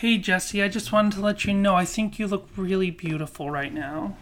[0.00, 3.50] Hey, Jesse, I just wanted to let you know I think you look really beautiful
[3.50, 4.16] right now.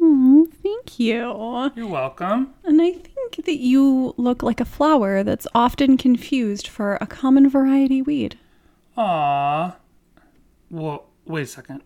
[0.00, 1.72] Oh, thank you.
[1.74, 2.54] You're welcome.
[2.62, 7.50] And I think that you look like a flower that's often confused for a common
[7.50, 8.38] variety weed.
[8.96, 9.74] Aww.
[10.70, 11.82] Well, wait a second.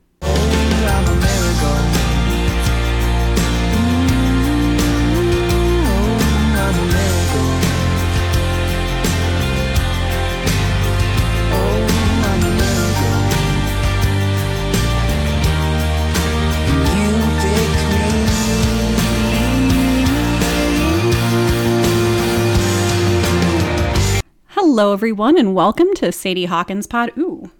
[24.77, 27.13] Hello, everyone, and welcome to Sadie Hawkins Pod.
[27.17, 27.53] Ooh,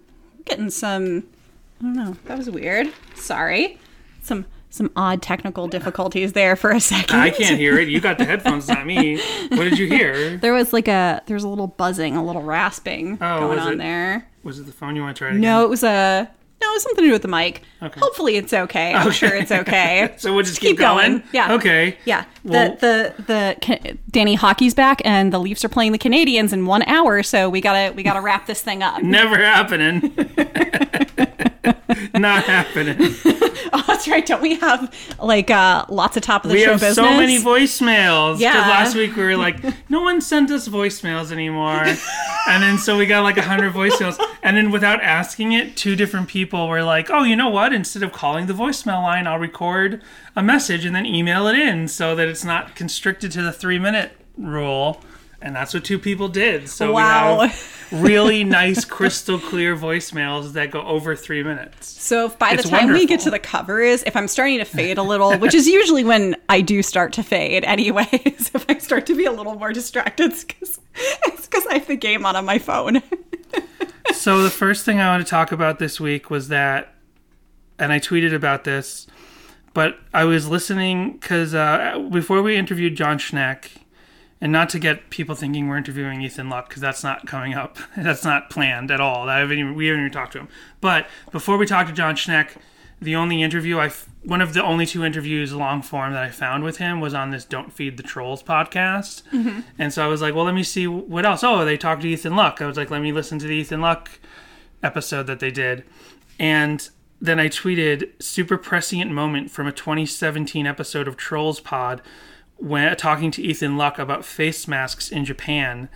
[0.43, 1.23] getting some.
[1.79, 2.17] I don't know.
[2.25, 2.91] That was weird.
[3.15, 3.77] Sorry.
[4.21, 7.17] Some some odd technical difficulties there for a second.
[7.17, 7.87] I can't hear it.
[7.87, 9.15] You got the headphones, not me.
[9.47, 10.35] What did you hear?
[10.41, 13.77] There was like a there's a little buzzing, a little rasping Oh, going on it?
[13.77, 14.27] there.
[14.43, 15.39] Was it the phone you want to try again?
[15.39, 16.29] No, it was a
[16.73, 17.61] no, something to do with the mic.
[17.81, 17.99] Okay.
[17.99, 18.93] Hopefully, it's okay.
[18.93, 20.13] I'm sure it's okay.
[20.17, 21.23] So we'll just keep, going?
[21.33, 21.53] Yeah.
[21.53, 21.97] Okay.
[22.05, 22.25] Yeah.
[22.43, 26.65] Well- the the the Danny Hockey's back, and the Leafs are playing the Canadiens in
[26.65, 27.23] one hour.
[27.23, 29.01] So we gotta we gotta wrap this thing up.
[29.03, 30.01] Never happening.
[32.13, 33.15] Not happening.
[33.77, 34.25] oh, that's right.
[34.25, 37.39] Don't we have like uh lots of top of the We show have so many
[37.39, 38.39] voicemails.
[38.39, 38.53] Yeah.
[38.53, 39.57] last week we were like,
[39.89, 41.83] no one sent us voicemails anymore.
[42.47, 44.17] and then so we got like 100 voicemails.
[44.43, 47.73] And then without asking it, two different people were like, oh, you know what?
[47.73, 50.01] Instead of calling the voicemail line, I'll record
[50.37, 53.79] a message and then email it in so that it's not constricted to the three
[53.79, 55.01] minute rule.
[55.41, 56.69] And that's what two people did.
[56.69, 57.41] So Wow.
[57.41, 61.87] we have really nice, crystal clear voicemails that go over three minutes.
[62.01, 64.65] So if by It's the time we get to the covers, if I'm starting to
[64.65, 68.07] fade a little, which is usually when I do start to fade, anyways,
[68.53, 70.79] if I start to be a little more distracted, it's because
[71.27, 73.01] it's because I have the game on on my phone.
[74.13, 76.93] So the first thing I want to talk about this week was that,
[77.79, 79.07] and I tweeted about this,
[79.73, 83.67] but I was listening because uh, before we interviewed Jon Schneck,
[84.41, 87.77] and not to get people thinking we're interviewing Ethan Luck because that's not coming up.
[87.97, 89.29] That's not planned at all.
[89.29, 90.49] I haven't even, we haven't even talked to him.
[90.81, 92.57] But before we talked to Jon Schneck,
[93.01, 93.91] the only interview I
[94.23, 97.29] one of the only two interviews long form that I found with him was on
[97.29, 99.23] this "Don't Feed the Trolls" podcast.
[99.31, 99.61] Mm-hmm.
[99.77, 101.43] And so I was like, well, let me see what else.
[101.43, 102.61] Oh, they talked to Ethan Luck.
[102.61, 104.19] I was like, let me listen to the Ethan Luck
[104.81, 105.83] episode that they did.
[106.39, 106.89] And
[107.21, 112.01] then I tweeted super prescient moment from a 2017 episode of Trolls Pod
[112.57, 115.89] when talking to Ethan Luck about face masks in Japan.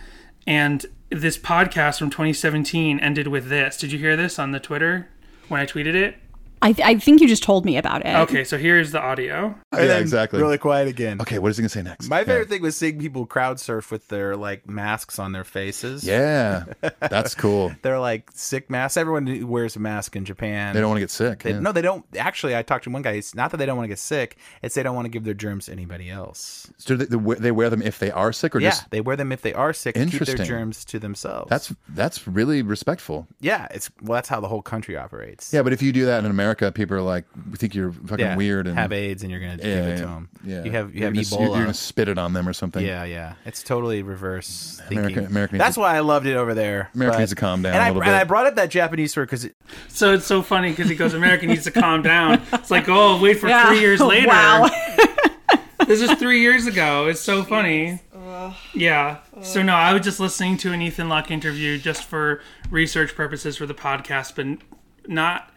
[0.46, 3.76] And this podcast from 2017 ended with this.
[3.76, 5.08] Did you hear this on the Twitter
[5.48, 6.16] when I tweeted it?
[6.62, 8.14] I, th- I think you just told me about it.
[8.14, 9.46] Okay, so here's the audio.
[9.72, 10.40] And yeah, then exactly.
[10.40, 11.20] Really quiet again.
[11.20, 12.08] Okay, what is he gonna say next?
[12.08, 12.24] My Yeah.
[12.24, 16.04] favorite thing was seeing people crowd surf with their like masks on their faces.
[16.04, 16.64] Yeah,
[17.00, 17.72] that's cool.
[17.82, 18.96] They're like sick masks.
[18.96, 20.74] Everyone wears a mask in Japan.
[20.74, 21.42] They don't want to get sick.
[21.44, 21.60] They- yeah.
[21.60, 22.04] No, they don't.
[22.18, 23.12] Actually, I talked to one guy.
[23.12, 24.36] It's not that they don't want to get sick.
[24.62, 26.70] It's they don't want to give their germs to anybody else.
[26.76, 29.32] So they, they wear- them if they are sick, or Yeah, just they wear them
[29.32, 31.48] if they are sick to keep their germs to themselves.
[31.48, 33.26] that's that's really respectful.
[33.40, 33.66] yeah.
[33.70, 35.52] It's well, that's how the whole country operates.
[35.54, 38.18] Yeah, but if you do that in America, people are like, we think you're fucking
[38.24, 40.28] Yeah, weird and have AIDS and you're gonna give yeah, it to them.
[40.44, 40.64] yeah.
[40.64, 41.38] You have you You're have gonna, Ebola.
[41.40, 42.84] You're, you're gonna spit it on them or something.
[42.84, 43.34] Yeah, yeah.
[43.44, 44.98] It's totally reverse thinking.
[44.98, 46.90] America- America That's to- why I loved it over there.
[46.94, 48.20] America but- needs to calm down and a I, little And bit.
[48.20, 49.54] I brought up that Japanese word because It,
[49.88, 52.42] So it's so funny because he goes, America needs to calm down.
[52.52, 53.68] It's like, oh, wait for Yeah.
[53.68, 54.28] three years later.
[54.28, 54.68] Wow.
[55.86, 57.06] this is three years ago.
[57.06, 58.00] It's so funny.
[58.74, 59.18] Yeah.
[59.42, 62.40] So no, I was just listening to an Ethan Luck interview just for
[62.70, 64.46] research purposes for the podcast, but
[65.08, 65.50] not.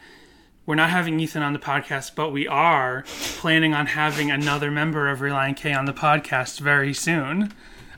[0.66, 3.03] We're not having Ethan on the podcast, but we are
[3.38, 7.51] planning on having another member of Relient K on the podcast very soon.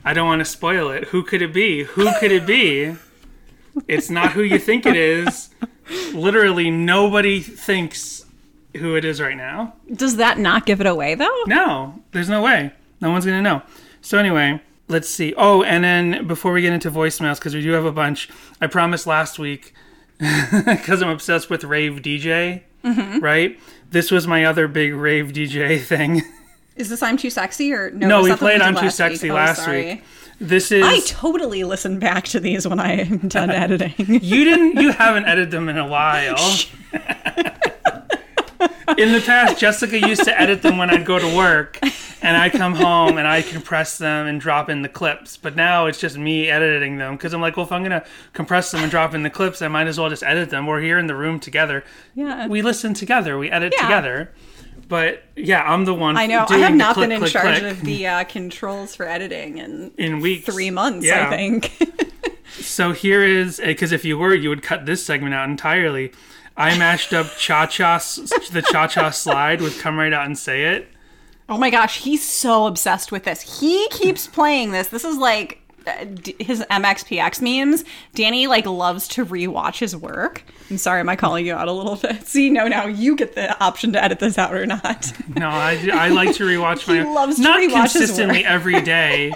[0.04, 1.04] I don't want to spoil it.
[1.08, 1.84] Who could it be?
[1.84, 2.96] Who could it be?
[3.86, 5.50] It's not who you think it is.
[6.12, 8.26] Literally, nobody thinks
[8.76, 9.74] who it is right now.
[9.94, 11.44] Does that not give it away though?
[11.46, 12.72] No, there's no way.
[13.00, 13.62] No one's gonna know.
[14.00, 15.34] So anyway, let's see.
[15.36, 18.28] Oh, and then before we get into voicemails, because we do have a bunch,
[18.60, 19.72] I promised last week
[20.66, 22.62] because I'm obsessed with rave DJ.
[22.84, 23.18] Mm-hmm.
[23.20, 23.58] Right.
[23.90, 26.22] This was my other big rave DJ thing.
[26.76, 28.06] Is this I'm too sexy or no?
[28.06, 29.84] No, we played I'm Too Sexy Oh, last sorry.
[29.94, 30.04] week.
[30.38, 33.94] This is I totally listen back to these when I am done editing.
[34.22, 36.36] you didn't you haven't edited them in a while.
[38.98, 41.78] In the past, Jessica used to edit them when I'd go to work,
[42.22, 45.36] and I come home and I compress them and drop in the clips.
[45.36, 48.70] But now it's just me editing them because I'm like, well, if I'm gonna compress
[48.70, 50.66] them and drop in the clips, I might as well just edit them.
[50.66, 51.84] We're here in the room together.
[52.14, 52.46] Yeah.
[52.46, 53.36] we listen together.
[53.38, 53.82] We edit Yeah.
[53.82, 54.32] together.
[54.88, 56.16] But yeah, I'm the one.
[56.16, 56.46] I know.
[56.48, 59.58] I have not click, been in click, charge click of the uh, controls for editing
[59.58, 60.44] in in weeks.
[60.46, 61.04] three months.
[61.06, 61.26] Yeah.
[61.28, 61.72] I think.
[62.58, 66.12] So here is because if you were, you would cut this segment out entirely.
[66.56, 70.64] I mashed up Cha Cha, the Cha Cha slide with "Come Right Out and Say
[70.64, 70.88] It."
[71.48, 73.60] Oh my gosh, he's so obsessed with this.
[73.60, 74.88] He keeps playing this.
[74.88, 76.06] This is like uh,
[76.40, 77.84] his MXPX memes.
[78.14, 80.42] Danny like loves to rewatch his work.
[80.70, 82.22] I'm sorry, am I calling you out a little bit?
[82.26, 85.12] See, no, now you get the option to edit this out or not.
[85.36, 89.32] No, I, I like to rewatch my He loves to not his consistently every day,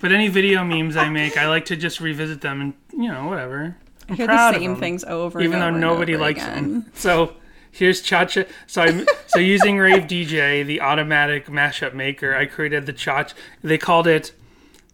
[0.00, 3.28] but any video memes I make, I like to just revisit them and you know
[3.28, 3.76] whatever.
[4.08, 6.22] I'm Hear proud the of same things over, even and though over and nobody over
[6.24, 6.70] likes again.
[6.72, 6.92] them.
[6.94, 7.34] So
[7.72, 8.44] here's Cha Cha.
[8.66, 12.34] So I'm so using Rave DJ, the automatic mashup maker.
[12.34, 13.26] I created the Cha.
[13.62, 14.32] They called it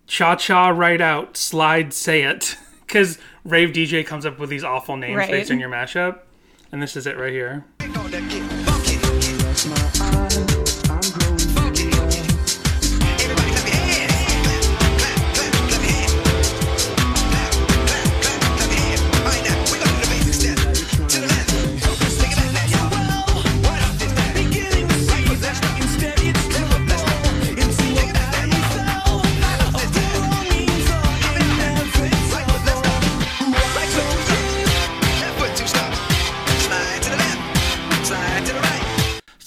[0.06, 2.56] Cha Cha Right Out Slide Say It
[2.86, 5.30] because Rave DJ comes up with these awful names Right.
[5.30, 6.20] based on your mashup,
[6.70, 7.64] and this is it right here.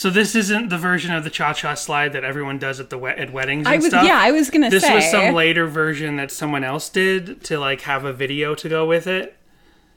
[0.06, 2.98] So this isn't the version of the Cha Cha slide that everyone does at the
[3.00, 4.06] we- at weddings and I was stuff.
[4.06, 7.58] yeah, I was gonna this say was some later version that someone else did to
[7.58, 9.36] like have a video to go with it.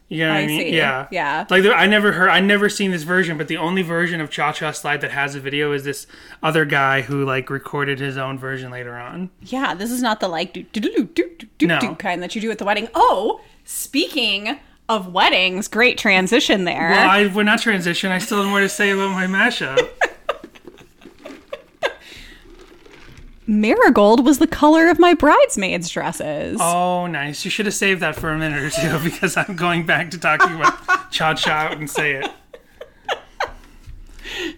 [0.08, 0.60] You know what I, I mean?
[0.62, 0.74] see.
[0.74, 1.44] Yeah, Yeah.
[1.50, 4.50] Like I never heard, I never seen this version, but the only version of Cha
[4.52, 6.06] Cha Slide that has a video is this
[6.42, 9.28] other guy who like recorded his own version later on.
[9.42, 11.80] Yeah, this is not the like do do do do do No.
[11.80, 12.88] do kind that you do at the wedding.
[12.94, 14.58] Oh, speaking
[14.88, 16.88] of weddings, great transition there.
[16.92, 18.10] Well, I we're not transition.
[18.10, 19.86] I still have more to say about my mashup.
[23.48, 26.58] Marigold was the color of my bridesmaids' dresses.
[26.60, 27.44] oh, nice.
[27.46, 30.18] You should have saved that for a minute or two because I'm going back to
[30.18, 32.30] talking about Cha Cha and say it.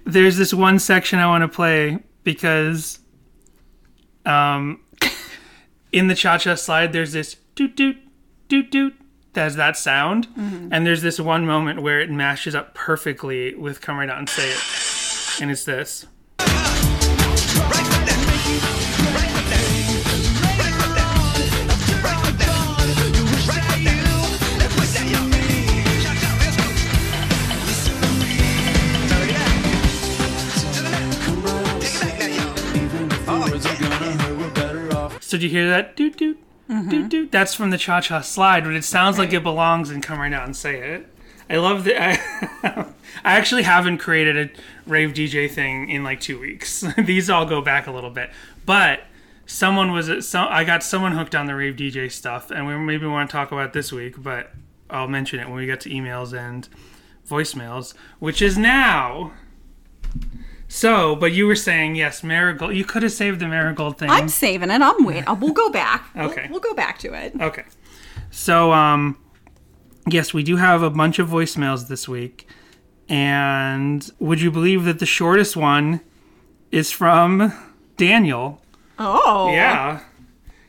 [0.04, 2.98] There's this one section I want to play because
[4.26, 4.80] um
[5.92, 7.96] in the Cha Cha slide there's this doot doot
[8.48, 8.94] doot doot
[9.36, 13.96] has that sound and there's this one moment where it mashes up perfectly with come
[13.98, 16.06] right out and say it and it's this
[35.30, 35.94] So do you hear that?
[35.94, 36.42] Doot doot.
[36.68, 36.88] Mm-hmm.
[36.88, 37.30] Doot doot.
[37.30, 40.32] That's from the Cha Cha slide, but it sounds like it belongs and come right
[40.32, 41.06] out and say it.
[41.48, 41.94] I love the.
[42.02, 42.18] I,
[42.64, 46.84] I actually haven't created a rave DJ thing in like two weeks.
[46.98, 48.30] These all go back a little bit,
[48.66, 49.04] but
[49.46, 53.06] someone was so I got someone hooked on the rave DJ stuff, and we maybe
[53.06, 54.50] want to talk about it this week, but
[54.90, 56.68] I'll mention it when we get to emails and
[57.28, 59.30] voicemails, which is now.
[60.72, 62.76] So, but you were saying yes, marigold.
[62.76, 64.08] You could have saved the marigold thing.
[64.08, 64.80] I'm saving it.
[64.80, 65.24] I'm waiting.
[65.40, 66.08] We'll go back.
[66.14, 66.46] We'll- Okay.
[66.48, 67.32] we'll, go back to it.
[67.40, 67.64] Okay.
[68.30, 69.18] So, um,
[70.08, 72.46] yes, we do have a bunch of voicemails this week.
[73.08, 76.00] And would you believe that the shortest one
[76.70, 77.52] is from
[77.96, 78.62] Daniel?
[78.98, 80.00] Oh, Yeah.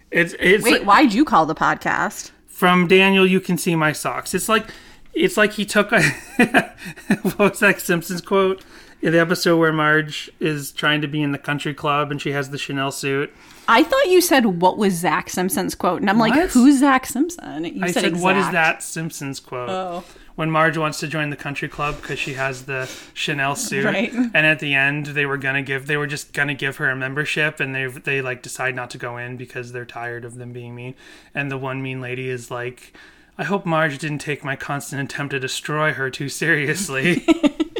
[0.10, 2.32] It's it's Wait, why'd you call the podcast?
[2.48, 3.26] from Daniel.
[3.26, 4.34] You can see my socks.
[4.34, 4.66] It's like
[5.14, 6.02] it's like he took a
[7.22, 8.62] what was that Simpsons quote?
[9.02, 12.52] The episode where Marge is trying to be in the country club and she has
[12.52, 13.34] the Chanel suit.
[13.68, 17.66] I thought you said what was Zach Simpson's quote, and I'm like, who's Zach Simpson?
[17.66, 18.24] You I said, exact.
[18.24, 20.04] "What is that Simpsons quote?" Oh.
[20.36, 24.12] When Marge wants to join the country club because she has the Chanel suit, Right.
[24.14, 26.96] and at the end they were gonna give, they were just gonna give her a
[26.96, 30.52] membership, and they they like decide not to go in because they're tired of them
[30.54, 30.94] being mean.
[31.36, 32.94] And the one mean lady is like,
[33.38, 37.26] "I hope Marge didn't take my constant attempt to destroy her too seriously."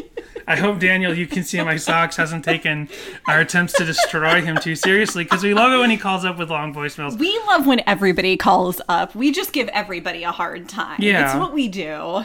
[0.46, 2.88] I hope Daniel, you can see my socks, hasn't taken
[3.28, 6.38] our attempts to destroy him too seriously because we love it when he calls up
[6.38, 7.18] with long voicemails.
[7.18, 9.14] We love when everybody calls up.
[9.14, 10.96] We just give everybody a hard time.
[11.00, 11.26] Yeah.
[11.26, 12.24] It's what we do.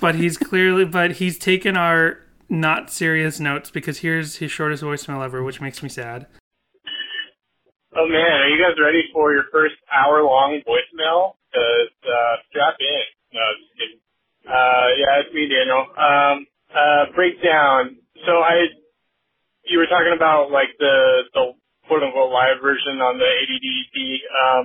[0.00, 2.18] but he's clearly but he's taken our
[2.48, 6.26] not serious notes because here's his shortest voicemail ever which makes me sad
[7.98, 11.32] Oh man, are you guys ready for your first hour long voicemail?
[11.54, 13.02] Cause, uh, strap in.
[13.32, 14.00] No, just kidding.
[14.46, 15.86] Uh, yeah, it's me, Daniel.
[15.96, 16.46] Um,
[16.76, 17.96] uh, breakdown.
[18.26, 18.68] So I,
[19.68, 21.44] you were talking about like the, the
[21.88, 23.96] quote unquote live version on the ADDP.
[24.30, 24.64] Um,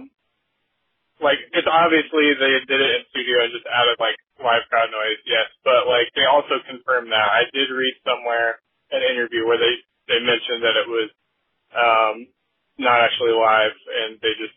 [1.21, 5.21] like, it's obviously they did it in studio and just added like live crowd noise,
[5.27, 7.27] yes, but like they also confirmed that.
[7.29, 8.59] I did read somewhere
[8.91, 9.75] an interview where they,
[10.09, 11.09] they mentioned that it was,
[11.75, 12.15] um,
[12.79, 14.55] not actually live and they just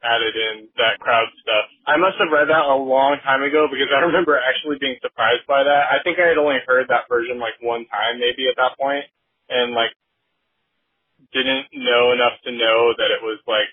[0.00, 1.66] added in that crowd stuff.
[1.84, 5.44] I must have read that a long time ago because I remember actually being surprised
[5.44, 5.82] by that.
[5.92, 9.04] I think I had only heard that version like one time maybe at that point
[9.52, 9.92] and like
[11.32, 13.68] didn't know enough to know that it was like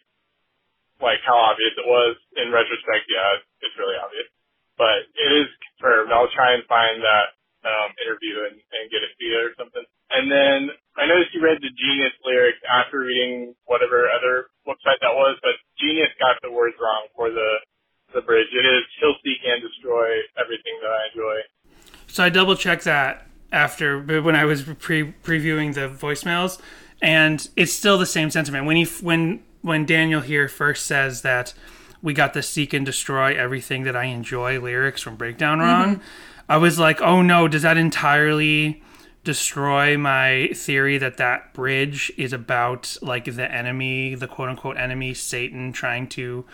[1.01, 2.17] like how obvious it was.
[2.37, 4.29] In retrospect, yeah, it's, really obvious.
[4.77, 6.13] But it is confirmed.
[6.13, 9.85] I'll try and find that um, interview and, and get it to you or something.
[10.13, 15.13] And then I noticed you read the Genius lyrics after reading whatever other website that
[15.13, 17.55] was, but Genius got the words wrong for the
[18.13, 18.47] the bridge.
[18.51, 20.07] It is he'll seek and destroy
[20.39, 21.35] everything that I enjoy.
[22.07, 26.59] So I double checked that after when I was pre previewing the voicemails,
[27.01, 28.65] and it's still the same sentiment.
[28.65, 31.53] When he when when Daniel here first says that
[32.01, 36.03] we got the seek and destroy everything that I enjoy lyrics from Breakdown wrong, mm-hmm.
[36.49, 38.81] I was like, oh no, does that entirely
[39.27, 45.13] destroy my theory that that bridge is about like the enemy, the quote unquote enemy,
[45.13, 46.45] Satan, trying to,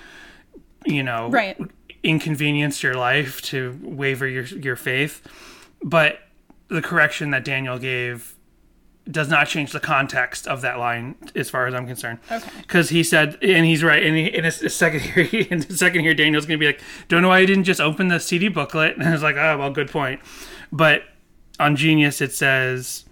[0.83, 1.55] you know, Right.
[2.01, 5.21] inconvenience your life to waver your your faith.
[5.83, 6.19] But
[6.67, 8.33] the correction that Daniel gave
[9.11, 12.17] does not change the context of that line as far as I'm concerned.
[12.31, 12.49] Okay.
[12.61, 14.01] Because he said, and he's right.
[14.01, 16.63] And he, in a, a second here, he, in a second here, Daniel's going to
[16.65, 19.21] be like, "Don't know why I didn't just open the CD booklet." And I was
[19.21, 20.21] like, "Oh, well, good point."
[20.71, 21.03] But
[21.59, 23.05] on Genius, it says,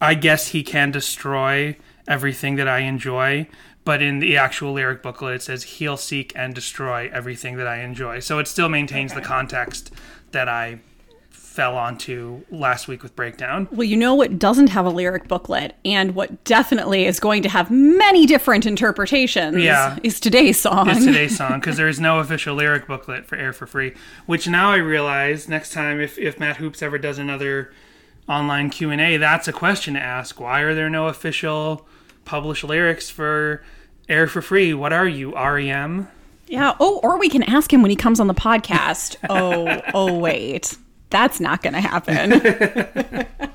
[0.00, 1.76] "I guess he can destroy
[2.08, 3.48] everything that I enjoy."
[3.84, 7.82] But in the actual lyric booklet, it says he'll seek and destroy everything that I
[7.82, 8.18] enjoy.
[8.18, 9.94] So it still maintains the context
[10.32, 10.80] that I
[11.56, 13.66] fell onto last week with Breakdown.
[13.72, 17.48] Well, you know what doesn't have a lyric booklet and what definitely is going to
[17.48, 19.98] have many different interpretations Yeah.
[20.02, 20.90] is today's song.
[20.90, 23.94] It's today's song because there is no official lyric booklet for Air for Free.
[24.26, 27.72] Which now I realize next time if, if Matt Hoopes ever does another
[28.28, 30.38] online Q and A, that's a question to ask.
[30.38, 31.88] Why are there no official
[32.26, 33.64] published lyrics for
[34.10, 34.74] Air for Free?
[34.74, 36.08] What are you, E REM?
[36.48, 36.74] Yeah.
[36.78, 39.16] Oh, or we can ask him when he comes on the podcast.
[39.30, 40.76] oh, oh, wait.
[41.10, 43.26] That's not going to happen.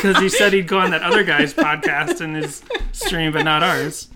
[0.00, 3.62] Because he said he'd go on that other guy's podcast and his stream, but not
[3.62, 4.08] ours.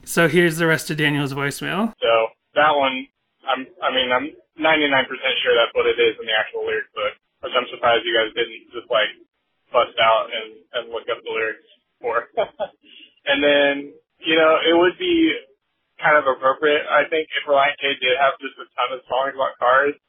[0.00, 1.92] So here's the rest of Daniel's voicemail.
[2.00, 2.12] So
[2.56, 3.04] that one,
[3.44, 4.88] I'm, I mean, I'm 99%
[5.44, 7.12] sure that's what it is in the actual lyric book,
[7.44, 9.12] which I'm surprised you guys didn't just like
[9.68, 11.68] bust out and, and look up the lyrics
[12.00, 12.32] for.
[13.28, 13.92] and then,
[14.24, 15.36] you know, it would be
[16.00, 19.36] kind of appropriate, I think, if Relient K did have just a ton of songs
[19.36, 20.00] about cars.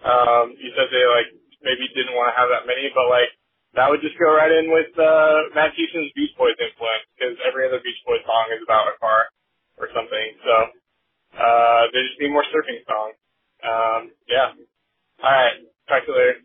[0.00, 1.28] Um, you said they like
[1.62, 3.30] maybe didn't want to have that many, but like
[3.74, 7.68] that would just go right in with uh, Matt Houston's Beach Boys influence because every
[7.68, 9.30] other Beach Boys song is about a car
[9.78, 10.26] or something.
[10.42, 10.54] So
[11.38, 13.16] uh, there just need more surfing songs.
[13.62, 14.56] Um, yeah.
[15.22, 15.62] All right.
[15.88, 16.36] Talk to you later.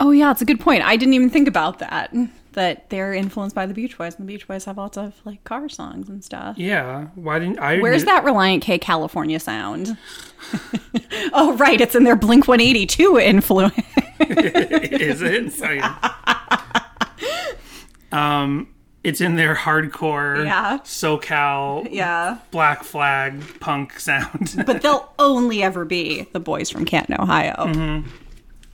[0.00, 0.82] oh, yeah, it's a good point.
[0.82, 2.12] I didn't even think about that.
[2.54, 5.44] That they're influenced by the Beach Boys, and the Beach Boys have lots of like
[5.44, 6.58] car songs and stuff.
[6.58, 7.78] Yeah, why didn't I?
[7.78, 9.96] Where's that Relient K California sound?
[11.32, 11.80] oh, right.
[11.80, 13.74] It's in their Blink 182 influence.
[14.20, 15.52] Is it?
[15.62, 16.14] Oh, yeah.
[18.12, 18.68] um,
[19.04, 20.78] it's in their hardcore Yeah.
[20.84, 22.38] SoCal yeah.
[22.50, 24.62] Black Flag punk sound.
[24.66, 28.04] But they'll only ever be the boys from Canton, Ohio.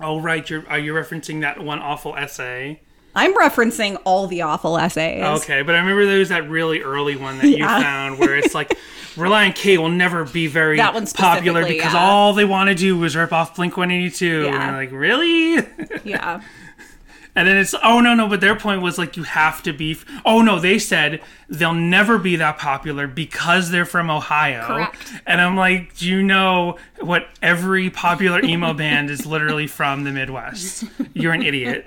[0.00, 2.80] oh right, you're are you referencing that one awful essay?
[3.16, 5.22] I'm referencing all the awful essays.
[5.42, 7.80] Okay, but I remember there was that really early one that you Yeah.
[7.82, 8.78] found where it's like
[9.16, 11.98] Relient K will never be very That one popular because yeah.
[11.98, 14.42] all they want to do was rip off Blink 182.
[14.44, 14.68] Yeah.
[14.68, 15.66] And like, really?
[16.04, 16.42] Yeah.
[17.34, 19.98] And then it's oh no no, but their point was like you have to be.
[20.24, 21.20] Oh no, they said
[21.50, 24.64] they'll never be that popular because they're from Ohio.
[24.66, 25.12] Correct.
[25.26, 30.12] And I'm like, do you know what every popular emo band is literally from the
[30.12, 30.84] Midwest?
[31.12, 31.86] You're an idiot.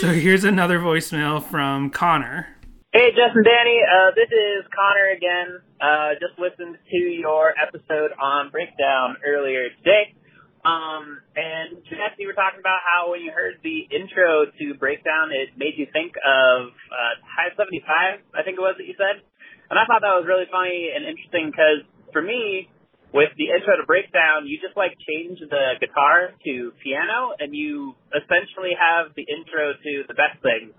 [0.00, 2.48] So here's another voicemail from Connor.
[2.88, 3.84] Hey, Justin Danny.
[3.84, 5.60] Uh, this is Connor again.
[5.76, 10.16] Uh, just listened to your episode on Breakdown earlier today.
[10.64, 15.36] Um, and Jess, you were talking about how when you heard the intro to Breakdown,
[15.36, 19.20] it made you think of uh, High 75, I think it was that you said.
[19.68, 21.84] And I thought that was really funny and interesting because
[22.16, 22.72] for me,
[23.12, 27.94] with the intro to Breakdown, you just like change the guitar to piano and you
[28.14, 30.74] essentially have the intro to the best thing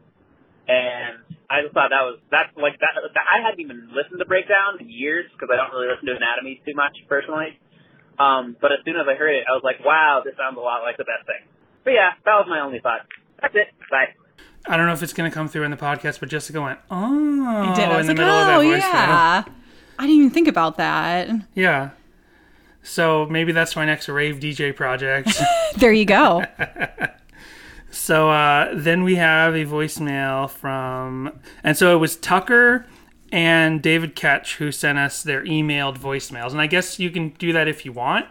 [0.67, 1.19] and
[1.49, 4.79] I just thought that was that's like that, that I hadn't even listened to Breakdown
[4.79, 7.59] in years because I don't really listen to Anatomy too much personally.
[8.19, 10.61] Um, but as soon as I heard it, I was like, wow, this sounds a
[10.61, 11.43] lot like the best thing.
[11.83, 13.03] But yeah, that was my only thought.
[13.41, 13.67] That's it.
[13.89, 14.13] Bye.
[14.67, 16.79] I don't know if it's going to come through in the podcast, but Jessica went,
[16.91, 18.77] oh, Did in the like, middle of that oh, voicemail.
[18.77, 19.43] yeah.
[19.97, 21.29] I didn't even think about that.
[21.55, 21.91] Yeah.
[22.83, 25.29] So maybe that's my next rave DJ project.
[25.77, 26.43] There you go.
[27.91, 32.85] so uh, then we have a voicemail from, and so it was Tucker
[33.31, 36.51] and David Ketch, who sent us their emailed voicemails.
[36.51, 38.25] And I guess you can do that if you want.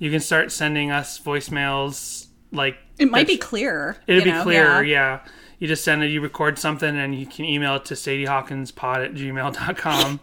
[0.00, 3.96] You can start sending us voicemails like It might be that's- clear.
[4.08, 4.42] It'll be know?
[4.42, 5.20] clearer, yeah.
[5.60, 9.14] You just send it, you record something, and you can email it to sadiehawkinspod at
[9.14, 10.20] gmail.com.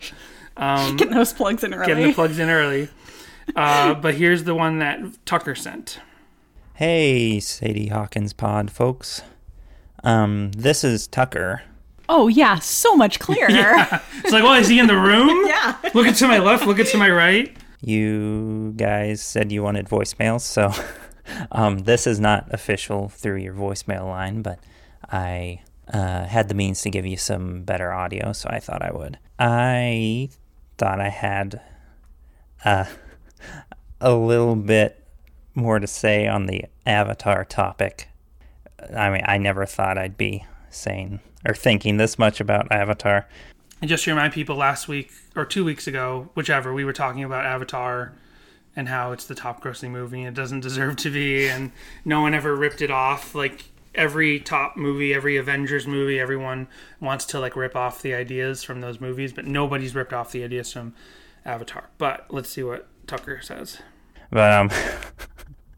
[0.98, 1.88] Getting those plugs in early.
[1.88, 2.90] Getting the plugs in early.
[3.56, 6.00] Uh, but here's the one that Tucker sent.
[6.76, 9.22] Hey, Sadie Hawkins pod folks.
[10.04, 11.62] Um, this is Tucker.
[12.08, 13.50] oh yeah, so much clearer.
[14.24, 15.46] It's like, oh, is he in the room?
[15.50, 15.76] Yeah.
[15.94, 17.56] Look it to my left, look it to my right.
[17.82, 20.72] You guys said you wanted voicemails, so
[21.52, 24.60] um, this is not official through your voicemail line, but
[25.12, 28.92] I uh, had the means to give you some better audio, so I thought I
[28.92, 29.18] would.
[29.40, 30.30] I
[30.78, 31.62] thought I had
[32.64, 32.86] uh,
[34.02, 35.04] a little bit
[35.56, 38.08] more to say on the Avatar topic.
[38.96, 43.28] I mean, I never thought I'd be saying or thinking this much about Avatar.
[43.82, 47.24] And just to remind people, last week or two weeks ago, whichever, we were talking
[47.24, 48.14] about Avatar
[48.76, 51.72] and how it's the top grossing movie and it doesn't deserve to be, and
[52.06, 53.34] no one ever ripped it off.
[53.36, 53.66] Like
[53.96, 56.68] every top movie, every Avengers movie, everyone
[57.00, 60.44] wants to like rip off the ideas from those movies, but nobody's ripped off the
[60.44, 60.94] ideas from
[61.46, 61.90] Avatar.
[61.98, 63.80] But let's see what Tucker says.
[64.32, 64.70] But um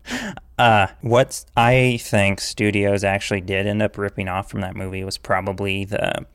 [0.60, 5.18] uh what I think studios actually did end up ripping off from that movie was
[5.18, 6.26] probably the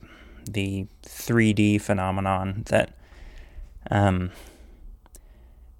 [0.50, 2.96] the 3D phenomenon that
[3.90, 4.30] um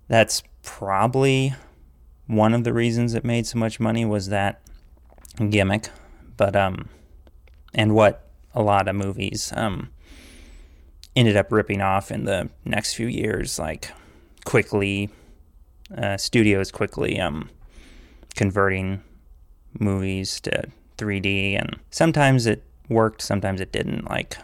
[0.08, 1.54] that's probably
[2.26, 4.60] one of the reasons it made so much money was that
[5.48, 5.88] gimmick
[6.36, 6.90] but um
[7.72, 9.88] and what a lot of movies um
[11.14, 13.90] ended up ripping off in the next few years like
[14.46, 15.10] quickly
[15.98, 17.50] uh, studios quickly um,
[18.34, 19.02] converting
[19.78, 20.64] movies to
[20.96, 24.08] 3D, and sometimes it worked, sometimes it didn't.
[24.08, 24.38] Like,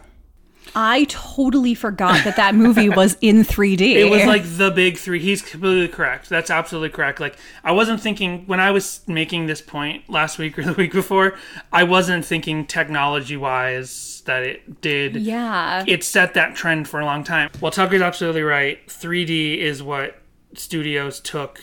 [0.75, 3.81] I totally forgot that that movie was in 3D.
[4.03, 5.21] It was like the big three.
[5.21, 6.29] He's completely correct.
[6.29, 7.21] That's absolutely correct.
[7.21, 10.93] Like I wasn't thinking when I was making this point last week or the week
[10.93, 11.35] before.
[11.73, 15.17] I wasn't thinking technology wise that it did.
[15.17, 15.85] yeah.
[15.87, 17.51] It set that trend for a long time.
[17.61, 18.87] Well, Tucker's absolutely right.
[18.89, 20.19] 3D is what
[20.55, 21.61] studios took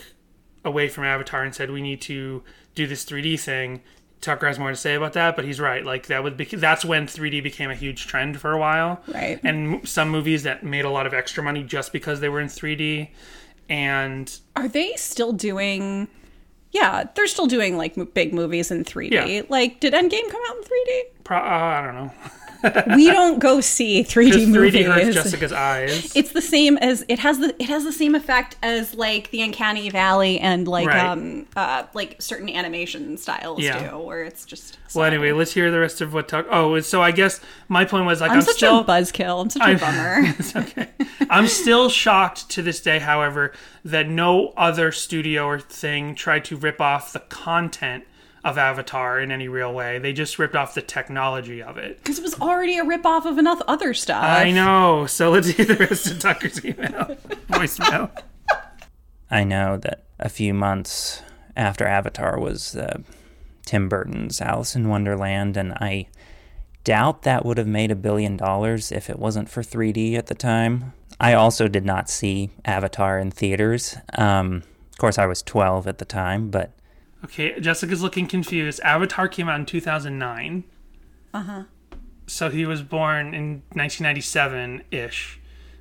[0.66, 2.44] away from Avatar and said we need to
[2.76, 3.82] do this 3D thing.
[4.22, 5.86] Tucker has more to say about that, but he's right.
[5.86, 9.02] Like that would be that's when 3D became a huge trend for a while.
[9.08, 9.40] Right.
[9.44, 12.48] And some movies that made a lot of extra money just because they were in
[12.48, 13.10] 3D
[13.70, 16.08] and Are they still doing?
[16.72, 19.12] Yeah, they're still doing like big movies in 3D.
[19.12, 19.42] Yeah.
[19.50, 21.02] Like, did Endgame come out in 3D?
[21.24, 22.12] pro- uh, I don't know.
[22.96, 24.86] we don't go see 3D Because 3D movies.
[24.88, 26.16] hurts Jessica's eyes.
[26.16, 29.42] it's the same as it has the it has the same effect as like the
[29.42, 31.00] uncanny valley and like Right.
[31.06, 33.92] um uh like certain animation styles Yeah.
[33.92, 36.48] do where it's just well, anyway, let's hear the rest of what talk.
[36.50, 39.44] Oh, so I guess my point was like I'm, I'm, such still a buzzkill.
[39.44, 40.16] I'm such a I- bummer.
[40.40, 40.88] it's okay.
[41.30, 43.54] I'm still shocked to this day, however,
[43.86, 48.04] that no other studio or thing tried to rip off the content
[48.44, 50.00] of Avatar in any real way.
[50.00, 51.98] They just ripped off the technology of it.
[51.98, 54.24] Because it was already a ripoff of enough other stuff.
[54.24, 55.06] I know.
[55.08, 56.90] So let's hear the rest of Tucker's email.
[57.50, 58.12] Voicemail.
[59.30, 61.22] I know that a few months
[61.56, 63.00] after Avatar was uh,
[63.66, 66.08] Tim Burton's Alice in Wonderland, and I
[66.84, 70.36] doubt that would have made a billion dollars if it wasn't for 3D at the
[70.36, 70.94] time.
[71.20, 73.98] I also did not see Avatar in theaters.
[74.18, 76.72] Um, of course, I was 12 at the time, but
[77.24, 78.80] Okay, Jessica's looking confused.
[78.82, 80.64] Avatar came out in 2009.
[81.34, 81.64] Uh huh.
[82.28, 85.40] So he was born in 1997 ish.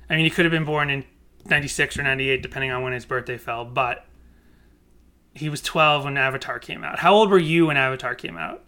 [0.09, 1.05] I mean, he could have been born in
[1.45, 4.05] 96 or 98, depending on when his birthday fell, but
[5.33, 6.99] he was 12 when Avatar came out.
[6.99, 8.63] How old were you when Avatar came out?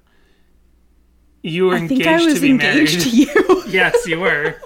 [1.42, 3.30] You were I engaged I was to be engaged married.
[3.34, 3.64] to you.
[3.68, 4.56] yes, you were.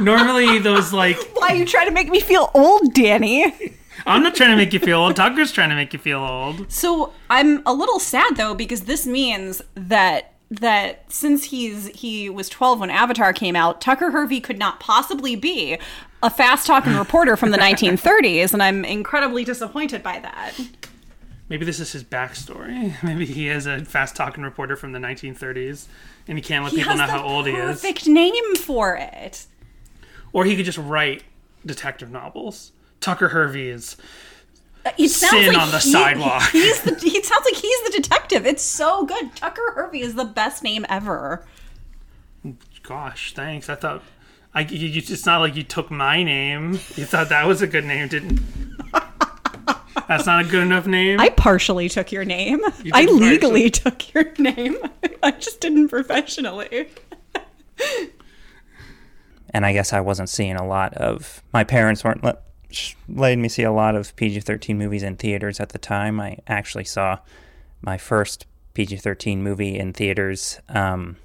[0.00, 3.76] Normally, those like Why you trying to make me feel old, Danny?
[4.06, 5.16] I'm not trying to make you feel old.
[5.16, 6.70] Tucker's trying to make you feel old.
[6.70, 12.48] So I'm a little sad though because this means that that since he's he was
[12.48, 15.78] 12 when Avatar came out, Tucker Hervey could not possibly be
[16.22, 20.52] a fast talking reporter from the 1930s, and I'm incredibly disappointed by that.
[21.48, 22.94] Maybe this is his backstory.
[23.02, 25.86] Maybe he is a fast talking reporter from the 1930s
[26.28, 27.80] and he can't let He people know how old he is.
[27.82, 29.46] perfect name for it.
[30.32, 31.24] Or he could just write
[31.66, 32.72] detective novels.
[33.02, 33.96] Tucker Hervey is.
[34.84, 36.42] Uh, it sounds Sin like on the he- sidewalk.
[36.52, 36.94] He's the.
[36.98, 38.46] He sounds like he's the detective.
[38.46, 39.34] It's so good.
[39.36, 41.46] Tucker Hervey is the best name ever.
[42.82, 43.68] Gosh, thanks.
[43.68, 44.02] I thought.
[44.54, 46.72] I, you, you, it's not like you took my name.
[46.72, 48.40] You thought that was a good name, didn't?
[50.08, 51.20] That's not a good enough name.
[51.20, 52.60] I partially took your name.
[52.82, 54.76] You I did legally took your name.
[55.22, 56.88] I just didn't professionally.
[59.50, 61.42] and I guess I wasn't seeing a lot of.
[61.52, 62.42] My parents weren't let,
[62.74, 66.20] sh- letting me see a lot of PG 13 movies in theaters at the time.
[66.20, 67.18] I actually saw
[67.80, 71.16] my first PG 13 movie in theaters um,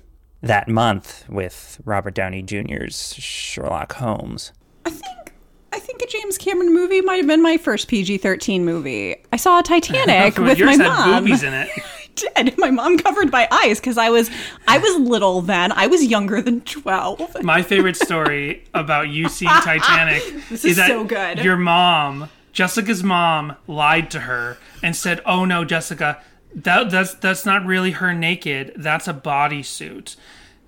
[0.41, 4.51] that month with Robert Downey Jr.'s Sherlock Holmes.
[4.85, 5.33] I think
[5.73, 9.15] I think a James Cameron movie might have been my first PG-13 movie.
[9.31, 11.23] I saw Titanic with my mom.
[11.23, 11.69] boobies in it.
[12.35, 12.57] did.
[12.57, 14.29] My mom covered my eyes because I was
[14.67, 15.71] I was little then.
[15.71, 17.43] I was younger than twelve.
[17.43, 21.39] My favorite story about you seeing Titanic This is that so good.
[21.43, 26.21] your mom, Jessica's mom, lied to her and said, "Oh no, Jessica,
[26.55, 28.73] that that's that's not really her naked.
[28.75, 30.15] That's a bodysuit."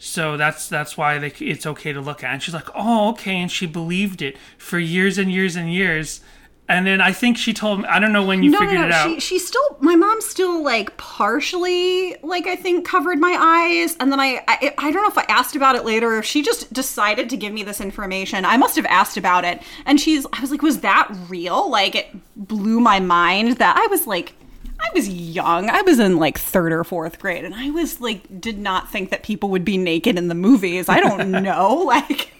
[0.02, 2.34] So that's that's why they, it's okay to look at.
[2.34, 6.22] And she's like, "Oh, okay," and she believed it for years and years and years.
[6.70, 8.80] And then I think she told me, I don't know when you No, no, figured
[8.82, 8.86] no.
[8.88, 9.10] it out.
[9.10, 14.12] She she still my mom still like partially like I think covered my eyes, and
[14.12, 16.42] then I, I I don't know if I asked about it later or if she
[16.42, 18.46] just decided to give me this information.
[18.46, 21.70] I must have asked about it, and she's I was like, was that real?
[21.70, 24.36] Like it blew my mind that I was like.
[24.82, 25.70] I was young.
[25.70, 29.10] I was in like third or fourth grade, and I was like, did not think
[29.10, 30.88] that people would be naked in the movies.
[30.88, 31.74] I don't know.
[31.86, 32.32] Like,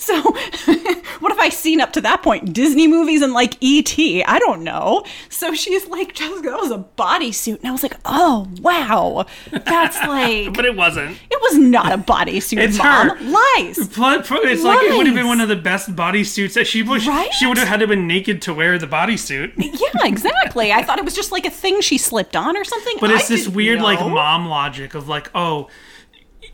[0.04, 0.18] so
[1.20, 2.54] what have I seen up to that point?
[2.54, 4.24] Disney movies and like E.T.
[4.24, 5.04] I don't know.
[5.28, 7.58] So she's like, Jessica, that was a bodysuit.
[7.58, 9.26] And I was like, oh, wow.
[9.50, 11.18] That's like, but it wasn't.
[11.30, 13.10] it was not a bodysuit, It's mom.
[13.10, 13.24] her.
[13.24, 13.78] Lies.
[13.78, 17.04] It's like it would have been one of the best bodysuits that she would.
[17.04, 17.30] Right?
[17.34, 19.52] She would have had to been naked to wear the bodysuit.
[19.58, 20.72] Yeah, exactly.
[20.72, 22.96] I thought it was just like a thing she slipped on or something.
[23.00, 25.68] But it's I this weird like mom logic of like, oh,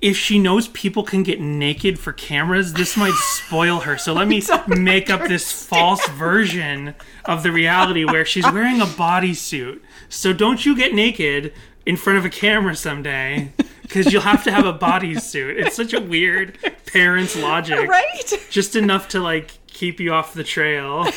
[0.06, 3.98] if she knows people can get naked for cameras, this might spoil her.
[3.98, 8.84] So let me make up this false version of the reality where she's wearing a
[8.84, 9.80] bodysuit.
[10.08, 11.52] So don't you get naked
[11.84, 15.58] in front of a camera someday because you'll have to have a bodysuit.
[15.58, 17.88] It's such a weird parents' logic.
[17.88, 18.46] Right?
[18.48, 21.08] Just enough to like keep you off the trail.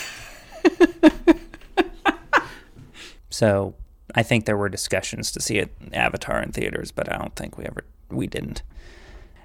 [3.30, 3.76] So
[4.16, 7.58] I think there were discussions to see it Avatar in theaters, but I don't think
[7.58, 8.64] we ever we didn't.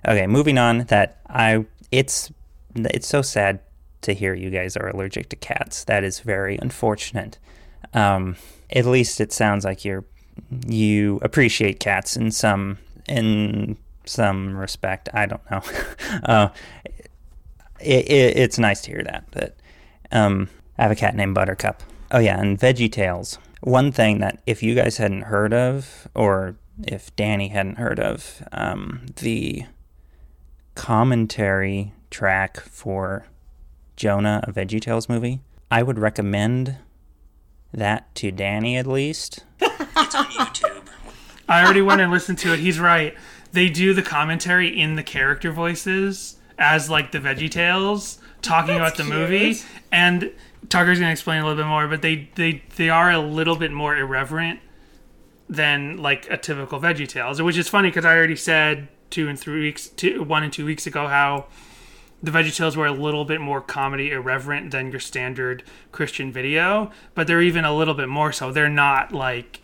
[0.06, 0.84] Okay, moving on.
[0.84, 2.32] That I it's
[2.74, 3.60] it's so sad
[4.02, 5.84] to hear you guys are allergic to cats.
[5.84, 7.38] That is very unfortunate.
[7.92, 8.36] Um,
[8.70, 10.04] at least it sounds like you're
[10.66, 15.08] you appreciate cats in some in some respect.
[15.14, 15.62] I don't know.
[16.24, 16.48] uh,
[17.80, 19.24] it, it, it's nice to hear that.
[19.30, 19.56] But
[20.12, 21.82] um, I have a cat named Buttercup.
[22.10, 23.38] Oh yeah, and Veggie Tales.
[23.60, 28.46] One thing that if you guys hadn't heard of, or if Danny hadn't heard of,
[28.52, 29.64] um, the
[30.74, 33.26] commentary track for
[33.96, 36.76] Jonah, a Veggie Tales movie, I would recommend
[37.72, 39.44] that to Danny at least.
[39.96, 40.88] It's on YouTube.
[41.48, 42.58] I already went and listened to it.
[42.58, 43.14] He's right.
[43.52, 48.96] They do the commentary in the character voices as like the Veggie Tales talking about
[48.96, 49.60] the movie,
[49.92, 50.32] and
[50.68, 51.86] Tucker's gonna explain a little bit more.
[51.86, 54.60] But they they they are a little bit more irreverent
[55.48, 59.38] than like a typical Veggie Tales, which is funny because I already said two and
[59.38, 61.46] three weeks, two, one and two weeks ago how
[62.22, 65.62] the VeggieTales were a little bit more comedy irreverent than your standard
[65.92, 68.50] Christian video, but they're even a little bit more so.
[68.50, 69.60] They're not like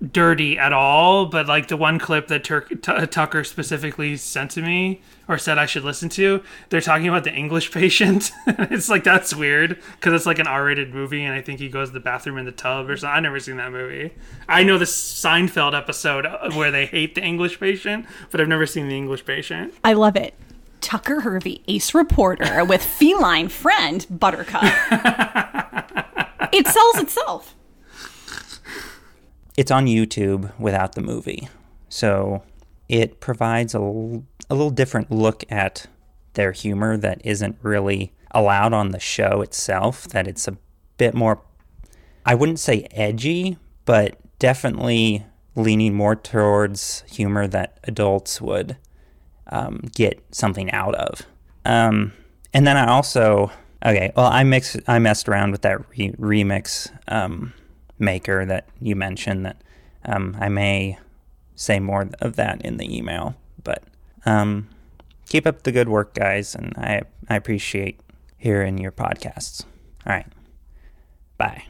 [0.00, 4.62] dirty at all, but like the one clip that Tur- T- Tucker specifically sent to
[4.62, 8.32] me or said I should listen to, they're talking about the English patient.
[8.46, 11.88] it's like that's weird because it's like an R-rated movie, and I think he goes
[11.88, 13.14] to the bathroom in the tub or something.
[13.16, 14.12] I've never seen that movie.
[14.48, 18.66] I know the Seinfeld episode uh, where they hate the English patient, but I've never
[18.66, 19.74] seen the English patient.
[19.84, 20.34] I love it.
[20.80, 24.62] Tucker Hervey, ace reporter with feline friend Buttercup.
[26.52, 27.54] it sells itself.
[29.56, 31.48] It's on YouTube without the movie.
[31.88, 32.42] So
[32.88, 35.86] it provides a, l- a little different look at
[36.34, 40.56] their humor that isn't really allowed on the show itself, that it's a
[40.96, 41.42] bit more,
[42.24, 48.76] I wouldn't say edgy, but definitely leaning more towards humor that adults would
[49.48, 51.22] um, get something out of.
[51.64, 52.12] Um,
[52.54, 53.50] and then I also,
[53.84, 57.52] okay, well, I mix, I messed around with that re- remix um,
[58.00, 59.46] maker that you mentioned.
[59.46, 59.62] That
[60.04, 60.98] um, I may
[61.54, 63.84] say more of that in the email, but
[64.24, 64.68] um,
[65.28, 68.00] keep up the good work, guys, and I I appreciate
[68.36, 69.64] hearing your podcasts.
[70.06, 70.26] All right,
[71.36, 71.64] bye.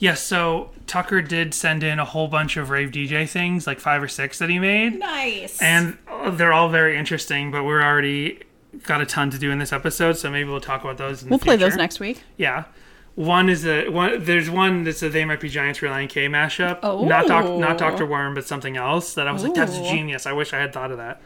[0.00, 4.02] Yes, so Tucker did send in a whole bunch of rave DJ things, like five
[4.02, 4.98] or six that he made.
[4.98, 5.60] Nice.
[5.60, 7.50] and uh, they're all very interesting.
[7.50, 8.40] But we're already
[8.84, 11.22] got a ton to do in this episode, so maybe we'll talk about those.
[11.22, 12.22] In we'll the play those next week.
[12.38, 12.64] Yeah,
[13.14, 14.24] one is a one.
[14.24, 16.78] There's one that's a They Might Be Giants Relient K mashup.
[16.82, 17.04] Oh.
[17.04, 17.78] not doc, not Oh.
[17.78, 19.14] Doctor Worm, but something else.
[19.14, 20.26] That I was like, that's genius.
[20.26, 21.20] I wish I had thought of that.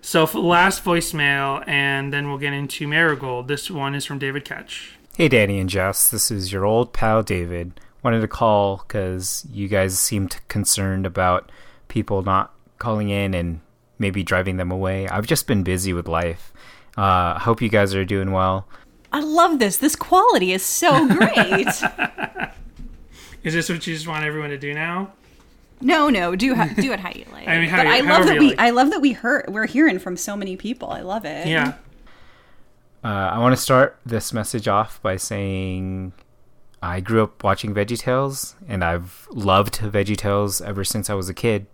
[0.00, 3.46] So last voicemail, and then we'll get into Marigold.
[3.48, 4.96] This one is from David Ketch.
[5.16, 6.10] Hey, Danny and Jess.
[6.10, 7.78] This is your old pal David.
[8.02, 11.52] Wanted to call because you guys seemed concerned about
[11.86, 13.60] people not calling in and
[13.98, 15.06] maybe driving them away.
[15.08, 16.52] I've just been busy with life.
[16.96, 18.66] Uh, hope you guys are doing well.
[19.12, 19.76] I love this.
[19.76, 21.66] This quality is so great.
[23.44, 25.12] Is this what you just want everyone to do now?
[25.80, 27.48] no, no, do ha- do it how you like.
[27.48, 28.58] I mean, how but you- I love that we like.
[28.60, 30.90] I love that we heard we're hearing from so many people.
[30.90, 31.48] I love it.
[31.48, 31.74] Yeah.
[33.04, 36.12] Uh, I want to start this message off by saying
[36.80, 41.66] I grew up watching VeggieTales, and I've loved VeggieTales ever since I was a kid.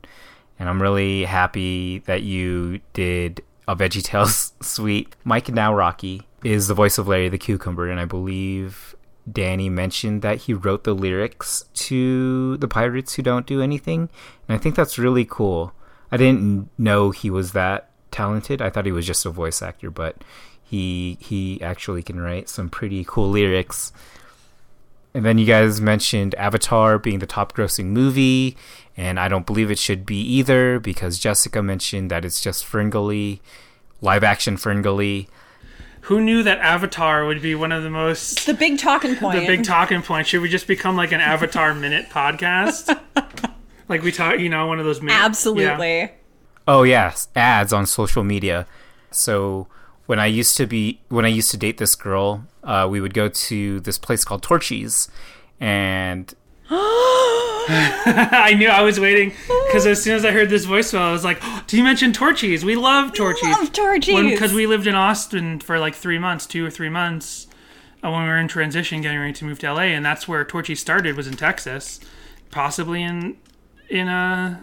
[0.58, 5.14] And I'm really happy that you did a VeggieTales suite.
[5.24, 8.96] Mike Nawrocki is the voice of Larry the Cucumber, and I believe
[9.30, 14.08] Danny mentioned that he wrote the lyrics to the Pirates Who Don't Do Anything,
[14.48, 15.74] and I think that's really cool.
[16.10, 18.62] I didn't know he was that talented.
[18.62, 20.24] I thought he was just a voice actor, but
[20.64, 23.92] he he actually can write some pretty cool lyrics.
[25.14, 28.56] And then you guys mentioned Avatar being the top grossing movie,
[28.98, 33.38] and I don't believe it should be either because Jessica mentioned that it's just Ferngully,
[34.00, 35.28] live action Ferngully.
[36.02, 39.38] Who knew that Avatar would be one of the most The big talking point.
[39.40, 40.26] the big talking point.
[40.26, 42.98] Should we just become like an Avatar minute podcast?
[43.88, 45.98] like we talk, you know, one of those minute, Absolutely.
[45.98, 46.10] Yeah.
[46.66, 48.66] Oh yes, ads on social media.
[49.12, 49.68] So
[50.06, 53.14] when I used to be when I used to date this girl, uh, we would
[53.14, 55.08] go to this place called Torchy's,
[55.60, 56.34] and
[57.70, 59.34] I knew I was waiting
[59.66, 62.14] because as soon as I heard this voicemail, I was like, oh, "Do you mention
[62.14, 62.64] Torchy's?
[62.64, 63.48] We love Torchy's.
[63.48, 64.30] love Torchy's.
[64.30, 67.46] Because we lived in Austin for like three months, two or three months,
[68.02, 70.44] uh, when we were in transition, getting ready to move to LA, and that's where
[70.44, 71.14] Torchy's started.
[71.14, 72.00] Was in Texas,
[72.50, 73.36] possibly in
[73.90, 74.60] in uh,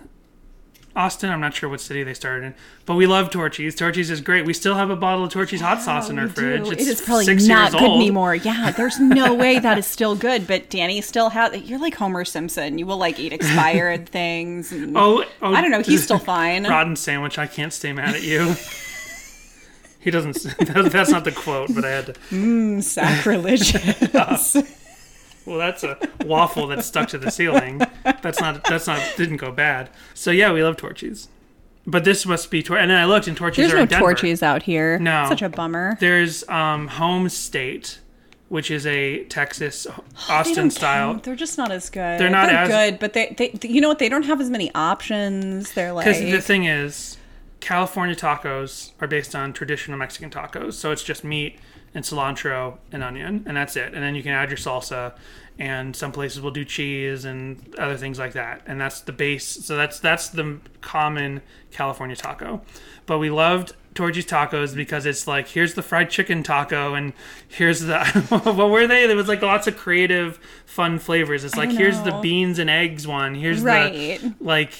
[0.95, 1.29] Austin.
[1.29, 2.55] I'm not sure what city they started in,
[2.85, 3.75] but we love Torchy's.
[3.75, 4.45] Torchy's is great.
[4.45, 6.67] We still have a bottle of Torchy's hot sauce in our fridge.
[6.69, 7.99] It It's probably six not good old.
[8.01, 8.33] anymore.
[8.35, 10.47] Yeah, there's no way that is still good.
[10.47, 11.61] But Danny still has.
[11.63, 12.77] You're like Homer Simpson.
[12.77, 14.71] You will like eat expired things.
[14.71, 15.81] and- Oh, oh, I don't know.
[15.81, 16.63] He's still fine.
[16.63, 17.37] rotten sandwich.
[17.37, 18.55] I can't stay mad at you.
[19.99, 20.33] He doesn't.
[20.91, 22.13] That's not the quote, but I had to.
[22.29, 24.55] Mmm, sacrilegious.
[25.45, 27.81] Well, that's a waffle that's stuck to the ceiling.
[28.21, 28.63] That's not.
[28.63, 29.01] That's not.
[29.17, 29.89] Didn't go bad.
[30.13, 31.27] So yeah, we love Torchy's,
[31.85, 32.77] but this must be Tor.
[32.77, 34.05] And then I looked, and Torchy's There's are no in Denver.
[34.05, 34.97] torches out here.
[34.99, 35.25] No.
[35.29, 35.97] such a bummer.
[35.99, 37.99] There's um, Home State,
[38.49, 39.85] which is a Texas
[40.29, 41.13] Austin style.
[41.13, 41.23] count.
[41.23, 42.19] They're just not as good.
[42.19, 43.99] They're not as- good, but they, they, you know what?
[43.99, 45.73] They don't have as many options.
[45.73, 47.17] They're like Because the thing is,
[47.59, 50.73] California tacos are based on traditional Mexican tacos.
[50.73, 51.59] So it's just meat
[51.95, 53.93] and cilantro and onion, and that's it.
[53.95, 55.13] And then you can add your salsa,
[55.57, 58.61] and some places will do cheese and other things like that.
[58.67, 59.45] And that's the base.
[59.47, 62.61] So that's that's the common California taco.
[63.07, 67.13] But we loved Torchy's tacos because it's like here's the fried chicken taco and
[67.47, 69.07] here's the what were they?
[69.07, 71.45] There was like lots of creative, fun flavors.
[71.45, 73.35] It's like here's the beans and eggs one.
[73.35, 74.19] Here's Right.
[74.19, 74.73] the like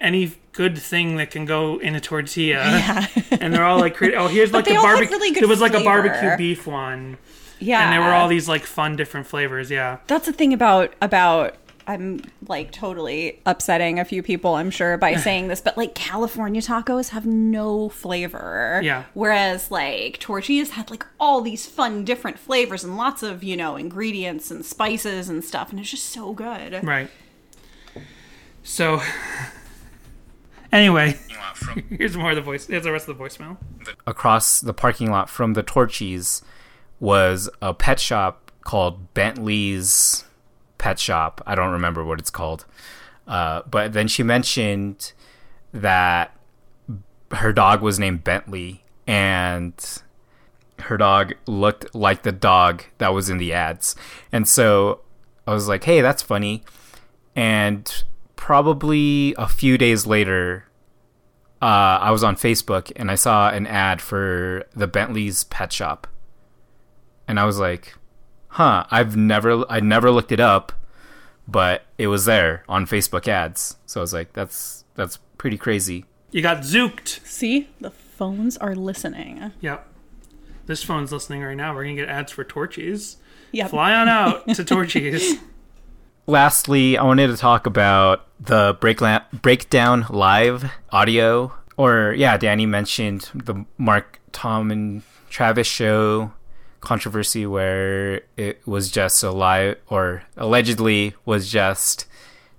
[0.00, 2.62] any good thing that can go in a tortilla.
[3.30, 5.10] and they're all like, oh, here's like the barbecue.
[5.10, 7.18] really there was like a barbecue beef one,
[7.58, 9.70] yeah, and there were all these like fun different flavors.
[9.70, 14.96] Yeah, that's the thing about about I'm like totally upsetting a few people, I'm sure,
[14.96, 18.80] by saying this, but like California tacos have no flavor.
[18.82, 19.04] Yeah.
[19.14, 23.76] Whereas like tortillas had like all these fun different flavors and lots of, you know,
[23.76, 26.82] ingredients and spices and stuff, and it's just so good.
[26.84, 27.10] right.
[28.66, 29.02] So,
[30.74, 31.16] anyway,
[31.88, 32.66] here's more of the voice.
[32.66, 33.56] Here's the rest of the voicemail.
[34.06, 36.42] across the parking lot from the Torchy's
[37.00, 40.24] was a pet shop called Bentley's
[40.78, 41.42] Pet Shop.
[41.46, 42.64] I don't remember what it's called.
[43.26, 45.12] Uh, but then she mentioned
[45.72, 46.36] that
[47.30, 49.74] her dog was named Bentley and
[50.80, 53.96] her dog looked like the dog that was in the ads.
[54.32, 55.00] And so
[55.46, 56.64] I was like, hey, that's funny.
[57.34, 58.04] And
[58.36, 60.66] probably a few days later,
[61.62, 66.06] uh, I was on Facebook and I saw an ad for the Bentley's pet shop.
[67.26, 67.94] And I was like,
[68.48, 70.72] huh, I've never I never looked it up,
[71.48, 73.76] but it was there on Facebook ads.
[73.86, 76.04] So I was like, that's that's pretty crazy.
[76.30, 77.24] You got zooked.
[77.26, 77.68] See?
[77.80, 79.52] The phones are listening.
[79.60, 79.86] Yep.
[80.66, 81.74] This phone's listening right now.
[81.74, 83.16] We're gonna get ads for Torchy's.
[83.52, 83.70] Yep.
[83.70, 85.38] Fly on out to Torchy's.
[86.26, 91.52] Lastly, I wanted to talk about the breakla- breakdown live audio.
[91.76, 96.32] Or yeah, Danny mentioned the Mark Tom and Travis show
[96.80, 102.06] controversy where it was just a live or allegedly was just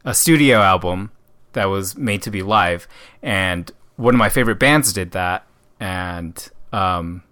[0.03, 1.11] a studio album
[1.53, 2.87] that was made to be live
[3.21, 5.45] and one of my favorite bands did that
[5.79, 7.23] and um,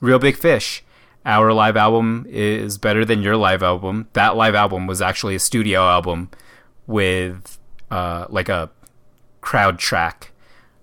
[0.00, 0.82] Real Big Fish.
[1.26, 4.08] Our live album is better than your live album.
[4.14, 6.30] That live album was actually a studio album
[6.86, 7.58] with
[7.90, 8.70] uh, like a
[9.40, 10.32] crowd track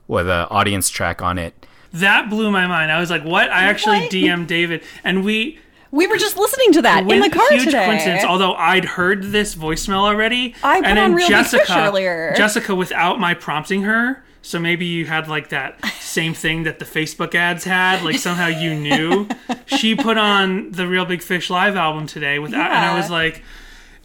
[0.07, 1.65] with an audience track on it.
[1.93, 2.91] That blew my mind.
[2.91, 4.11] I was like, "What?" I actually What?
[4.11, 5.57] DM'd David, and we
[5.91, 7.85] We were just listening to that in the car huge today.
[7.85, 8.23] coincidence.
[8.25, 12.33] Although I'd heard this voicemail already, I put and then on Real Big Jessica, earlier.
[12.35, 14.23] Jessica, without my prompting her.
[14.45, 18.03] So maybe you had like that same thing that the Facebook ads had.
[18.03, 19.27] Like somehow you knew.
[19.65, 23.41] she put on the Real Big Fish live album today without, and I was like,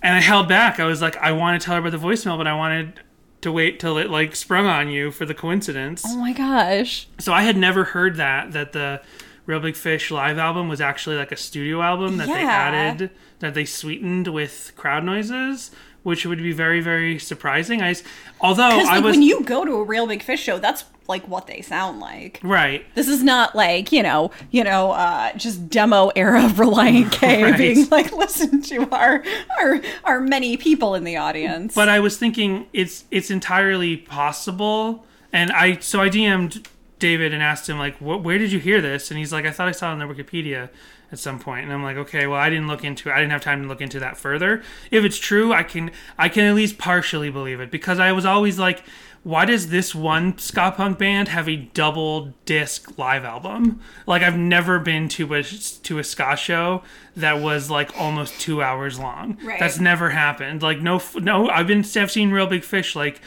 [0.02, 0.80] and I held back.
[0.80, 3.00] I was like, I want to tell her about the voicemail, but I wanted
[3.42, 6.04] to wait till it like sprung on you for the coincidence.
[6.06, 7.06] oh my gosh.
[7.18, 9.02] So I had never heard that that the
[9.44, 13.54] Real Big Fish live album was actually like a studio album that they added that
[13.54, 15.70] they sweetened with crowd noises,
[16.02, 17.82] which would be very very surprising.
[17.82, 17.94] I
[18.40, 21.26] although Because I was when you go to a real big fish show, that's like
[21.26, 22.38] what they sound like.
[22.42, 22.84] right.
[22.94, 27.42] This is not like you know, you know, uh, just demo era of Relient K
[27.50, 27.58] Right.
[27.58, 29.24] being like listen to our
[29.58, 31.74] our our many people in the audience.
[31.74, 36.68] But I was thinking it's it's entirely possible, and I so I DM'd
[37.00, 39.10] David and asked him like, where did you hear this?
[39.10, 40.68] And he's like, I thought I saw it on the Wikipedia
[41.12, 41.40] at some.
[41.46, 43.12] And I'm like, okay, well, I didn't look into it.
[43.12, 44.62] I didn't have time to look into that further.
[44.90, 48.24] If it's true, I can I can at least partially believe it because I was
[48.24, 48.82] always like.
[49.22, 53.82] Why does this one ska punk band have a double disc live album?
[54.06, 56.82] Like I've never been to a to a ska show
[57.16, 59.36] that was like almost two hours long.
[59.42, 59.60] Right.
[59.60, 60.62] That's never happened.
[60.62, 61.50] Like no, no.
[61.50, 63.20] I've been, I've seen Real Big Fish like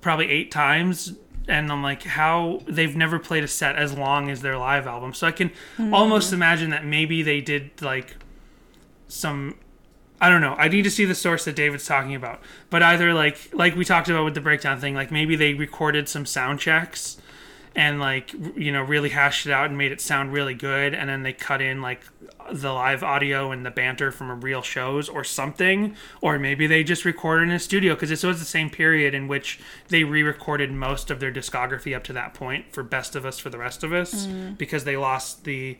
[0.00, 1.14] probably eight times,
[1.48, 5.14] and I'm like, how they've never played a set as long as their live album.
[5.14, 5.94] So I can hmm.
[5.94, 8.16] almost imagine that maybe they did like
[9.08, 9.56] some.
[10.20, 10.54] I don't know.
[10.54, 12.40] I need to see the source that David's talking about.
[12.70, 16.08] But either like like we talked about with the breakdown thing, like maybe they recorded
[16.08, 17.18] some sound checks
[17.76, 21.08] and like you know really hashed it out and made it sound really good and
[21.08, 22.00] then they cut in like
[22.52, 26.84] the live audio and the banter from a real shows or something or maybe they
[26.84, 30.70] just recorded in a studio because this was the same period in which they re-recorded
[30.70, 33.82] most of their discography up to that point for best of us for the rest
[33.82, 34.26] of us
[34.58, 35.76] because they lost the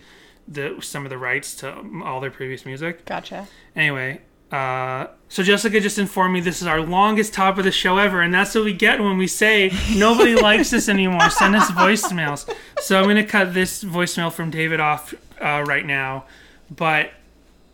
[0.48, 3.48] the some of the rights to all their previous music gotcha.
[3.74, 4.20] Anyway,
[4.52, 8.20] uh, so Jessica just informed me this is our longest top of the show ever,
[8.22, 11.30] and that's what we get when we say nobody likes us anymore.
[11.30, 12.48] Send us voicemails.
[12.80, 16.26] So I'm going to cut this voicemail from David off uh, right now,
[16.70, 17.12] but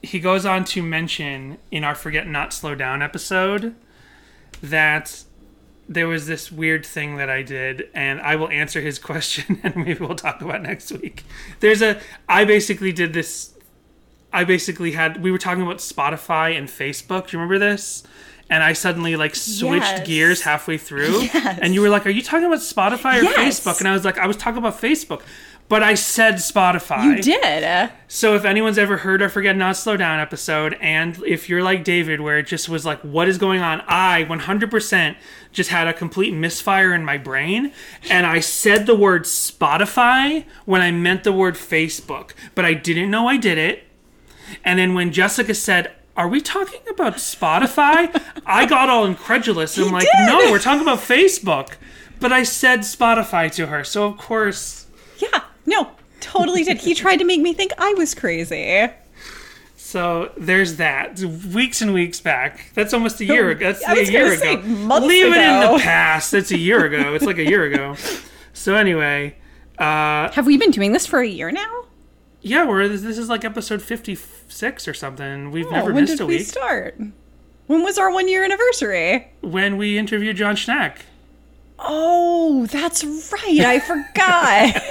[0.03, 3.75] he goes on to mention in our Forget Not Slow Down episode
[4.63, 5.23] that
[5.89, 9.77] there was this weird thing that I did, and I will answer his question, and
[9.77, 11.25] maybe we'll talk about next week.
[11.61, 13.51] There's a, I basically did this
[14.35, 17.29] I basically had we were talking about Spotify and Facebook.
[17.29, 18.03] Do you remember this?
[18.49, 20.07] And I suddenly like switched Yes.
[20.07, 21.29] gears halfway through.
[21.35, 23.61] And you were like, "Are you talking about Spotify or Yes.
[23.61, 25.21] Facebook?" And I was like, "I was talking about Facebook."
[25.73, 27.17] But I said Spotify.
[27.17, 27.91] You did.
[28.07, 31.83] So if anyone's ever heard our Forget Not Slow Down episode, and if you're like
[31.83, 33.81] David, where it just was like, what is going on?
[33.89, 35.17] I 100%
[35.51, 37.73] just had a complete misfire in my brain,
[38.11, 43.11] and I said the word Spotify when I meant the word Facebook, but I didn't
[43.11, 43.85] know I did it.
[44.67, 48.23] And then when Jessica said, are we talking about Spotify?
[48.45, 49.79] I got all incredulous.
[49.79, 50.27] I'm like, did.
[50.27, 51.77] no, we're talking about Facebook.
[52.21, 54.87] But I said Spotify to her, so of course.
[55.17, 55.45] Yeah.
[55.67, 55.91] No.
[56.21, 56.79] Totally did.
[56.79, 58.89] He tried to make me think I was crazy.
[59.77, 61.19] So there's that.
[61.21, 62.71] Weeks and weeks back.
[62.75, 63.73] That's almost a year ago.
[63.73, 64.61] That's a year ago.
[65.01, 66.31] Leave it in the past.
[66.31, 67.15] That's a year ago.
[67.15, 67.97] It's like a year ago.
[68.53, 69.37] So anyway,
[69.79, 71.85] uh, Have we been doing this for a year now?
[72.45, 75.51] yeah, we're this is like episode 56 or something.
[75.51, 76.47] We've never Oh, when missed did a we week.
[76.47, 76.99] start?
[77.69, 79.33] When was our one year anniversary?
[79.41, 80.99] when we interviewed Jon Schneck.
[81.85, 83.61] Oh, that's right.
[83.61, 84.83] I forgot.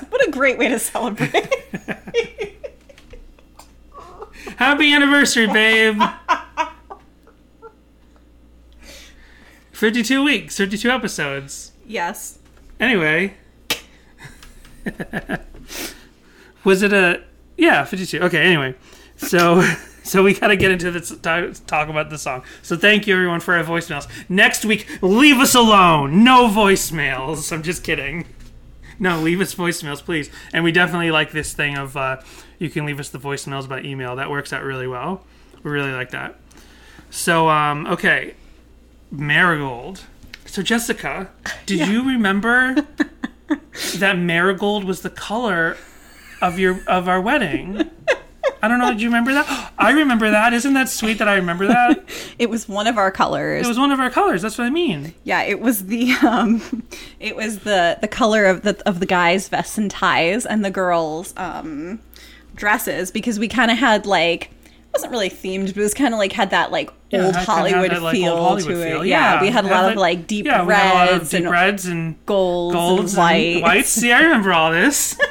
[0.10, 1.32] what a great way to celebrate.
[4.56, 6.00] Happy anniversary, babe.
[9.72, 11.72] 52 weeks, 52 episodes.
[11.86, 12.38] yes.
[12.78, 13.34] Anyway.
[16.64, 17.22] was it a
[17.56, 18.20] yeah, 52.
[18.20, 18.74] Okay, anyway.
[19.16, 19.62] So
[20.10, 22.44] so we got to get into this talk, talk about the song.
[22.62, 24.06] So thank you everyone for our voicemails.
[24.28, 26.22] Next week, leave us alone.
[26.22, 27.52] No voicemails.
[27.52, 28.26] I'm just kidding.
[29.00, 30.30] No, leave us voicemails, please.
[30.52, 32.20] And we definitely like this thing of uh,
[32.58, 34.16] you can leave us the voicemails by email.
[34.16, 35.24] That works out really well.
[35.62, 36.36] We really like that.
[37.10, 38.34] So, um, okay,
[39.10, 40.04] Marigold.
[40.46, 41.30] So, Jessica,
[41.66, 42.86] did you remember
[43.96, 45.76] that marigold was the color
[46.40, 47.90] of your of our wedding?
[48.62, 48.90] I don't know.
[48.90, 49.72] Did you remember that?
[49.78, 50.52] I remember that.
[50.52, 52.04] Isn't that sweet that I remember that?
[52.38, 53.64] It was one of our colors.
[53.64, 54.42] It was one of our colors.
[54.42, 55.14] That's what I mean.
[55.24, 56.82] Yeah, it was the um,
[57.20, 60.70] it was the the color of the of the guys' vests and ties and the
[60.70, 62.00] girls' um
[62.54, 64.44] dresses because we kind of had like
[64.74, 67.36] it wasn't really themed, but it was kind of like had that like Yeah, old
[67.36, 68.90] I kinda had Hollywood that, like, feel old Hollywood to it.
[68.92, 69.04] feel.
[69.04, 71.30] Yeah, we had a lot of like deep yeah, we had a lot of reds
[71.30, 73.54] deep and reds and golds, golds and whites.
[73.54, 73.88] and whites.
[73.90, 75.18] See, I remember all this.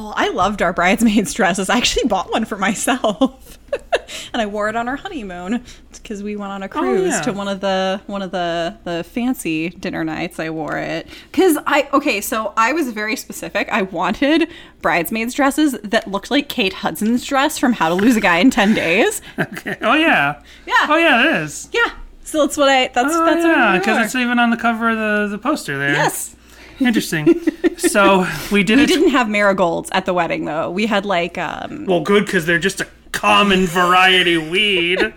[0.00, 1.68] Oh, I loved our bridesmaids' dresses.
[1.68, 3.58] I actually bought one for myself,
[4.32, 7.16] and I wore it on our honeymoon because we went on a oh, cruise Oh,
[7.16, 7.20] yeah.
[7.22, 10.38] to one of the one of the the fancy dinner nights.
[10.38, 12.20] I wore it because I okay.
[12.20, 13.68] So I was very specific.
[13.70, 14.48] I wanted
[14.82, 18.50] bridesmaids' dresses that looked like Kate Hudson's dress from How to Lose a Guy in
[18.50, 19.20] Ten Days.
[19.38, 19.76] okay.
[19.82, 20.40] Oh yeah.
[20.64, 20.86] Yeah.
[20.88, 21.68] Oh yeah, it is.
[21.72, 21.90] Yeah.
[22.22, 22.88] So that's what I.
[22.88, 25.92] That's Oh that's yeah, because it's even on the cover of the the poster there.
[25.94, 26.36] yes.
[26.80, 27.40] Interesting.
[27.76, 28.88] so we did We it.
[28.88, 30.70] didn't have marigolds at the wedding though.
[30.70, 35.12] We had like um Well, good because they're just a common variety weed.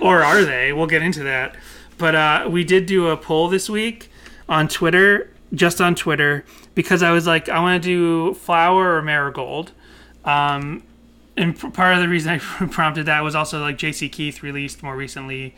[0.00, 0.72] or are they?
[0.72, 1.54] We'll get into that.
[1.96, 4.10] But uh, we did do a poll this week
[4.48, 6.44] on Twitter, just on Twitter,
[6.74, 9.72] because I was like, I want to do flower or marigold.
[10.24, 10.84] Um,
[11.36, 12.38] and part of the reason I
[12.70, 15.54] prompted that was also like JC Keith released more recently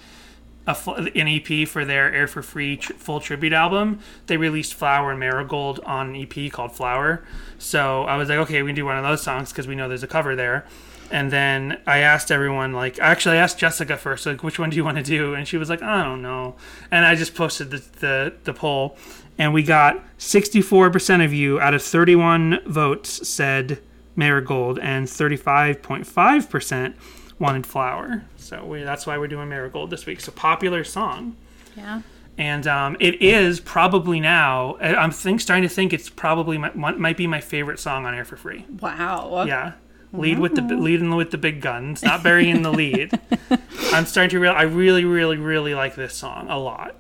[0.67, 0.77] a
[1.15, 4.01] an EP for their Air for Free tr- full tribute album.
[4.27, 7.25] They released Flower and Marigold on an EP called Flower.
[7.59, 9.89] So I was like, okay, we can do one of those songs because we know
[9.89, 10.67] there's a cover there.
[11.11, 14.77] And then I asked everyone, like, actually, I asked Jessica first, like, which one do
[14.77, 15.35] you want to do?
[15.35, 16.55] And she was like, I don't know.
[16.91, 18.97] And I just posted the, the, the poll,
[19.37, 23.81] and we got 64% of you out of 31 votes said
[24.15, 26.95] Marigold, and 35.5%
[27.41, 28.23] wanted Flower.
[28.37, 30.21] So we, that's why we're doing Marigold this week.
[30.21, 31.37] So popular song
[31.77, 32.03] yeah.
[32.39, 34.77] and um, it is probably now.
[34.79, 38.15] I'm think starting to think it's probably my, might might be my favorite song on
[38.15, 38.67] Air for Free.
[38.81, 39.45] Wow.
[39.47, 39.73] Yeah,
[40.13, 43.19] lead with the leading with the big guns, not burying the lead.
[43.93, 44.53] I'm starting to real.
[44.53, 46.97] I really, really, really like this song a lot.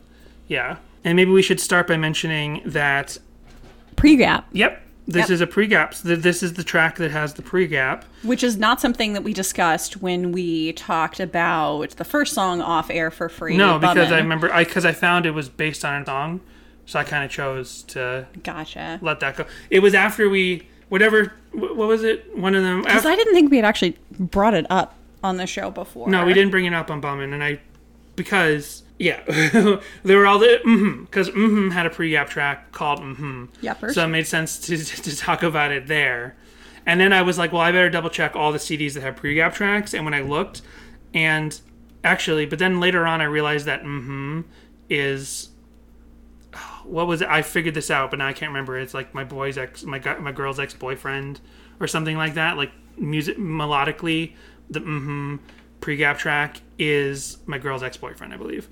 [0.48, 3.18] Yeah, and maybe we should start by mentioning that.
[3.96, 4.48] Pre-gap.
[4.52, 5.30] Yep, this Yep.
[5.30, 5.94] is a pre-gap.
[5.94, 8.04] So This is the track that has the pre-gap.
[8.22, 12.90] which is not something that we discussed when we talked about the first song off
[12.90, 13.56] air for free.
[13.56, 14.12] No, because.
[14.12, 16.40] I remember I because I found it was based on a song,
[16.86, 18.98] so I kind of chose to Gotcha.
[19.02, 19.44] let that go.
[19.70, 21.32] It was after we whatever.
[21.52, 22.36] What was it?
[22.36, 22.82] One of them.
[22.82, 26.08] Because I didn't think we had actually brought it up on the show before.
[26.08, 27.58] no, we didn't bring it up on Bummin, and I
[28.16, 29.22] because yeah,
[30.04, 33.94] there were all the mm because mm hmm had a pre-gap track called mm Yuppers.
[33.94, 36.36] so it made sense to to talk about it there.
[36.84, 39.16] And then I was like, well, I better double check all the CDs that have
[39.16, 39.94] pre-gap tracks.
[39.94, 40.60] And when I looked,
[41.14, 41.58] and
[42.04, 44.40] actually, but then later on, I realized that mm hmm
[44.90, 45.48] is
[46.84, 47.28] what was it?
[47.28, 48.78] I figured this out, but now I can't remember.
[48.78, 51.40] It's like my boy's ex, my my girl's ex boyfriend,
[51.80, 52.58] or something like that.
[52.58, 54.34] Like music melodically,
[54.68, 55.38] the mm
[55.80, 58.68] pre-gap track is my girl's ex boyfriend, I believe.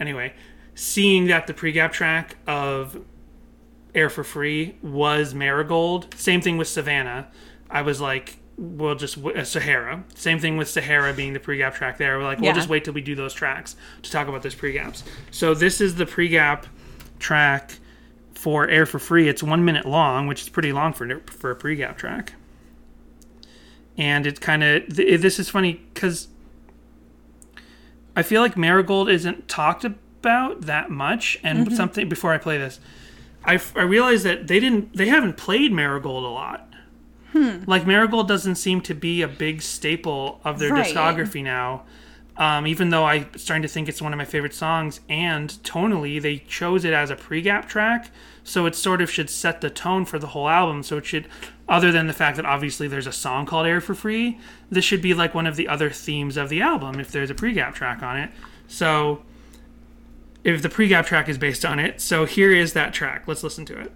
[0.00, 0.32] Anyway,
[0.74, 2.98] seeing that the pre-gap track of
[3.94, 7.28] Air for Free was Marigold, same thing with Savannah.
[7.70, 10.04] I was like, we'll just uh, Sahara.
[10.14, 12.18] Same thing with Sahara being the pre-gap track there.
[12.18, 12.54] We're like, we'll Yeah.
[12.54, 15.04] just wait till we do those tracks to talk about those pre-gaps.
[15.30, 16.66] So this is the pre-gap
[17.18, 17.78] track
[18.34, 19.28] for Air for Free.
[19.28, 22.34] It's one minute long, which is pretty long for for a pre-gap track.
[23.98, 26.28] And it kind of th- this is funny because
[28.16, 31.38] I feel like Marigold isn't talked about that much.
[31.42, 32.78] And something before I play this,
[33.44, 36.68] I realized that they didn't they haven't played Marigold a lot.
[37.66, 40.94] Like Marigold doesn't seem to be a big staple of their Right.
[40.94, 41.84] discography now.
[42.36, 46.20] Um, even though I'm starting to think it's one of my favorite songs, and tonally
[46.20, 48.10] they chose it as a pre-gap track,
[48.44, 50.82] so it sort of should set the tone for the whole album.
[50.82, 51.26] So it should,
[51.68, 54.38] other than the fact that obviously there's a song called "Air for Free,"
[54.70, 57.34] this should be like one of the other themes of the album if there's a
[57.34, 58.30] pre-gap track on it.
[58.68, 59.22] So
[60.44, 63.28] if the pre-gap track is based on it, so here is that track.
[63.28, 63.92] Let's listen to it.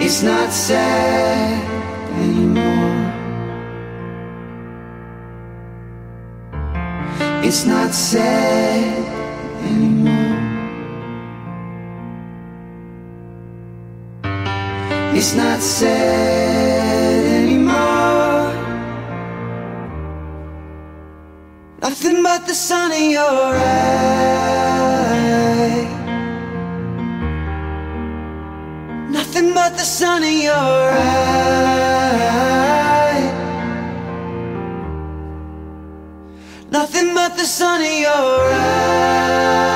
[0.00, 1.64] It's not sad
[2.12, 2.86] anymore.
[7.44, 9.06] It's not sad
[9.64, 10.07] anymore.
[15.18, 18.54] It's not sad anymore.
[21.82, 23.88] Nothing but the sun in your eye.
[29.10, 31.34] Nothing but the sun in your eye.
[36.70, 39.67] Nothing but the sun in your eye.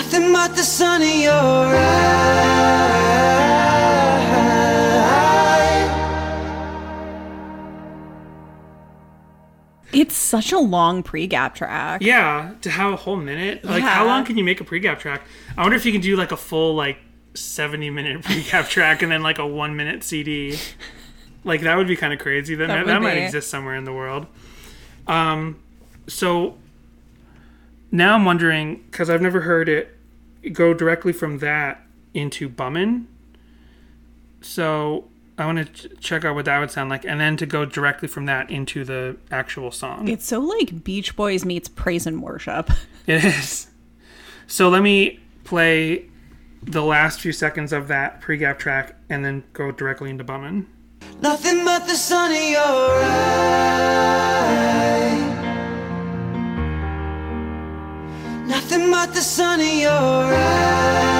[0.00, 2.40] Nothing but the sun in your eyes.
[9.92, 12.00] It's such a long pre-gap track.
[12.00, 13.62] Yeah, to have a whole minute.
[13.62, 15.20] Like, how long can you make a pre-gap track?
[15.58, 16.96] I wonder if you can do like a full like
[17.34, 20.58] seventy minute pre-gap track and then like a one minute CD.
[21.44, 22.54] Like that would be kind of crazy.
[22.54, 24.26] Then that, That that, might exist somewhere in the world.
[25.06, 25.62] Um,
[26.06, 26.56] so
[27.90, 29.96] now I'm wondering because I've never heard it
[30.52, 31.82] go directly from that
[32.14, 33.06] into Bummin.
[34.40, 37.46] So I want to ch- check out what that would sound like, and then to
[37.46, 40.08] go directly from that into the actual song.
[40.08, 42.70] It's so like Beach Boys meets praise and worship.
[43.06, 43.66] It is.
[44.46, 46.08] So let me play
[46.62, 50.66] the last few seconds of that pre-gap track and then go directly into Bummin.
[51.20, 54.30] Nothing but the sun in your eyes.
[58.50, 61.10] Nothing but the sun in your eyes.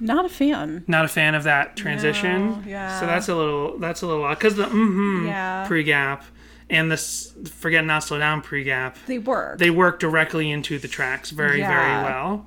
[0.00, 0.84] Not a fan.
[0.86, 2.50] Not a fan of that transition.
[2.50, 3.00] No, yeah.
[3.00, 5.64] So that's a little that's a little odd because the mm-hmm Yeah.
[5.66, 6.24] pre-gap
[6.68, 9.58] and this forget not slow down pre-gap They work.
[9.58, 11.68] they work directly into the tracks very Yeah.
[11.68, 12.46] very well.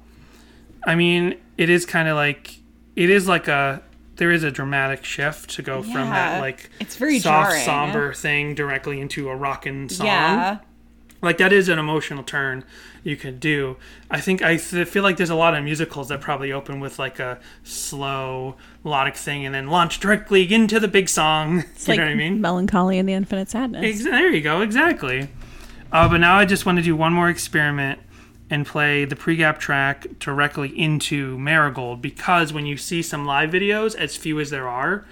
[0.85, 2.57] I mean, it is kind of like
[2.97, 3.81] it is like a
[4.17, 7.63] there is a dramatic shift to go from that like It's very soft jarring.
[7.65, 10.07] somber thing directly into a rockin' song.
[10.07, 10.57] yeah.
[11.21, 12.63] like that is an emotional turn
[13.03, 13.77] you could do
[14.11, 16.97] i think i th- feel like there's a lot of musicals that probably open with
[16.99, 21.91] like a slow melodic thing and then launch directly into the big song It's you
[21.93, 23.83] like know what i mean Melancholy and the Infinite Sadness.
[23.85, 25.29] Ex- there you go exactly
[25.91, 27.99] uh, but now i just want to do one more experiment
[28.49, 33.95] and play the pre-gap track directly into marigold because when you see some live videos
[33.95, 35.05] as few as there are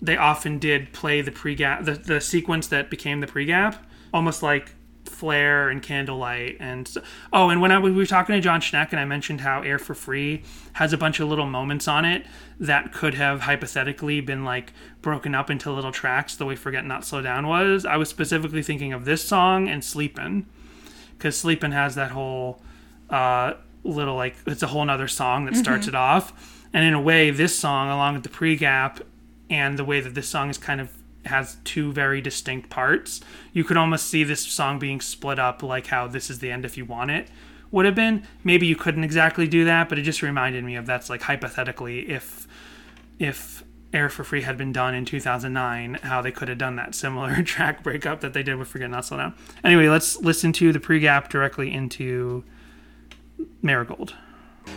[0.00, 4.74] they often did play the pre-gap the, the sequence that became the pre-gap almost like
[5.04, 6.96] flare and candlelight and
[7.32, 9.62] oh and when I, was we were talking to Jon Schneck and i mentioned how
[9.62, 10.42] air for free
[10.74, 12.26] has a bunch of little moments on it
[12.58, 17.04] that could have hypothetically been like broken up into little tracks the way forget not
[17.04, 17.84] slow down was.
[17.84, 20.46] I was specifically thinking of this song and sleepin'
[21.16, 22.60] because sleepin' has that whole
[23.10, 23.54] uh,
[23.84, 26.62] little like it's a whole nother song that starts it off.
[26.72, 29.00] And in a way this song along with the pre-gap
[29.48, 30.90] and the way that this song is kind of
[31.24, 33.20] has two very distinct parts
[33.52, 36.64] you could almost see this song being split up like how this is the end
[36.64, 37.28] if you want it
[37.72, 38.22] would have been.
[38.44, 42.08] Maybe you couldn't exactly do that but it just reminded me of that's like hypothetically
[42.08, 42.46] if
[43.18, 46.94] if air for free had been done in 2009 how they could have done that
[46.94, 49.34] similar track breakup that they did with forget not slow down
[49.64, 52.44] anyway let's listen to the pre-gap directly into
[53.62, 54.14] marigold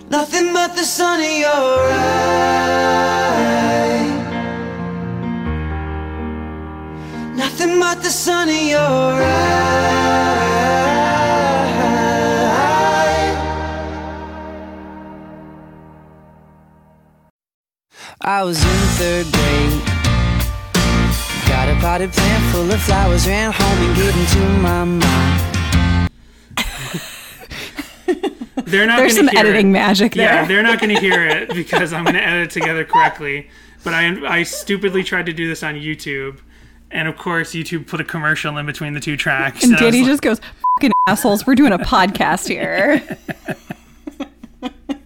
[0.09, 2.49] Nothing but the sun in your eyes.
[7.37, 10.38] Nothing but the sun in your eyes.
[18.21, 19.85] I was in third grade.
[21.47, 26.09] Got a potted plant full of flowers, ran home and gave them to my mom.
[28.65, 29.71] they're not There's some hear editing it.
[29.71, 30.25] magic there.
[30.25, 33.47] yeah they're not going to hear it because i'm going to edit it together correctly
[33.83, 36.39] but I, I stupidly tried to do this on youtube
[36.91, 39.81] and of course youtube put a commercial in between the two tracks and I was
[39.93, 40.39] Danny like- just goes,
[40.79, 43.01] "Fucking assholes, we're doing a podcast here."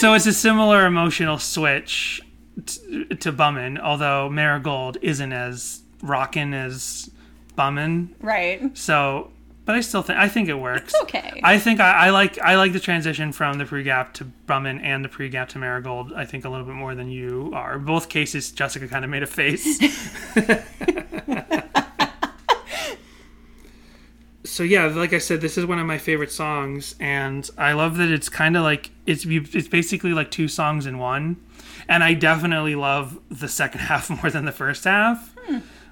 [0.00, 2.20] So it's a similar emotional switch
[2.66, 7.10] t- to Bummin, although Marigold isn't as rockin' as
[7.56, 8.08] Bummin.
[8.20, 8.76] right.
[8.76, 9.30] So,
[9.64, 10.92] but I still think I think it works.
[10.94, 11.40] It's okay.
[11.42, 15.04] I think I, I like I like the transition from the pre-gap to Bummin and
[15.04, 16.12] the pre-gap to Marigold.
[16.12, 17.78] I think a little bit more than you are.
[17.78, 19.78] Both cases, Jessica kind of made a face.
[24.46, 27.96] so yeah, like I said, this is one of my favorite songs, and I love
[27.98, 31.36] that it's kind of like it's it's basically like two songs in one.
[31.88, 35.34] And I definitely love the second half more than the first half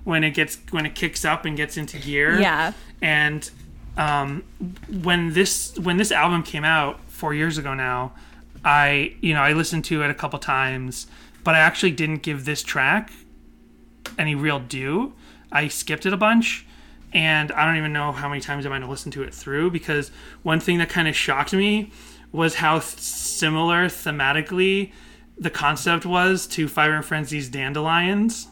[0.04, 2.40] when it gets when it kicks up and gets into gear.
[2.40, 2.72] Yeah.
[3.02, 3.50] And
[3.96, 4.44] um,
[4.88, 8.12] when this when this album came out four years ago now,
[8.64, 11.06] I you know I listened to it a couple times,
[11.42, 13.12] but I actually didn't give this track
[14.18, 15.14] any real due.
[15.50, 16.66] I skipped it a bunch,
[17.14, 19.70] and I don't even know how many times I might have listened to it through
[19.70, 20.10] because
[20.42, 21.92] one thing that kind of shocked me
[22.32, 24.92] was how similar thematically
[25.38, 28.48] the concept was to Five Iron Frenzy's Dandelions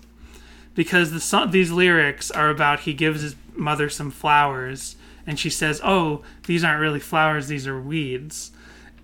[0.75, 4.97] because the song, these lyrics are about he gives his mother some flowers
[5.27, 8.53] and she says, "Oh, these aren't really flowers; these are weeds."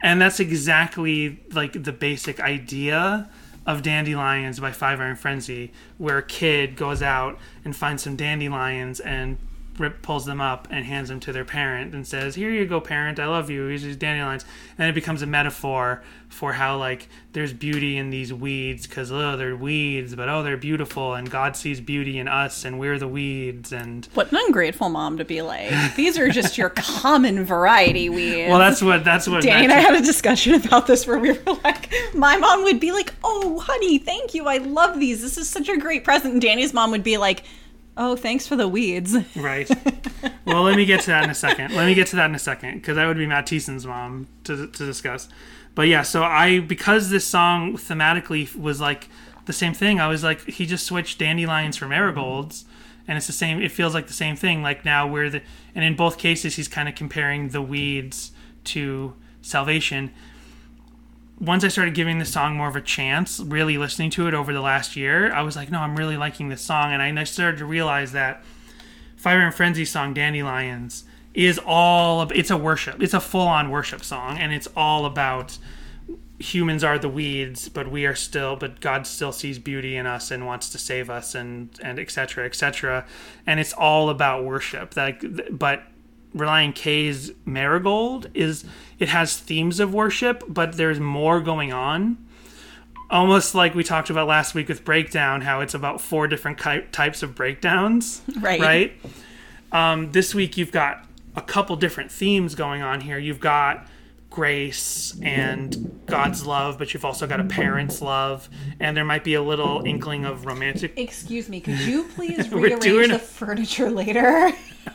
[0.00, 3.28] And that's exactly like the basic idea
[3.66, 8.98] of Dandelions by Five Iron Frenzy, where a kid goes out and finds some dandelions
[9.00, 9.38] and
[9.78, 12.80] Rip pulls them up and hands them to their parent and says, "Here you go,
[12.80, 13.18] parent.
[13.18, 13.66] I love you.
[13.66, 14.44] Here's these dandelions."
[14.76, 19.36] And it becomes a metaphor for how like there's beauty in these weeds because oh
[19.36, 23.08] they're weeds, but oh they're beautiful, and God sees beauty in us, and we're the
[23.08, 23.72] weeds.
[23.72, 25.94] And What an ungrateful mom to be like.
[25.96, 28.48] These are just your common variety weeds.
[28.50, 31.32] well, that's what that's what Danny and I had a discussion about this where we
[31.32, 34.46] were like, my mom would be like, "Oh, honey, thank you.
[34.46, 35.22] I love these.
[35.22, 37.44] This is such a great present." And Danny's mom would be like,
[37.98, 39.68] "Oh, thanks for the weeds." Right.
[40.46, 41.74] well, let me get to that in a second.
[41.74, 44.28] Let me get to that in a second because that would be Matt Thiessen's mom
[44.44, 45.28] to, to discuss.
[45.74, 49.08] But yeah, so I because this song thematically was like
[49.46, 50.00] the same thing.
[50.00, 52.64] I was like, he just switched dandelions for marigolds,
[53.06, 53.60] and it's the same.
[53.60, 54.62] It feels like the same thing.
[54.62, 55.42] Like now we're the
[55.74, 58.32] and in both cases he's kind of comparing the weeds
[58.64, 60.12] to salvation.
[61.40, 64.52] Once I started giving the song more of a chance, really listening to it over
[64.52, 67.58] the last year, I was like, no, I'm really liking this song, and I started
[67.58, 68.42] to realize that.
[69.18, 73.02] Five Iron Frenzy song Dandelions is all ab- it's a worship.
[73.02, 75.58] It's a full-on worship song and it's all about
[76.38, 80.30] humans are the weeds, but we are still but God still sees beauty in us
[80.30, 82.46] and wants to save us and and etc.
[82.46, 83.04] etc.
[83.44, 84.96] And it's all about worship.
[84.96, 85.82] Like but
[86.36, 88.64] Relient K's Marigold is
[88.98, 92.18] it has themes of worship, but there's more going on.
[93.10, 96.84] Almost like we talked about last week with breakdown how it's about four different ki-
[96.92, 98.60] types of breakdowns Right.
[98.60, 98.92] right?
[99.72, 103.18] Um, this week you've got a couple different themes going on here.
[103.18, 103.86] You've got
[104.30, 108.48] grace and god's love but you've also got a parent's love
[108.78, 112.82] and there might be a little inkling of romantic Excuse me, could you please rearrange
[112.82, 114.52] doing the furniture later?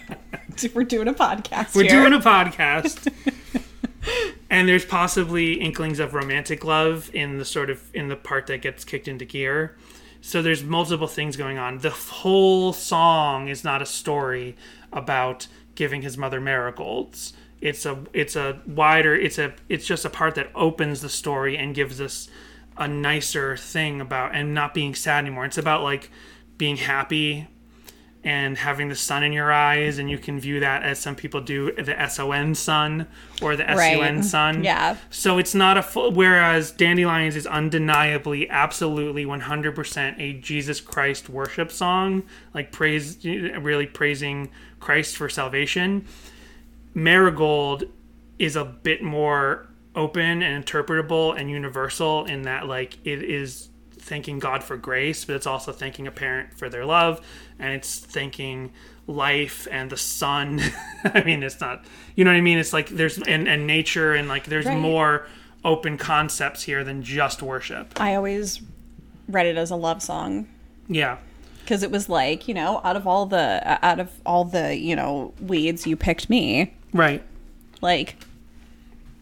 [0.73, 1.75] we're doing a podcast.
[1.75, 1.99] we're here.
[2.01, 3.11] doing a podcast
[4.51, 8.61] and there's possibly inklings of romantic love in the sort of in the part that
[8.61, 9.75] gets kicked into gear
[10.21, 14.55] so there's multiple things going on the whole song is not a story
[14.91, 17.33] about giving his mother marigolds
[17.63, 21.57] it's a it's a wider it's a it's just a part that opens the story
[21.57, 22.27] and gives us
[22.77, 26.11] a nicer thing about and not being sad anymore it's about like
[26.57, 27.47] being happy
[28.25, 31.41] and having the sun in your eyes, and you can view that as some people
[31.41, 33.05] do the S O N sun
[33.41, 34.23] or the S U N Right.
[34.23, 34.53] sun.
[34.55, 34.63] Mm-hmm.
[34.63, 34.95] Yeah.
[35.09, 36.09] So it's not a full.
[36.13, 43.17] Whereas Dandelions is undeniably, absolutely, one hundred percent a Jesus Christ worship song, like praise,
[43.25, 44.49] really praising
[44.79, 46.05] Christ for salvation.
[46.93, 47.85] Marigold
[48.39, 54.39] is a bit more open and interpretable and universal in that like it is thanking
[54.39, 57.21] God for grace, but it's also thanking a parent for their love,
[57.57, 58.71] and it's thanking
[59.07, 60.61] life and the sun.
[61.05, 61.85] I mean, it's not,
[62.15, 62.57] you know what I mean?
[62.57, 64.77] It's like there's and, and nature and like there's Right.
[64.77, 65.27] more
[65.63, 67.93] open concepts here than just worship.
[67.99, 68.61] I always
[69.29, 70.47] read it as a love song
[70.89, 71.17] Yeah.
[71.63, 74.95] because it was like you know out of all the out of all the you
[74.97, 77.23] know weeds you picked me Right.
[77.81, 78.17] like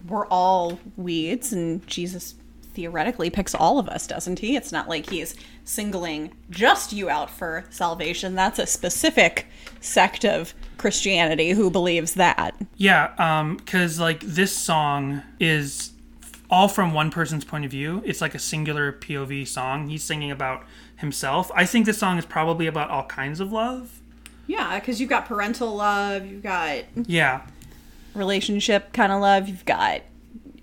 [0.07, 2.35] we're all weeds and jesus
[2.73, 7.29] theoretically picks all of us doesn't he it's not like he's singling just you out
[7.29, 9.45] for salvation that's a specific
[9.79, 15.91] sect of christianity who believes that Yeah, um, because like this song is
[16.49, 18.01] all from one person's point of view.
[18.05, 19.87] It's like a singular POV song.
[19.87, 20.63] He's singing about
[20.97, 21.49] himself.
[21.55, 24.01] I think this song is probably about all kinds of love.
[24.47, 27.41] yeah because you've got parental love you've got Yeah,
[28.13, 30.01] relationship kind of love you've got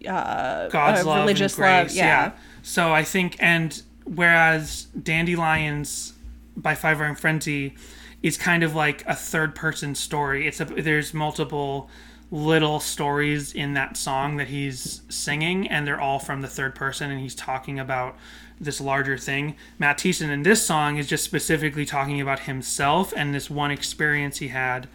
[0.06, 1.90] uh, God's uh, love, religious and grace.
[1.90, 2.32] love yeah.
[2.62, 6.14] So I think, and whereas Dandelions
[6.56, 7.74] by Five Iron Frenzy
[8.22, 10.46] is kind of like a third person story.
[10.46, 11.88] It's a there's multiple
[12.30, 17.10] little stories in that song that he's singing, and they're all from the third person,
[17.10, 18.16] and he's talking about
[18.60, 19.56] this larger thing.
[19.78, 24.38] Matt Thiessen in this song is just specifically talking about himself and this one experience
[24.38, 24.88] he had,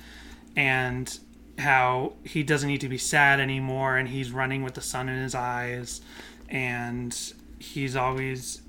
[0.56, 1.20] and
[1.58, 5.22] how he doesn't need to be sad anymore, and he's running with the sun in
[5.22, 6.01] his eyes,
[6.49, 8.62] and he's always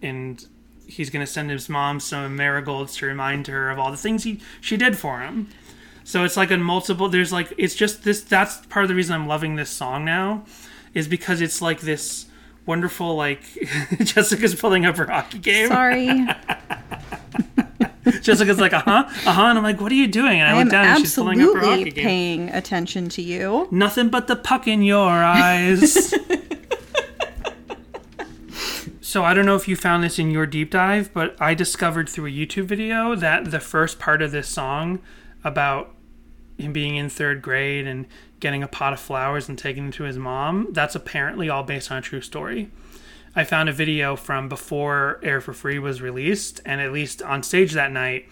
[0.00, 0.46] and
[0.86, 4.40] he's gonna send his mom some marigolds to remind her of all the things he
[4.60, 5.48] she did for him.
[6.04, 7.08] So it's like a multiple.
[7.08, 8.22] There's like it's just this.
[8.22, 10.44] That's part of the reason I'm loving this song now,
[10.94, 12.26] is because it's like this
[12.66, 13.42] wonderful like
[14.02, 15.68] Jessica's pulling up her hockey game.
[15.68, 16.06] sorry
[18.20, 20.40] Jessica's like uh huh uh huh, and I'm like, what are you doing?
[20.40, 22.04] And I, i look down and she's pulling up her hockey absolutely game.
[22.04, 26.14] paying attention to you Nothing but the puck in your eyes.
[29.00, 32.08] so I don't know if you found this in your deep dive, but I discovered
[32.08, 35.00] through a YouTube video that the first part of this song
[35.44, 35.94] about
[36.58, 38.06] him being in third grade and
[38.40, 41.90] getting a pot of flowers and taking them to his mom, that's apparently all based
[41.90, 42.70] on a true story.
[43.34, 47.42] I found a video from before Air for Free was released, and at least on
[47.42, 48.28] stage that night,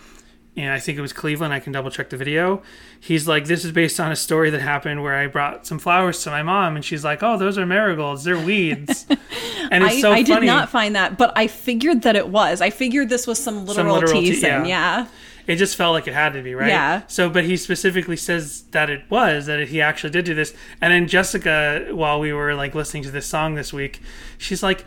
[0.56, 1.54] and I think it was Cleveland.
[1.54, 2.62] I can double check the video.
[2.98, 6.22] He's like, "This is based on a story that happened where I brought some flowers
[6.24, 8.24] to my mom, and she's like, "Oh, those are marigolds.
[8.24, 9.06] They're weeds."
[9.70, 12.60] and it's I, so I did not find that, but I figured that it was.
[12.60, 14.50] I figured this was some literal, literal te- teasing.
[14.50, 14.66] yeah.
[14.66, 15.06] yeah.
[15.46, 16.68] It just felt like it had to be right?
[16.68, 17.02] Yeah.
[17.06, 20.54] so but he specifically says that it was that he actually did do this.
[20.80, 24.00] And then jessica while we were like listening to this song this week
[24.38, 24.84] she's like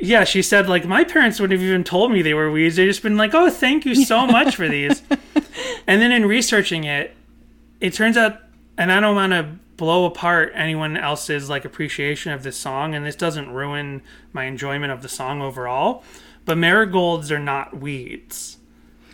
[0.00, 2.76] yeah she said like my parents wouldn't have even told me they were weeds.
[2.76, 5.02] They just been like oh thank you so much for these.
[5.86, 7.14] And then in researching it
[7.80, 8.40] it turns out
[8.76, 13.04] and i don't want to blow apart anyone else's like appreciation of this song and
[13.06, 16.04] this doesn't ruin my enjoyment of the song overall
[16.44, 18.58] but marigolds are not weeds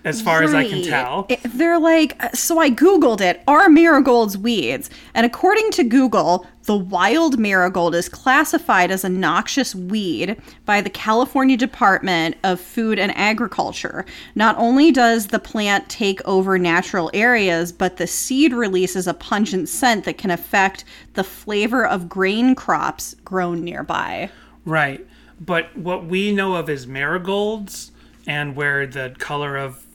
[0.06, 1.26] as far as I can tell.
[1.28, 3.42] It- they're like, so I Googled it.
[3.48, 4.88] Are marigolds weeds?
[5.14, 10.90] And according to Google, the wild marigold is classified as a noxious weed by the
[10.90, 14.04] California Department of Food and Agriculture.
[14.34, 19.68] Not only does the plant take over natural areas, but the seed releases a pungent
[19.68, 20.84] scent that can affect
[21.14, 24.30] the flavor of grain crops grown nearby.
[24.64, 25.06] Right.
[25.40, 27.90] But what we know of as marigolds
[28.26, 29.85] and where the color of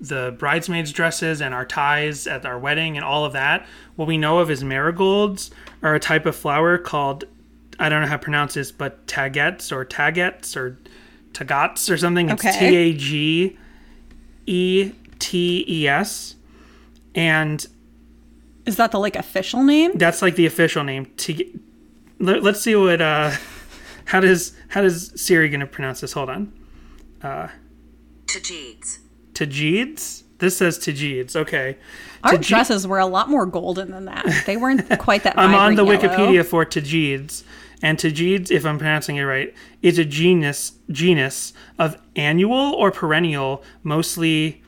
[0.00, 4.16] the bridesmaids' dresses and our ties at our wedding and all of that, what we
[4.18, 5.50] know of as marigolds
[5.82, 7.24] are a type of flower called,
[7.78, 10.78] I don't know how to pronounce this, but tagets or tagets or
[11.32, 12.30] tagats or something.
[12.30, 13.58] It's T A G
[14.46, 16.36] E T E S.
[17.14, 17.66] And
[18.66, 19.92] Is that the like official name?
[19.96, 21.06] that's like the official name.
[21.16, 21.58] T-
[22.18, 23.32] Let, let's see what uh
[24.06, 26.12] how does how does Siri gonna pronounce this?
[26.12, 26.52] Hold on.
[27.22, 27.48] Uh
[28.26, 28.98] Tajids.
[29.46, 30.22] Tajids?
[30.38, 31.36] This says Tajids.
[31.36, 31.76] Okay.
[32.24, 34.26] Our Taji- dresses were a lot more golden than that.
[34.46, 35.38] They weren't quite that.
[35.38, 35.98] I'm on the yellow.
[35.98, 37.44] Wikipedia for Tajids,
[37.82, 43.62] and Tajids, if I'm pronouncing it right, is a genus genus of annual or perennial,
[43.82, 44.62] mostly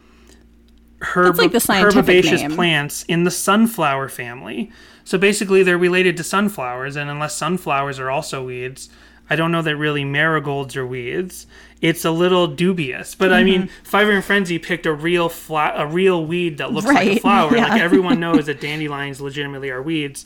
[1.00, 1.52] herb- like
[1.94, 2.52] herbaceous name.
[2.52, 4.70] plants in the sunflower family.
[5.04, 8.88] So basically, they're related to sunflowers, and unless sunflowers are also weeds,
[9.30, 11.46] I don't know that really marigolds are weeds.
[11.80, 13.84] It's a little dubious, but I mean, Mm-hmm.
[13.84, 17.54] Five Iron Frenzy picked a real fla- a real weed that looks like a flower.
[17.56, 17.68] yeah.
[17.68, 20.24] Like everyone knows that dandelions legitimately are weeds,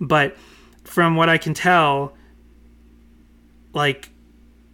[0.00, 0.36] but
[0.84, 2.14] from what I can tell,
[3.72, 4.10] like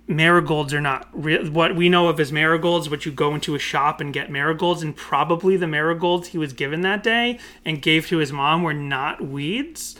[0.07, 2.89] marigolds are not re- what we know of as marigolds.
[2.91, 6.53] What you go into a shop and get marigolds, and probably the marigolds he was
[6.53, 9.97] given that day and gave to his mom were not weeds.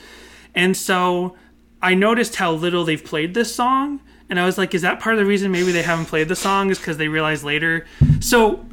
[0.55, 1.37] And so
[1.85, 5.17] I noticed how little they've played this song, and I was like, is that part
[5.17, 7.85] of the reason maybe they haven't played the song is because they realized later?
[8.21, 8.65] So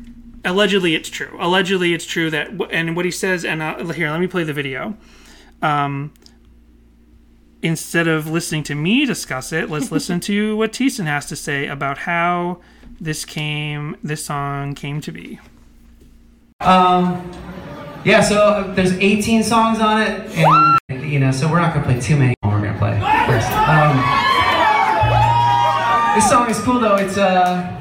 [0.46, 1.36] allegedly it's true.
[1.38, 4.54] Allegedly it's true that, and what he says, and uh, here, let me play the
[4.54, 4.96] video.
[5.62, 6.14] Um,
[7.62, 11.68] instead of listening to me discuss it, let's listen to what Thiessen has to say
[11.68, 12.62] about how
[13.02, 15.38] this came, this song came to be.
[16.62, 17.30] Um,
[18.04, 22.00] yeah, so there's 18 songs on it, and you know, so we're not gonna play
[22.00, 22.36] too many.
[22.44, 23.52] We're gonna play first.
[23.52, 23.98] Um,
[26.16, 26.96] this song is cool though.
[26.96, 27.78] It's uh,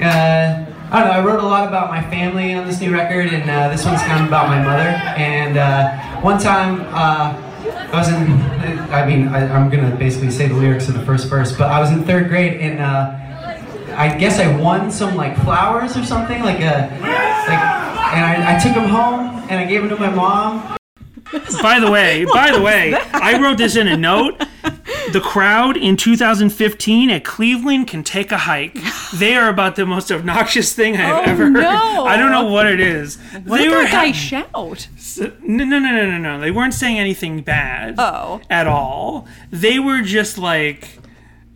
[0.00, 1.20] uh, I don't know.
[1.20, 4.00] I wrote a lot about my family on this new record, and uh, this one's
[4.02, 4.90] kind of about my mother.
[5.18, 7.34] And uh, one time, uh,
[7.92, 8.30] I was in.
[8.92, 11.80] I mean, I, I'm gonna basically say the lyrics of the first verse, but I
[11.80, 13.18] was in third grade, and uh,
[13.96, 17.60] I guess I won some like flowers or something, like a like,
[18.14, 20.76] and I, I took them home and I gave them to my mom.
[21.60, 24.40] By the way, by the way, I wrote this in a note.
[25.12, 28.76] The crowd in 2015 at Cleveland can take a hike.
[29.14, 31.52] They are about the most obnoxious thing I've Oh, ever heard.
[31.54, 32.04] no.
[32.06, 33.16] I don't know what it is.
[33.44, 34.88] What they did were that guy ha- shout?
[35.42, 36.40] no, no, no, no, no, no.
[36.40, 37.94] They weren't saying anything bad.
[37.98, 38.40] Oh.
[38.50, 39.26] At all.
[39.50, 40.98] They were just like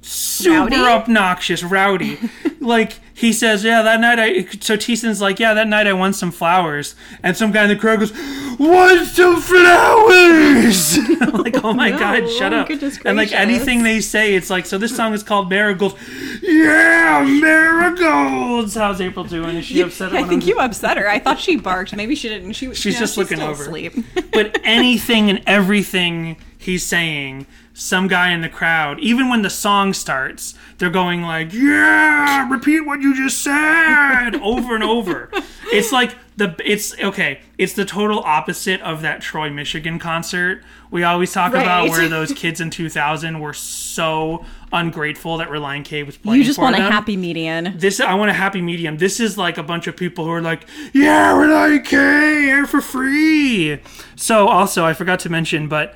[0.03, 0.77] super Rowdy?
[0.77, 2.19] obnoxious, rowdy.
[2.61, 4.45] like he says, yeah, that night I.
[4.61, 7.77] So Thiessen's like, yeah, that night I won some flowers, and some guy in the
[7.77, 8.13] crowd goes,
[8.59, 10.97] "Won some flowers!"
[11.35, 12.71] like, oh my god, shut up!
[13.05, 15.97] And like anything they say, it's like, so this song is called Marigolds.
[16.43, 18.75] Yeah, marigolds.
[18.75, 19.57] How's April doing?
[19.57, 20.13] Is she upset?
[20.15, 21.09] I think I'm- you upset her.
[21.09, 21.95] I thought she barked.
[21.95, 22.53] Maybe she didn't.
[22.55, 23.65] She She's no, just looking still over.
[23.65, 23.95] Asleep.
[24.33, 29.95] but anything and everything he's saying, some guy in the crowd, even when the song
[29.95, 35.31] starts, they're going like, "Yeah, repeat what you just said," over and over.
[35.73, 37.41] It's like the it's okay.
[37.57, 42.33] It's the total opposite of that Troy, Michigan concert we always talk about, where those
[42.33, 46.41] kids in 2000 were so ungrateful that Relient K was playing.
[46.41, 47.75] You just want a happy median.
[47.77, 48.99] This I want a happy medium.
[48.99, 52.81] This is like a bunch of people who are like, "Yeah, like, hey, air for
[52.81, 53.81] free."
[54.17, 55.95] So also, I forgot to mention, but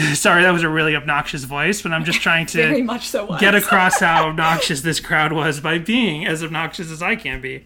[0.14, 4.00] Sorry, that was a really obnoxious voice, but I'm just trying to so get across
[4.00, 7.64] how obnoxious this crowd was by being as obnoxious as I can be.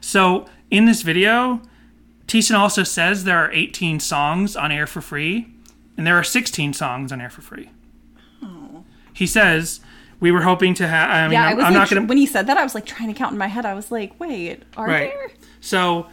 [0.00, 1.60] So, in this video,
[2.26, 5.48] Thiessen also says there are 18 songs on air for free,
[5.96, 7.70] and there are 16 songs on air for free.
[9.12, 9.80] He says,
[10.20, 11.10] We were hoping to have.
[11.10, 12.08] I mean, yeah, I I'm, was I'm like, not going to.
[12.08, 13.66] when he said that, I was like trying to count in my head.
[13.66, 15.10] I was like, wait, are Right.
[15.12, 15.30] there?
[15.60, 16.06] So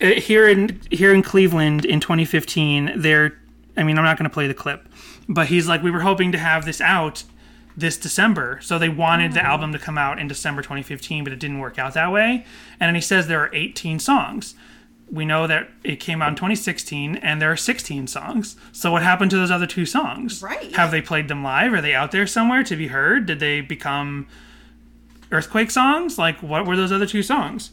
[0.00, 3.36] uh, here in here in Cleveland in 2015, they're.
[3.76, 4.88] I mean, I'm not going to play the clip,
[5.28, 7.24] but he's like, we were hoping to have this out
[7.76, 11.40] this December, so they wanted the album to come out in December 2015, but it
[11.40, 12.44] didn't work out that way.
[12.78, 14.54] And then he says there are 18 songs.
[15.10, 18.56] We know that it came out in 2016, and there are 16 songs.
[18.72, 20.40] So what happened to those other two songs?
[20.40, 20.74] Right.
[20.76, 21.72] Have they played them live?
[21.72, 23.26] Are they out there somewhere to be heard?
[23.26, 24.28] Did they become
[25.32, 26.16] earthquake songs?
[26.16, 27.72] Like, what were those other two songs?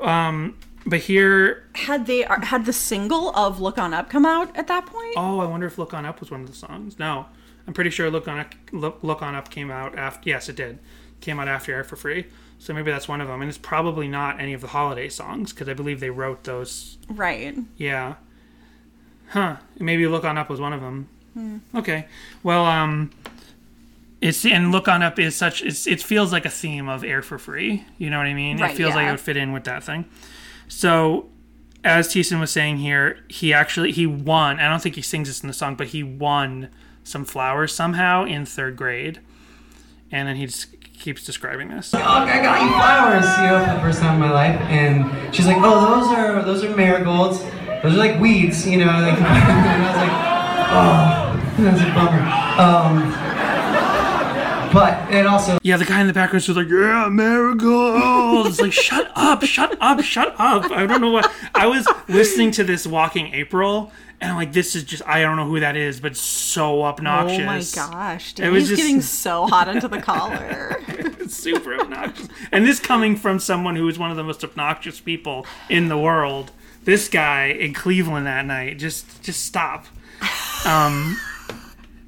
[0.00, 4.66] Um, but here, Had they had the single of "Look On Up" come out at
[4.68, 5.14] that point?
[5.16, 6.98] oh, I wonder if "Look On Up" was one of the songs.
[6.98, 7.26] No,
[7.66, 10.28] I'm pretty sure "Look On Up," Look, Look On Up came out after.
[10.28, 10.78] Yes, it did.
[11.20, 12.26] Came out after Air for Free.
[12.58, 15.52] So maybe that's one of them, and it's probably not any of the holiday songs
[15.52, 16.98] because I believe they wrote those.
[17.08, 17.54] Right.
[17.78, 18.14] Yeah.
[19.28, 19.56] Huh.
[19.78, 21.08] Maybe "Look On Up" was one of them.
[21.74, 22.06] Okay.
[22.42, 23.10] Well, um,
[24.20, 25.62] it's and "Look On Up" is such.
[25.62, 27.84] It's, it feels like a theme of Air for Free.
[27.98, 28.58] You know what I mean?
[28.60, 30.04] Right, it feels like it would fit in with that thing.
[30.70, 31.28] So,
[31.82, 34.60] as Thiessen was saying here, he actually he won.
[34.60, 36.68] I don't think he sings this in the song, but he won
[37.02, 39.18] some flowers somehow in third grade,
[40.12, 41.92] and then he just keeps describing this.
[41.92, 44.60] Look, I got you flowers, you know, for the first time in my life.
[44.70, 47.42] And she's like, oh, those are those are marigolds.
[47.82, 48.86] Those are like weeds, you know.
[48.86, 50.14] Like, and I was like,
[50.70, 52.22] oh, that's a bummer.
[52.60, 53.19] Um,
[54.72, 58.72] but it also Yeah, the guy in the background was like, "Yeah, marigolds." It's like,
[58.72, 61.30] "Shut up, shut up, shut up." I don't know what.
[61.54, 65.02] I was listening to this Walking April, and I'm like, "This is just.
[65.06, 68.68] I don't know who that is, but so obnoxious." Oh my gosh, It was Danny's
[68.68, 70.76] just- getting so hot under the collar.
[71.28, 72.28] Super obnoxious.
[72.50, 75.98] And this coming from someone who is one of the most obnoxious people in the
[75.98, 76.50] world.
[76.84, 78.78] This guy in Cleveland that night.
[78.78, 79.86] Just, just stop.
[80.64, 81.16] Um.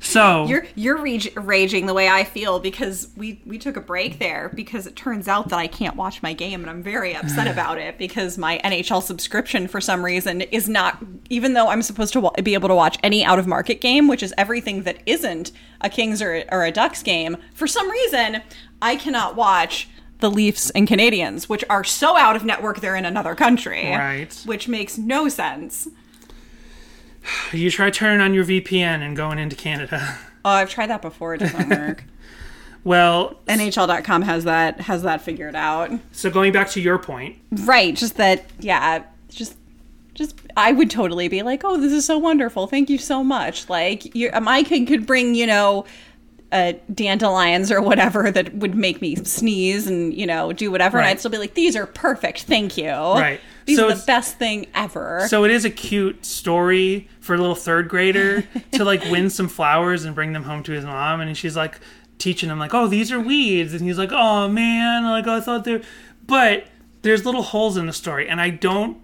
[0.05, 4.19] So You're you're rage, raging the way I feel because we we took a break
[4.19, 7.47] there because it turns out that I can't watch my game and I'm very upset
[7.53, 10.99] about it because my NHL subscription for some reason is not
[11.31, 14.09] even though I'm supposed to wa- be able to watch any out of market game
[14.09, 18.43] which is everything that isn't a Kings or or a Ducks game for some reason
[18.83, 19.89] I cannot watch
[20.19, 24.33] the Leafs and Canadiens which are so out of network they're in another country Right.
[24.47, 25.89] which makes no sense.
[27.53, 30.19] you try turning on your VPN and going into Canada.
[30.45, 31.35] Oh, I've tried that before.
[31.35, 32.03] It doesn't work.
[32.85, 35.93] Well, NHL.com has that has that figured out.
[36.11, 39.57] so going back to your point, Right, just that yeah, just
[40.15, 42.67] just I would totally be like, "Oh, this is so wonderful.
[42.67, 45.85] Thank you so much." Like you my kid could bring, you know,
[46.51, 51.07] uh, dandelions or whatever that would make me sneeze and, you know, do whatever and
[51.07, 52.43] I'd still be like, "These are perfect.
[52.43, 53.41] Thank you." Right.
[53.65, 55.27] These So are the best thing ever.
[55.29, 58.43] So it is a cute story for a little third grader
[58.73, 61.81] to like win some flowers and bring them home to his mom, and she's like
[62.19, 65.65] teaching him like, "Oh, these are weeds," and he's like, "Oh man, like I thought
[65.65, 65.83] they're,
[66.27, 66.67] But
[67.03, 68.99] there's little holes in the story, and I don't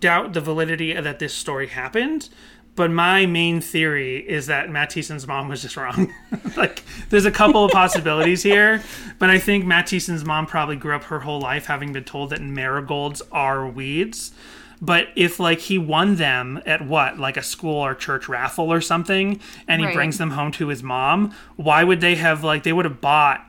[0.00, 2.28] doubt the validity that this story happened.
[2.76, 6.12] But my main theory is that Matt Thiessen's mom was just wrong.
[6.56, 8.82] like, there's a couple of possibilities here,
[9.18, 12.30] but I think Matt Thiessen's mom probably grew up her whole life having been told
[12.30, 14.32] that marigolds are weeds.
[14.80, 18.80] But if like he won them at what, like a school or church raffle or
[18.80, 19.94] something, and he Right.
[19.94, 23.44] brings them home to his mom, why would they have like they would have bought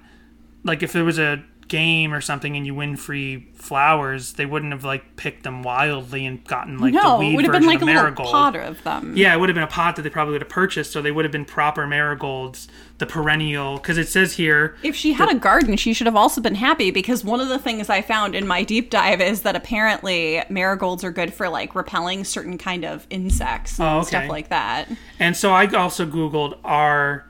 [0.65, 1.41] like if there was a
[1.71, 6.25] game or something and you win free flowers, they wouldn't have like picked them wildly
[6.25, 8.01] and gotten like no, the weed it would have version been like of a little
[8.03, 8.29] marigold.
[8.29, 9.13] pot of them.
[9.15, 11.11] Yeah, it would have been a pot that they probably would have purchased, so they
[11.11, 12.67] would have been proper marigolds,
[12.97, 13.77] the perennial.
[13.77, 16.91] Because it says here, If she had a garden, she should have also been happy
[16.91, 21.03] because one of the things I found in my deep dive is that apparently marigolds
[21.05, 24.07] are good for like repelling certain kind of insects and Oh, okay.
[24.07, 24.89] stuff like that.
[25.19, 27.25] and so I also googled are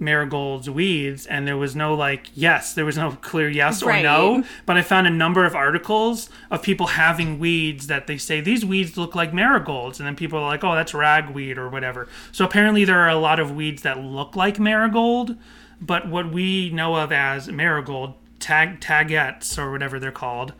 [0.00, 4.02] marigolds weeds, and there was no like yes, there was no clear yes or Right.
[4.02, 4.44] no.
[4.66, 8.64] But I found a number of articles of people having weeds that they say these
[8.64, 12.08] weeds look like marigolds, and then people are like, oh, that's ragweed or whatever.
[12.32, 15.36] So apparently there are a lot of weeds that look like marigold,
[15.80, 20.52] but what we know of as marigold tag tagettes or whatever they're called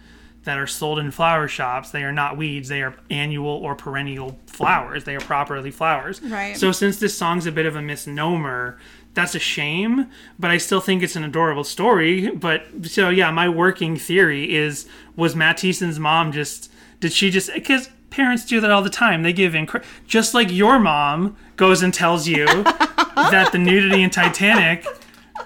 [0.45, 4.39] that are sold in flower shops they are not weeds they are annual or perennial
[4.47, 6.57] flowers they are properly flowers Right.
[6.57, 8.79] so since this song's a bit of a misnomer
[9.19, 10.07] that's a shame
[10.39, 14.89] but i still think it's an adorable story but so yeah my working theory is
[15.17, 19.23] was matt Thiessen's mom just did she just because Parents do that all the time.
[19.23, 19.69] They give in,
[20.07, 24.87] just like your mom goes and tells you that the nudity in Titanic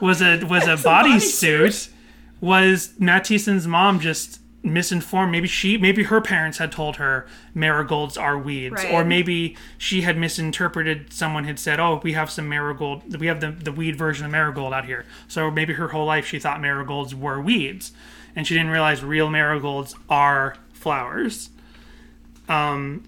[0.00, 1.90] was a was a bodysuit.
[2.40, 5.32] Was Matt Thiessen's mom just misinformed?
[5.32, 8.92] Maybe she, maybe her parents had told her marigolds are weeds, Right.
[8.92, 11.12] or maybe she had misinterpreted.
[11.12, 13.18] Someone had said, "Oh, we have some marigold.
[13.18, 16.26] We have the the weed version of marigold out here." So maybe her whole life
[16.26, 17.92] she thought marigolds were weeds,
[18.36, 21.50] and she didn't realize real marigolds are flowers.
[22.48, 23.04] Um,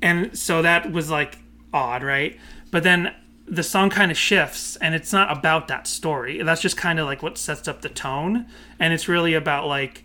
[0.00, 1.38] and so that was like
[1.72, 2.38] odd, right?
[2.70, 3.14] But then
[3.52, 6.42] the song kind of shifts, and it's not about that story.
[6.42, 8.46] That's just kind of like what sets up the tone,
[8.78, 10.04] and it's really about like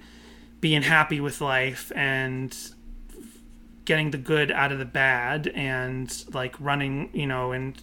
[0.59, 2.53] being happy with life and
[3.85, 7.81] getting the good out of the bad and like running, you know, and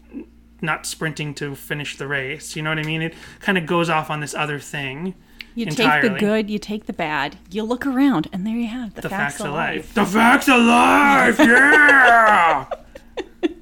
[0.61, 2.55] not sprinting to finish the race.
[2.57, 3.01] You know what I mean?
[3.01, 5.15] It kind of goes off on this other thing.
[5.55, 6.11] You entirely.
[6.11, 9.01] take the good, you take the bad, you look around, and there you have the,
[9.01, 9.77] The facts, facts of of life.
[9.77, 9.95] life.
[9.95, 12.67] The facts of life, yeah.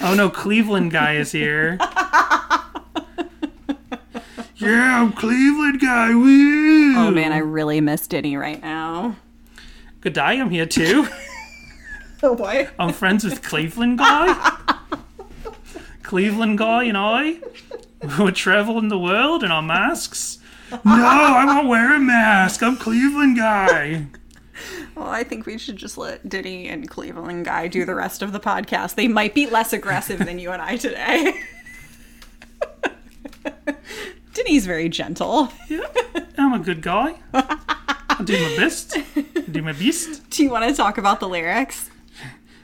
[0.00, 1.78] oh no, Cleveland guy is here.
[4.56, 6.14] yeah, I'm Cleveland guy.
[6.14, 6.96] Woo.
[6.96, 9.16] Oh man, I really miss Diddy right now.
[10.00, 11.06] Good day, I'm here too.
[12.22, 12.68] Oh boy.
[12.78, 14.56] I'm friends with Cleveland guy.
[16.02, 17.40] Cleveland guy and I
[18.18, 20.38] were traveling the world in our masks.
[20.70, 22.62] No, I won't wear a mask.
[22.62, 24.06] I'm Cleveland guy.
[24.94, 28.32] Well, I think we should just let Diddy and Cleveland Guy do the rest of
[28.32, 28.94] the podcast.
[28.94, 31.40] They might be less aggressive than you and I today.
[34.34, 35.50] Diddy's very gentle.
[35.68, 35.86] Yeah,
[36.38, 37.14] I'm a good guy.
[37.32, 38.96] I do my best.
[38.96, 40.28] I do my best.
[40.30, 41.90] Do you want to talk about the lyrics?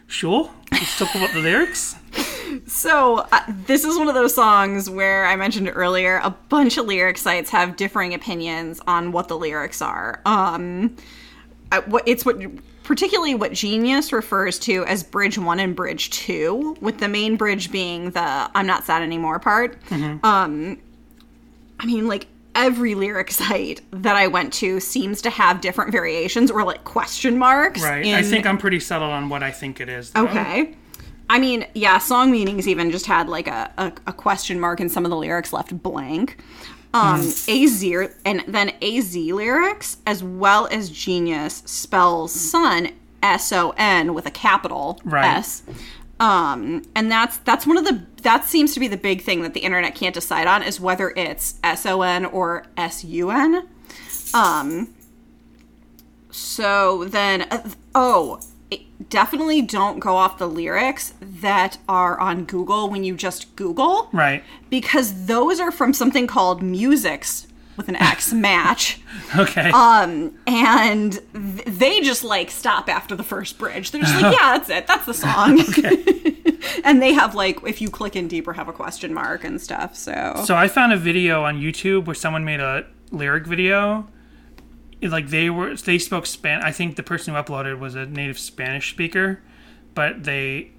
[0.07, 0.51] Sure.
[0.71, 1.97] Let's talk about the lyrics.
[2.67, 6.87] So, uh, this is one of those songs where I mentioned earlier a bunch of
[6.87, 10.21] lyric sites have differing opinions on what the lyrics are.
[10.27, 10.97] Um,
[11.81, 12.39] what it's what
[12.85, 17.71] particularly what Genius refers to as bridge 1 and bridge 2, with the main bridge
[17.71, 19.77] being the I'm not sad anymore part.
[20.23, 20.79] Um
[21.81, 26.51] I mean like every lyric site that I went to seems to have different variations
[26.51, 27.83] or like question marks.
[27.83, 28.07] Right.
[28.07, 30.11] I think I'm pretty settled on what I think it is.
[30.11, 30.25] though.
[30.27, 30.75] Okay.
[31.31, 34.93] I mean, yeah, song meanings even just had like a, a, a question mark and
[34.93, 36.39] some of the lyrics left blank.
[36.95, 37.83] Um, AZ
[38.25, 42.91] and then AZ lyrics as well as Genius spells son
[43.23, 45.25] S O N with a capital Right.
[45.25, 45.63] S.
[46.21, 49.55] Um, and that's that's one of the that seems to be the big thing that
[49.55, 53.67] the internet can't decide on is whether it's S O N or S U N.
[54.35, 54.95] Um,
[56.31, 58.41] so then, uh, oh,
[59.13, 64.43] definitely don't go off the lyrics that are on Google when you just Google, Right.
[64.71, 67.47] because those are from something called Musix
[67.77, 69.01] with an X match,
[69.37, 69.71] Okay.
[69.73, 73.91] um, and th- they just like stop after the first bridge.
[73.91, 75.61] They're just like, yeah, that's it, that's the song.
[75.69, 76.37] Okay.
[76.85, 79.97] And they have like, if you click in deeper, have a question mark and stuff.
[79.97, 84.07] So, So I found a video on YouTube where someone made a lyric video.
[85.03, 86.63] Like they were, they spoke Span.
[86.63, 89.41] I think the person who uploaded was a native Spanish speaker,
[89.95, 90.71] but they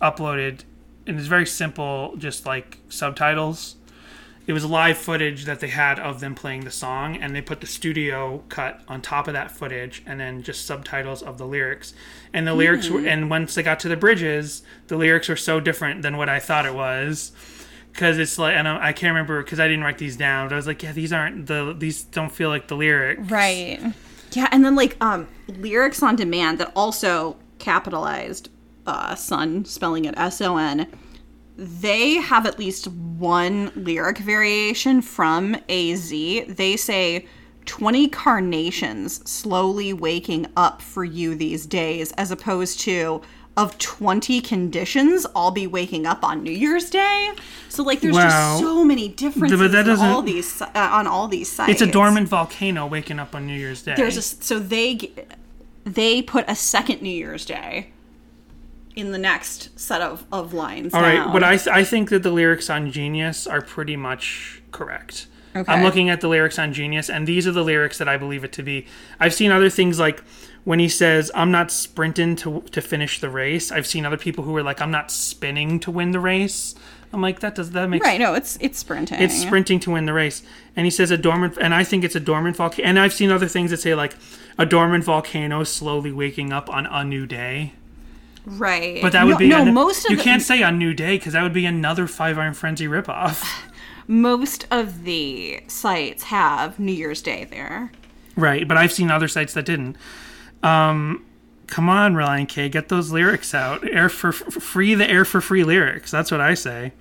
[0.00, 0.60] uploaded,
[1.06, 3.76] and it's very simple, just like subtitles.
[4.44, 7.60] It was live footage that they had of them playing the song, and they put
[7.60, 11.94] the studio cut on top of that footage, and then just subtitles of the lyrics.
[12.32, 13.08] And the lyrics were, hmm.
[13.08, 16.40] and once they got to the bridges, the lyrics were so different than what I
[16.40, 17.32] thought it was
[17.92, 20.48] because it's like and I, I can't remember because I didn't write these down.
[20.48, 23.30] But I was like, yeah, these aren't the these don't feel like the lyrics.
[23.30, 23.80] right.
[24.32, 28.48] Yeah, and then like um lyrics on demand that also capitalized
[28.86, 30.86] uh son spelling it S O N.
[31.56, 36.10] They have at least one lyric variation from AZ.
[36.10, 37.26] They say
[37.66, 43.20] 20 carnations slowly waking up for you these days as opposed to
[43.56, 47.30] of 20 conditions I'll be waking up on New Year's Day.
[47.68, 48.22] So like there's Wow.
[48.22, 51.72] just so many differences But that in all doesn't- these uh, on all these sites.
[51.72, 53.94] It's a dormant volcano waking up on New Year's Day.
[53.96, 55.12] There's a so they
[55.84, 57.88] they put a second New Year's Day
[58.94, 60.92] in the next set of, of lines.
[60.94, 64.62] All right, but I th- I think that the lyrics on Genius are pretty much
[64.70, 65.26] correct.
[65.54, 65.70] Okay.
[65.70, 68.44] I'm looking at the lyrics on Genius, and these are the lyrics that I believe
[68.44, 68.86] it to be.
[69.20, 70.22] I've seen other things like
[70.64, 74.44] when he says, "I'm not sprinting to to finish the race." I've seen other people
[74.44, 76.74] who are like, "I'm not spinning to win the race."
[77.12, 78.18] I'm like, that does that makes right.
[78.18, 79.20] No, it's it's sprinting.
[79.20, 80.42] It's sprinting to win the race.
[80.74, 82.88] And he says a dormant, and I think it's a dormant volcano.
[82.88, 84.16] And I've seen other things that say like
[84.58, 87.74] a dormant volcano slowly waking up on a new day.
[88.46, 89.00] Right.
[89.02, 89.62] But that would no, be no.
[89.62, 92.06] an- most of you the, can't say a new day because that would be another
[92.06, 93.44] Five Iron Frenzy ripoff.
[94.06, 97.92] most of the sites have New Year's Day there.
[98.36, 99.96] right, but I've seen other sites that didn't.
[100.62, 101.24] Um,
[101.66, 103.88] come on, Relient K, get those lyrics out.
[103.88, 106.10] Air for f- free the air for free lyrics.
[106.10, 106.92] That's what I say.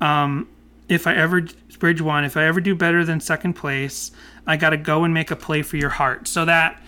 [0.00, 0.48] Um,
[0.88, 1.42] if I ever
[1.78, 4.10] bridge one, if I ever do better than second place,
[4.46, 6.26] I got to go and make a play for your heart.
[6.26, 6.82] So that,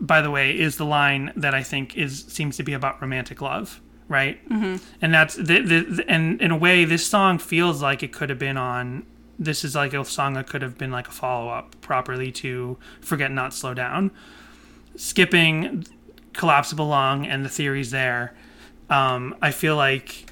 [0.00, 3.40] by the way, is the line that I think is seems to be about romantic
[3.40, 4.46] love, right?
[4.48, 4.76] Mm-hmm.
[5.02, 8.30] And that's the, the, the and in a way, this song feels like it could
[8.30, 9.06] have been on.
[9.38, 12.78] This is like a song that could have been like a follow up properly to
[13.00, 14.10] "Forget Not Slow Down."
[15.00, 15.86] Skipping
[16.34, 18.34] collapsible lung and the theories there.
[18.90, 20.30] Um, I feel like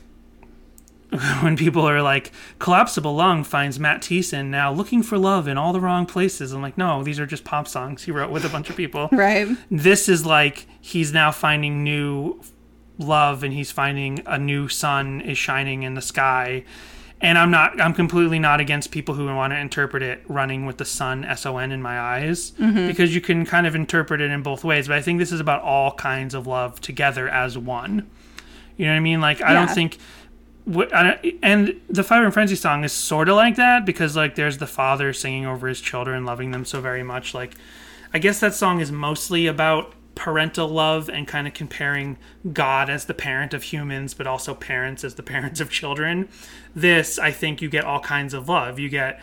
[1.41, 5.73] when people are like, collapsible lung finds Matt Thiessen now looking for love in all
[5.73, 6.53] the wrong places.
[6.53, 9.09] I'm like, no, these are just pop songs he wrote with a bunch of people.
[9.19, 9.49] Right.
[9.71, 12.39] This is like he's now finding new
[12.99, 16.64] love and he's finding a new sun is shining in the sky.
[17.21, 20.79] And I'm not, I'm completely not against people who want to interpret it running with
[20.79, 22.87] the sun, S O N, in my eyes, mm-hmm.
[22.87, 24.87] because you can kind of interpret it in both ways.
[24.87, 28.09] But I think this is about all kinds of love together as one.
[28.77, 29.21] You know what I mean?
[29.21, 29.99] Like, I don't think
[30.64, 30.93] what
[31.43, 34.66] and the Five Iron Frenzy song is sort of like that because like there's the
[34.66, 37.35] father singing over his children, loving them so very much.
[37.35, 37.55] Like,
[38.14, 42.19] I guess that song is mostly about parental love and kind of comparing
[42.53, 46.29] God as the parent of humans, but also parents as the parents of children.
[46.75, 48.81] This, I think, you get all kinds of love.
[48.81, 49.21] You get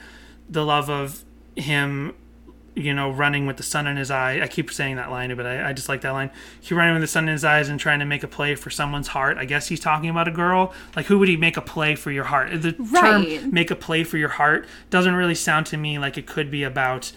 [0.49, 1.23] the love of
[1.55, 2.15] him
[2.77, 4.41] you know, running with the sun in his eye.
[4.41, 6.29] I keep saying that line, but I, I just like that line.
[6.59, 8.69] He running with the sun in his eyes and trying to make a play for
[8.69, 9.37] someone's heart.
[9.37, 10.73] I guess he's talking about a girl.
[10.93, 12.61] Like, who would he make a play for your heart?
[12.61, 13.39] The Right.
[13.39, 16.51] term "make a play for your heart" doesn't really sound to me like it could
[16.51, 17.13] be about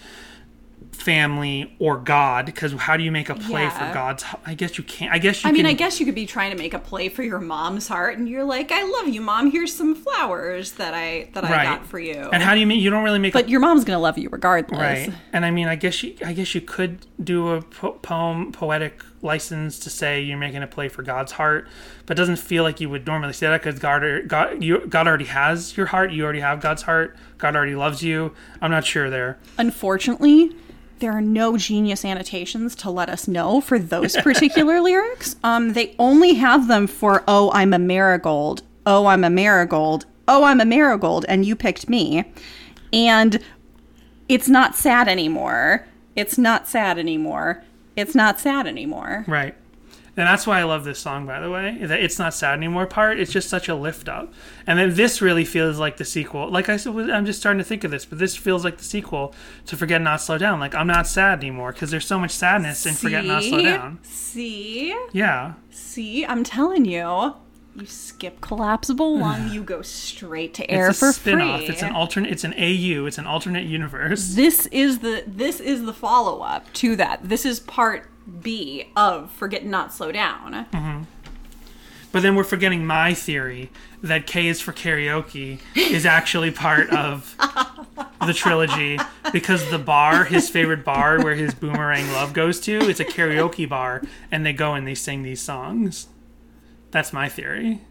[1.01, 2.45] family or God.
[2.45, 3.69] Because how do you make a play Yeah.
[3.87, 4.23] for God's?
[4.45, 5.11] I guess you can't.
[5.11, 5.49] I guess you.
[5.49, 7.39] I mean, can, I guess you could be trying to make a play for your
[7.39, 9.51] mom's heart, and you're like, "I love you, mom.
[9.51, 12.79] Here's some flowers that I that I got for you." And how do you mean?
[12.79, 13.33] You don't really make.
[13.33, 14.79] a but your mom's gonna love you regardless.
[14.79, 15.13] Right.
[15.33, 19.03] And I mean, I guess you, I guess you could do a po- poem, poetic
[19.21, 21.67] license to say you're making a play for God's heart,
[22.05, 25.07] but it doesn't feel like you would normally say that because God, God, you, God
[25.07, 26.11] already has your heart.
[26.13, 27.17] You already have God's heart.
[27.37, 28.33] God already loves you.
[28.61, 29.37] I'm not sure there.
[29.57, 30.55] Unfortunately,
[30.99, 35.35] there are no genius annotations to let us know for those particular lyrics.
[35.43, 40.43] Um, they only have them for "Oh, I'm a marigold," "Oh, I'm a marigold," "Oh,
[40.43, 42.31] I'm a marigold," and you picked me,
[42.93, 43.39] and
[44.27, 45.85] it's not sad anymore.
[46.15, 47.63] It's not sad anymore.
[47.95, 49.25] It's not sad anymore.
[49.27, 49.55] Right.
[50.19, 51.77] And that's why I love this song, by the way.
[51.81, 53.19] That it's not sad anymore part.
[53.19, 54.33] It's just such a lift up.
[54.67, 56.51] And then this really feels like the sequel.
[56.51, 58.83] Like I said, I'm just starting to think of this, but this feels like the
[58.83, 59.33] sequel
[59.67, 60.59] to Forget Not Slow Down.
[60.59, 63.99] Like I'm not sad anymore because there's so much sadness in Forget Not Slow Down.
[64.03, 64.93] See?
[65.13, 65.53] Yeah.
[65.71, 66.25] See?
[66.25, 67.35] I'm telling you.
[67.75, 71.59] You skip collapsible lung, you go straight to air it's for a spin-off.
[71.61, 71.69] free.
[71.69, 72.31] It's an alternate.
[72.31, 73.05] It's an AU.
[73.05, 74.33] It's an alternate universe.
[74.35, 77.21] this is the this is the follow up to that.
[77.23, 78.09] This is part
[78.41, 80.65] B of Forget Not Slow Down.
[80.71, 81.03] Mm-hmm.
[82.11, 83.69] But then we're forgetting my theory
[84.01, 87.35] that K is for karaoke is actually part of
[88.25, 88.97] the trilogy
[89.31, 93.69] because the bar, his favorite bar where his boomerang love goes to, it's a karaoke
[93.69, 94.01] bar,
[94.31, 96.07] and they go and they sing these songs.
[96.91, 97.81] That's my theory.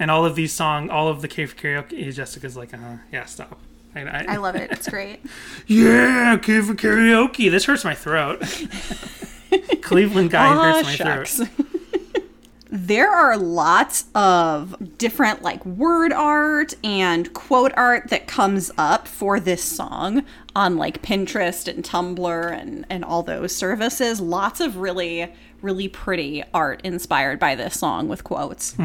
[0.00, 2.96] And all of these songs, all of the K for karaoke, Jessica's like, uh huh,
[3.12, 3.60] yeah, stop.
[3.94, 4.72] I, I, I love it.
[4.72, 5.20] It's great.
[5.68, 7.48] yeah, K for karaoke.
[7.50, 8.42] This hurts my throat.
[9.82, 11.36] Cleveland guy Ah, hurts my shucks.
[11.36, 11.48] throat.
[12.70, 19.38] there are lots of different like word art and quote art that comes up for
[19.38, 20.24] this song
[20.56, 24.20] on like Pinterest and Tumblr and and all those services.
[24.20, 25.32] Lots of really
[25.62, 28.76] really pretty art inspired by this song with quotes.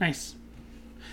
[0.00, 0.34] Nice.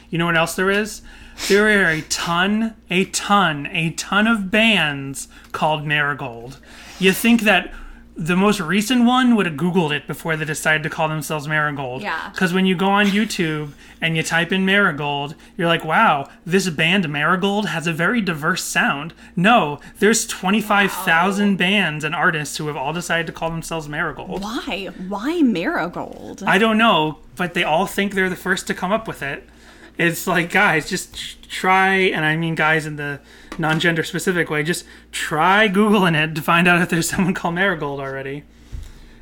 [0.10, 1.02] You know what else there is?
[1.48, 6.60] There are a ton, a ton, a ton of bands called Marigold.
[7.04, 7.74] You think that
[8.16, 12.02] the most recent one would have Googled it before they decided to call themselves Marigold.
[12.02, 12.30] Yeah.
[12.30, 16.70] Because when you go on YouTube and you type in Marigold, you're like, wow, this
[16.70, 19.14] band Marigold has a very diverse sound.
[19.36, 24.44] No, there's 25,000 bands and artists who have all decided to call themselves Marigold.
[24.44, 24.92] Why?
[25.08, 26.44] Why marigold?
[26.46, 29.50] I don't know, but they all think they're the first to come up with it.
[29.98, 33.20] It's like, guys, just try, and I mean guys in the
[33.58, 37.56] non gender specific way, just try Googling it to find out if there's someone called
[37.56, 38.44] Marigold already.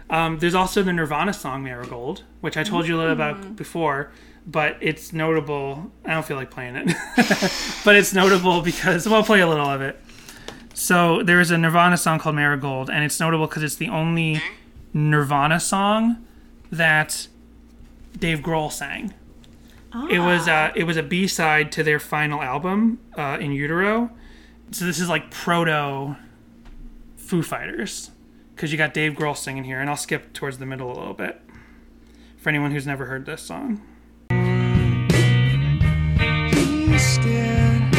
[0.10, 4.12] Um, there's also the Nirvana song Marigold, which I told you a little about before,
[4.46, 5.92] but it's notable.
[6.06, 6.88] I don't feel like playing it,
[7.86, 10.00] but it's notable because, well, I'll play a little of it.
[10.74, 14.42] So there's a Nirvana song called Marigold, and it's notable because it's the only
[14.94, 16.26] Nirvana song
[16.72, 17.28] that
[18.18, 19.14] Dave Grohl sang.
[20.10, 24.10] It was uh, it was a B side to their final album, uh, In Utero.
[24.72, 26.16] So this is like proto
[27.18, 28.12] Foo Fighters,
[28.56, 31.14] because you got Dave Grohl singing here, and I'll skip towards the middle a little
[31.14, 31.42] bit
[32.38, 33.82] for anyone who's never heard this song.
[36.52, 37.94] He's scared,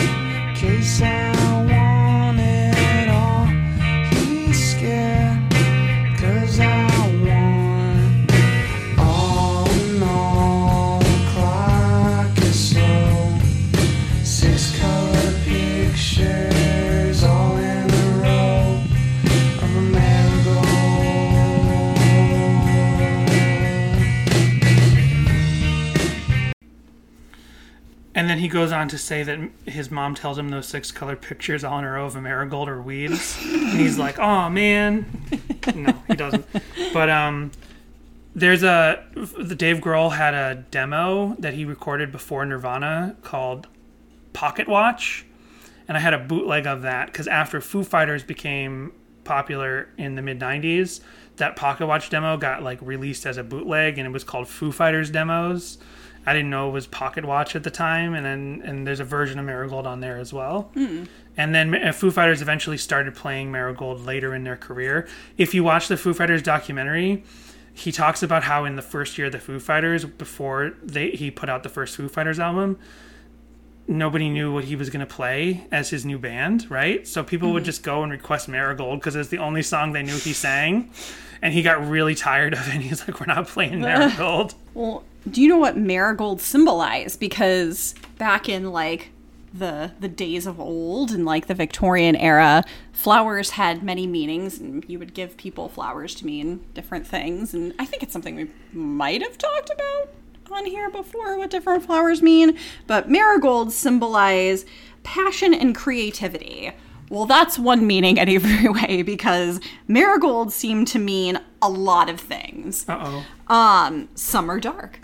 [28.23, 31.21] And then he goes on to say that his mom tells him those six colored
[31.21, 35.07] pictures all in a row of a marigold or weeds, and he's like, "Oh man."
[35.75, 36.47] No, he doesn't.
[36.93, 37.51] But um,
[38.33, 43.67] there's a the Dave Grohl had a demo that he recorded before Nirvana called
[44.33, 45.27] Pocket Watch,
[45.89, 48.93] and I had a bootleg of that because after Foo Fighters became
[49.25, 51.01] popular in the mid '90s,
[51.39, 54.71] that Pocket Watch demo got like released as a bootleg, and it was called Foo
[54.71, 55.79] Fighters demos.
[56.25, 59.05] I didn't know it was Pocket Watch at the time, and then and there's a
[59.05, 60.71] version of Marigold on there as well.
[61.37, 65.09] And then uh, Foo Fighters eventually started playing Marigold later in their career.
[65.37, 67.25] If you watch the Foo Fighters documentary,
[67.75, 71.31] he talks about how in the first year of the Foo Fighters, before they he
[71.31, 72.79] put out the first Foo Fighters album,
[73.89, 77.07] nobody knew what he was going to play as his new band, right?
[77.07, 80.17] So people would just go and request Marigold because it's the only song they knew
[80.17, 80.91] he sang.
[81.41, 82.75] And he got really tired of it.
[82.75, 87.17] And he's like, "We're not playing Marigold." Well, do you know what marigolds symbolize?
[87.17, 89.11] Because back in like
[89.55, 94.85] the the days of old and like the Victorian era, flowers had many meanings, and
[94.89, 97.55] you would give people flowers to mean different things.
[97.55, 100.09] And I think it's something we might have talked about
[100.51, 102.59] on here before what different flowers mean.
[102.87, 104.65] But marigolds symbolize
[105.03, 106.73] passion and creativity.
[107.09, 112.89] Well, that's one meaning anyway, because marigolds seem to mean a lot of things.
[112.89, 113.55] Uh oh.
[113.55, 115.01] Um, some are dark.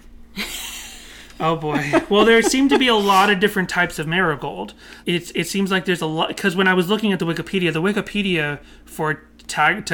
[1.41, 1.93] Oh boy.
[2.09, 4.75] Well, there seem to be a lot of different types of marigold.
[5.07, 7.73] It's it seems like there's a lot because when I was looking at the Wikipedia,
[7.73, 9.89] the Wikipedia for tag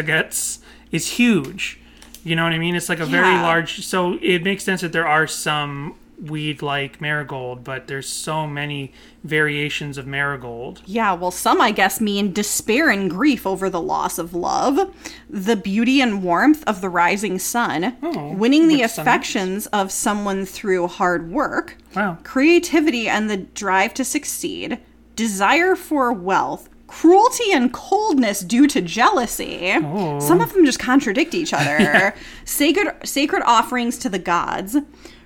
[0.90, 1.78] is huge.
[2.24, 2.74] You know what I mean?
[2.74, 3.42] It's like a very Yeah.
[3.42, 3.84] large.
[3.84, 8.92] So it makes sense that there are some weed like marigold, but there's so many
[9.22, 10.82] variations of marigold.
[10.86, 14.94] Yeah, well, some I guess mean despair and grief over the loss of love,
[15.28, 20.88] the beauty and warmth of the rising sun, oh, winning the affections of someone through
[20.88, 22.18] hard work, Wow.
[22.24, 24.78] creativity and the drive to succeed,
[25.16, 29.72] desire for wealth, cruelty and coldness due to jealousy.
[29.72, 30.42] Some oh.
[30.42, 32.14] of them just contradict each other.
[32.44, 34.76] sacred sacred offerings to the gods,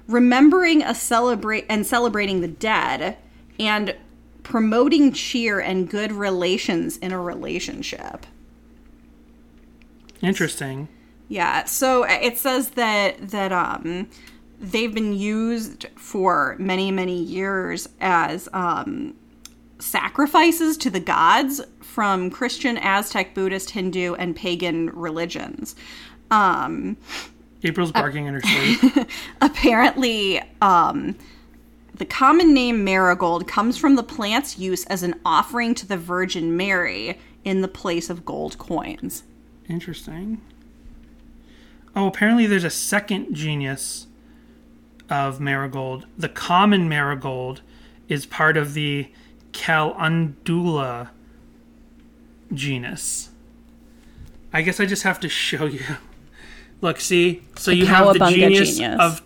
[0.08, 3.16] remembering a celebrate and celebrating the dead,
[3.60, 3.94] and
[4.42, 8.26] promoting cheer and good relations in a relationship.
[10.22, 10.88] Interesting.
[11.28, 14.08] Yeah, so uh, it says that that um
[14.58, 19.14] they've been used for many many years as um
[19.78, 25.76] sacrifices to the gods from Christian, Aztec, Buddhist, Hindu, and pagan religions.
[26.30, 26.96] Um
[27.64, 29.08] April's barking in her sleep.
[29.40, 31.16] apparently um
[31.94, 36.56] the common name marigold comes from the plant's use as an offering to the Virgin
[36.56, 39.24] Mary in the place of gold coins.
[39.68, 40.40] Interesting.
[41.96, 44.06] Oh, apparently there's a second genus
[45.10, 46.06] of marigold.
[46.16, 47.62] The common marigold
[48.08, 49.10] is part of the
[49.52, 51.10] Calendula
[52.52, 53.30] genus.
[54.52, 55.82] I guess I just have to show you.
[56.80, 57.42] Look, see?
[57.56, 59.00] So you have the genus, genius.
[59.00, 59.22] of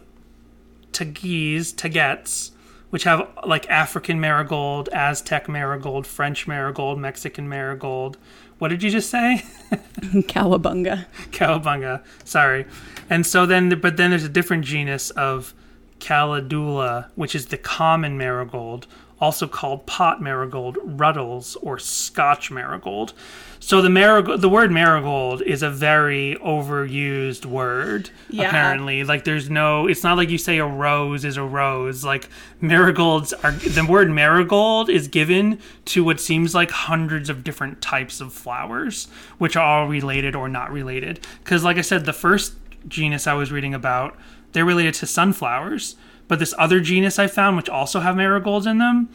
[0.93, 2.53] Tagees, Tagetes,
[2.91, 8.17] which have like African marigold, Aztec marigold, French marigold, Mexican marigold.
[8.59, 9.45] What did you just say?
[9.73, 11.07] Cowabunga.
[11.31, 12.05] Cowabunga.
[12.25, 12.65] Sorry.
[13.11, 15.53] And so then, but then there's a different genus of
[15.99, 18.87] Calendula, which is the common marigold,
[19.21, 23.15] also called pot marigold, ruddles, or Scotch marigold.
[23.65, 28.11] So the marigold, the word marigold is a very overused word.
[28.29, 28.49] Yeah.
[28.49, 29.87] Apparently, like there's no.
[29.87, 32.05] It's not like you say a rose is a rose.
[32.05, 32.29] Like
[32.61, 33.53] marigolds are.
[33.53, 39.07] The word marigold is given to what seems like hundreds of different types of flowers,
[39.39, 41.21] which are all related or not related.
[41.45, 42.55] Because, like I said, the first
[42.89, 44.19] genus I was reading about,
[44.55, 45.95] they're related to sunflowers.
[46.27, 49.09] But this other genus I found, which also have marigolds in them,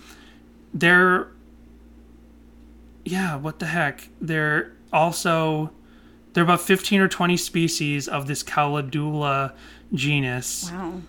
[0.73, 1.27] they're
[3.07, 4.09] yeah, what the heck?
[4.21, 5.71] They're also
[6.33, 9.53] there are about 15 or 20 species of this Calendula
[9.93, 11.01] genus, Wow.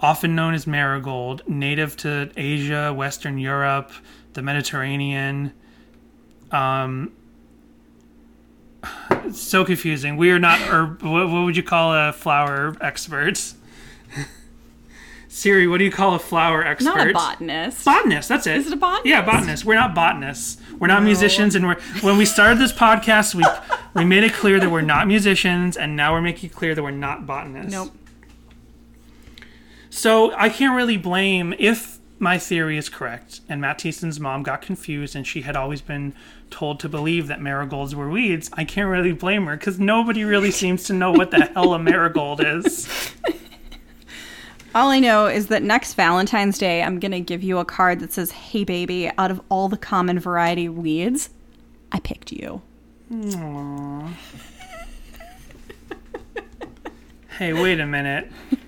[0.00, 3.92] often known as marigold, native to Asia, Western Europe,
[4.32, 5.52] the Mediterranean.
[6.50, 7.12] Um,
[9.24, 10.16] It's so confusing.
[10.16, 13.54] We are not, or what, what would you call a flower expert?
[15.34, 16.96] Siri, what do you call a flower expert?
[16.96, 17.84] Not a botanist.
[17.84, 18.56] Botanist, that's it.
[18.56, 19.06] Is it a botanist?
[19.06, 19.64] Yeah, botanist.
[19.64, 20.58] We're not botanists.
[20.78, 23.44] We're not musicians, and we're when we started this podcast, we
[23.94, 26.82] we made it clear that we're not musicians, and now we're making it clear that
[26.84, 27.72] we're not botanists.
[27.72, 27.92] Nope.
[29.90, 34.62] So I can't really blame if my theory is correct, and Matt Thiessen's mom got
[34.62, 36.14] confused, and she had always been
[36.50, 38.50] told to believe that marigolds were weeds.
[38.52, 41.78] I can't really blame her because nobody really seems to know what the hell a
[41.80, 42.88] marigold is.
[44.74, 48.00] All I know is that next Valentine's Day, I'm going to give you a card
[48.00, 51.30] that says, Hey, baby, out of all the common variety weeds,
[51.92, 52.60] I picked you.
[53.12, 54.10] Aww.
[57.38, 58.32] hey, wait a minute.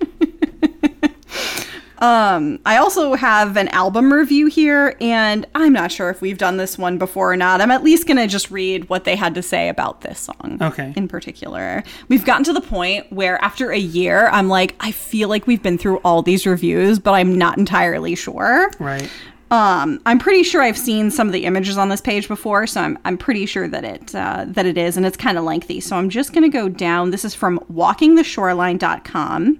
[1.99, 6.57] Um, I also have an album review here, and I'm not sure if we've done
[6.57, 7.59] this one before or not.
[7.61, 10.57] I'm at least going to just read what they had to say about this song.
[10.61, 10.93] Okay.
[10.95, 15.29] In particular, we've gotten to the point where after a year, I'm like, I feel
[15.29, 18.71] like we've been through all these reviews, but I'm not entirely sure.
[18.79, 19.09] Right.
[19.49, 22.81] Um, I'm pretty sure I've seen some of the images on this page before, so
[22.81, 25.79] I'm, I'm pretty sure that it uh, that it is, and it's kind of lengthy.
[25.79, 27.11] So I'm just gonna go down.
[27.11, 29.59] This is from WalkingTheShoreline.com,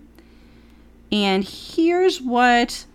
[1.11, 2.85] and here's what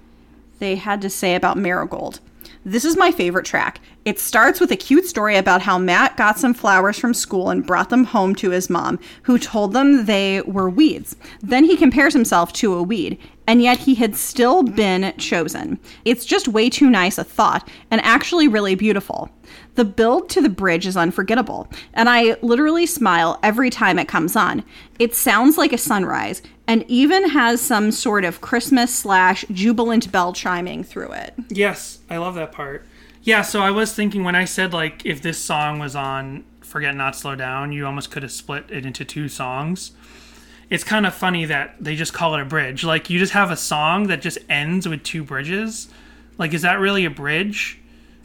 [0.59, 2.21] they had to say about Marigold.
[2.65, 3.81] This is my favorite track.
[4.05, 7.67] It starts with a cute story about how Matt got some flowers from school and
[7.67, 11.17] brought them home to his mom, who told them they were weeds.
[11.41, 13.19] Then he compares himself to a weed,
[13.49, 15.81] and yet he had still been chosen.
[16.05, 19.31] It's just way too nice a thought, and actually really beautiful.
[19.75, 24.37] The build to the bridge is unforgettable, and I literally smile every time it comes
[24.37, 24.65] on.
[24.99, 30.33] It sounds like a sunrise, and even has some sort of Christmas slash jubilant bell
[30.35, 31.35] chiming through it.
[31.49, 32.87] Yes, I love that part.
[33.23, 36.95] Yeah, so I was thinking when I said like if this song was on Forget
[36.95, 39.93] Not Slow Down, you almost could have split it into two songs.
[40.71, 42.83] It's kind of funny that they just call it a bridge.
[42.83, 45.89] Like you just have a song that just ends with two bridges.
[46.37, 47.79] Like is that really a bridge?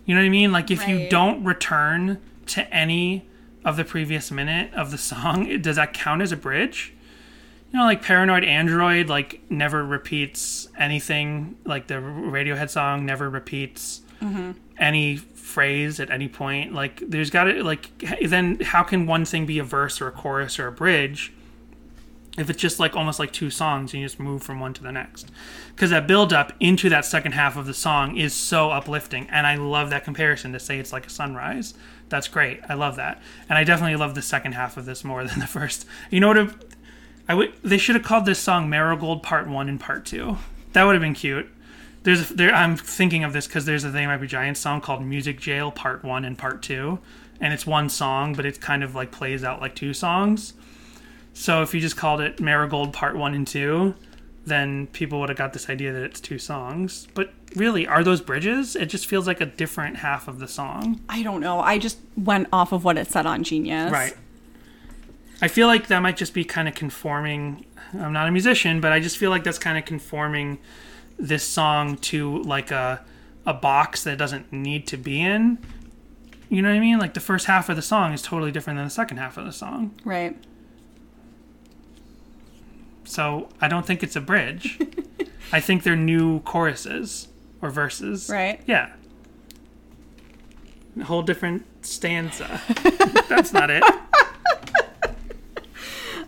[0.07, 0.51] You know what I mean?
[0.51, 3.27] Like if you don't return to any
[3.63, 6.93] of the previous minute of the song, does that count as a bridge?
[7.71, 11.57] you know, like Paranoid Android, like never repeats anything.
[11.65, 14.51] Like the Radiohead song never repeats mm-hmm.
[14.77, 16.73] any phrase at any point.
[16.73, 17.89] Like there's got to like
[18.25, 21.34] then how can one thing be a verse or a chorus or a bridge
[22.38, 24.91] if it's just like almost like two songs you just move from one to the
[24.91, 25.31] next?
[25.76, 29.47] Because that build up into that second half of the song is so uplifting, and
[29.47, 31.73] I love that comparison to say it's like a sunrise.
[32.09, 32.61] That's great.
[32.69, 35.47] I love that, and I definitely love the second half of this more than the
[35.47, 35.85] first.
[36.09, 36.53] You know what?
[37.27, 37.53] I would.
[37.61, 40.38] They should have called this song "Marigold Part One" and Part Two.
[40.73, 41.49] That would have been cute.
[42.03, 42.53] There's a, there.
[42.53, 45.72] I'm thinking of this because there's a They Might Be Giants song called "Music Jail"
[45.72, 46.99] Part One and Part Two,
[47.41, 50.53] and it's one song, but it kind of like plays out like two songs.
[51.38, 53.93] So if you just called it "Marigold Part One and Two,
[54.45, 57.07] then people would have got this idea that it's two songs.
[57.14, 58.76] But really, are those bridges?
[58.76, 60.99] It just feels like a different half of the song.
[61.07, 61.59] I don't know.
[61.59, 63.91] I just went off of what it said on Genius.
[63.91, 64.15] Right.
[65.39, 67.65] I feel like that might just be kind of conforming.
[67.93, 70.57] I'm not a musician, but I just feel like that's kind of conforming
[71.19, 73.05] this song to like a
[73.45, 75.59] a box that it doesn't need to be in.
[76.49, 76.97] You know what I mean?
[76.97, 79.45] Like the first half of the song is totally different than the second half of
[79.45, 79.91] the song.
[80.03, 80.35] Right.
[83.07, 84.79] So I don't think it's a bridge.
[85.51, 87.29] I think they're new choruses
[87.61, 88.29] or verses.
[88.29, 88.61] Right.
[88.67, 88.91] Yeah.
[90.99, 92.61] A whole different stanza.
[93.29, 93.84] that's not it.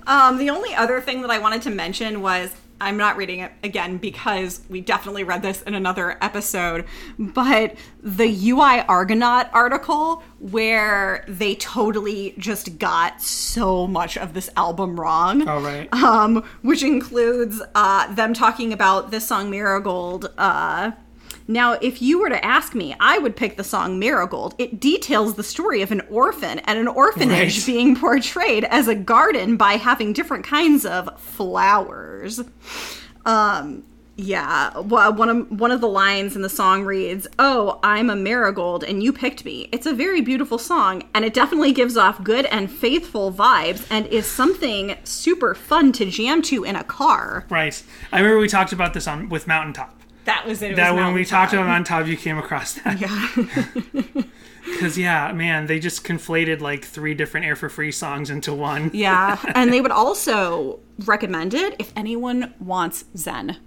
[0.08, 3.52] Um, the only other thing that I wanted to mention was I'm not reading it
[3.64, 6.86] again because we definitely read this in another episode,
[7.18, 15.00] but the UI Argonaut article where they totally just got so much of this album
[15.00, 15.48] wrong.
[15.48, 15.94] All right.
[15.94, 20.32] Um, which includes uh, them talking about this song Marigold.
[20.38, 20.92] Uh,
[21.50, 24.54] now, if you were to ask me, I would pick the song Marigold.
[24.60, 27.66] It details the story of an orphan at an orphanage Right.
[27.66, 32.40] being portrayed as a garden by having different kinds of flowers.
[33.26, 33.84] Um,
[34.16, 38.16] yeah, well, one of one of the lines in the song reads, "Oh, I'm a
[38.18, 42.22] marigold and you picked me." It's a very beautiful song and it definitely gives off
[42.24, 47.46] good and faithful vibes and is something super fun to jam to in a car.
[47.50, 47.82] Right.
[48.12, 49.96] I remember we talked about this on with Mountaintop.
[50.30, 50.72] That was it.
[50.72, 52.00] it that was when we talked to about Mountaintop.
[52.02, 53.00] Mountaintop, you came across that.
[53.02, 54.24] Yeah.
[54.72, 58.92] Because yeah, man, they just conflated like three different Air for Free songs into one.
[58.94, 63.58] Yeah, and they would also recommend it if anyone wants Zen.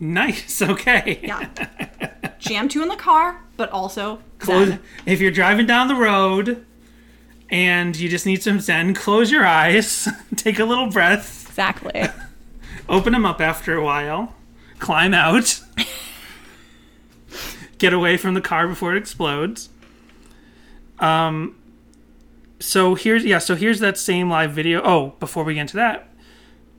[0.00, 0.60] Nice.
[0.60, 1.20] Okay.
[1.22, 1.48] Yeah.
[2.40, 4.80] Jam two in the car, but also Close, Zen.
[5.06, 6.64] if you're driving down the road
[7.50, 8.94] and you just need some zen.
[8.94, 12.06] Close your eyes, take a little breath, Exactly.
[12.88, 14.34] open them up after a while,
[14.78, 15.60] climb out,
[17.78, 19.68] get away from the car before it explodes.
[20.98, 21.56] Um,
[22.60, 24.82] so here's yeah, so here's that same live video.
[24.82, 26.08] Oh, before we get into that,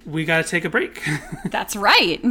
[0.05, 1.01] we got to take a break.
[1.45, 2.21] That's right.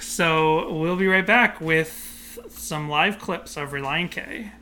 [0.00, 4.52] so we'll be right back with some live clips of Relient K.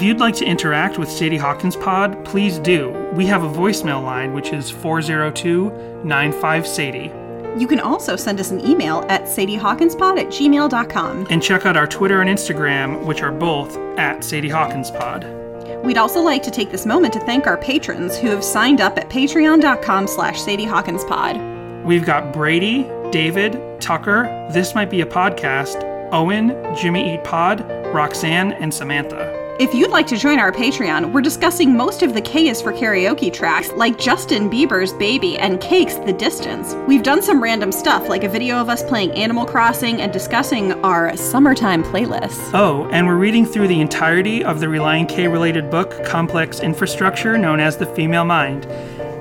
[0.00, 2.88] If you'd like to interact with Sadie Hawkins Pod, please do.
[3.12, 7.12] We have a voicemail line which is 402 95 Sadie.
[7.60, 11.26] You can also send us an email at sadiehawkinspod at gmail.com.
[11.28, 15.26] And check out our Twitter and Instagram, which are both at Sadie Hawkins Pod.
[15.84, 18.96] We'd also like to take this moment to thank our patrons who have signed up
[18.96, 21.84] at patreon.com slash sadiehawkinspod.
[21.84, 27.60] We've got Brady, David, Tucker, This Might Be a Podcast, Owen, Jimmy Eat Pod,
[27.92, 29.39] Roxanne, and Samantha.
[29.60, 32.72] If you'd like to join our Patreon, we're discussing most of the K is for
[32.72, 36.72] karaoke tracks, like Justin Bieber's Baby and Cake's The Distance.
[36.88, 40.72] We've done some random stuff, like a video of us playing Animal Crossing and discussing
[40.82, 42.54] our summertime playlists.
[42.54, 47.36] Oh, and we're reading through the entirety of the Relient K related book, Complex Infrastructure,
[47.36, 48.64] known as The Female Mind.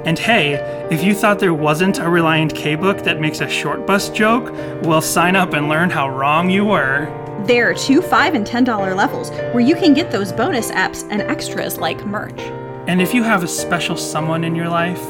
[0.05, 0.53] And hey,
[0.89, 4.53] if you thought there wasn't a Relient K book that makes a short bus joke,
[4.83, 7.13] well, sign up and learn how wrong you were.
[7.45, 11.07] There are two, five, and ten dollar levels where you can get those bonus apps
[11.09, 12.39] and extras like merch.
[12.87, 15.01] And if you have a special someone in your life,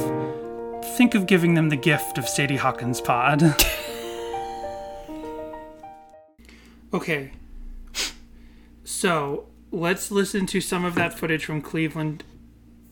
[0.95, 3.41] think of giving them the gift of Sadie Hawkins Pod.
[6.93, 7.31] okay.
[8.83, 12.23] So, let's listen to some of that footage from Cleveland,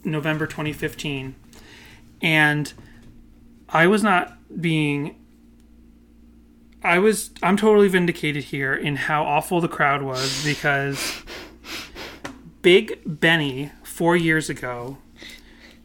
[0.03, 1.35] November 2015.
[2.21, 2.73] And
[3.69, 5.15] I was not being.
[6.83, 7.31] I was.
[7.43, 11.23] I'm totally vindicated here in how awful the crowd was because
[12.61, 14.97] Big Benny, four years ago,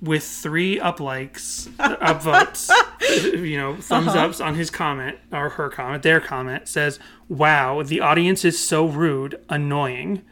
[0.00, 2.70] with three up likes, up votes,
[3.24, 4.18] you know, thumbs Uh-huh.
[4.26, 6.98] ups on his comment or her comment, their comment says,
[7.28, 10.22] "Wow, the audience is so rude, annoying."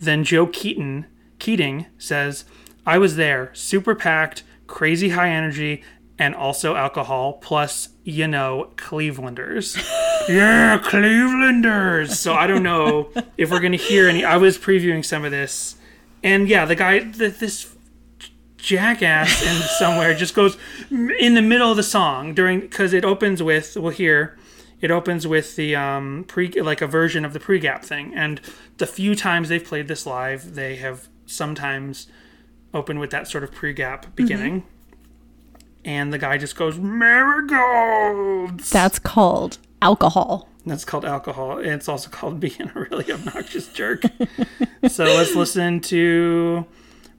[0.00, 1.06] Then Joe Keaton
[1.38, 2.44] Keating says,
[2.86, 5.82] "I was there, super packed, crazy high energy,
[6.18, 9.76] and also alcohol, plus you know, Clevelanders."
[10.28, 12.10] yeah, Clevelanders.
[12.10, 14.24] So I don't know if we're gonna hear any.
[14.24, 15.76] I was previewing some of this,
[16.22, 17.74] and yeah, the guy, the, this
[18.58, 20.58] jackass in somewhere just goes
[20.90, 24.36] in the middle of the song during because it opens with we'll hear
[24.80, 28.40] it opens with the um pre like a version of the pre-gap thing and
[28.78, 32.08] the few times they've played this live they have sometimes
[32.74, 34.64] opened with that sort of pre-gap beginning
[35.88, 40.50] and the guy just goes marigolds That's called alcohol.
[40.66, 41.58] that's called alcohol.
[41.58, 44.02] It's also called being a really obnoxious jerk.
[44.88, 46.66] so let's listen to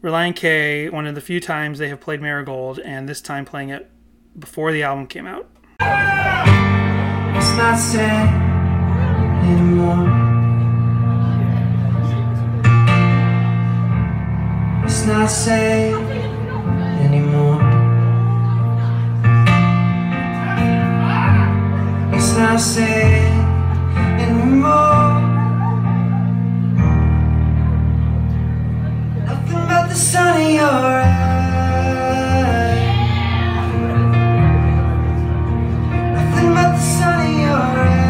[0.03, 3.69] Relient K, one of the few times they have played Marigold, and this time playing
[3.69, 3.89] it
[4.37, 5.49] before the album came out.
[5.79, 8.29] It's not sad
[9.45, 10.29] anymore.
[14.85, 16.08] It's not sad
[22.39, 23.33] Not sad
[24.21, 25.19] anymore.
[29.25, 31.19] Nothing but the sun in your eyes.
[36.15, 38.09] Nothing but the sun in your eyes.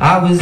[0.00, 0.38] I was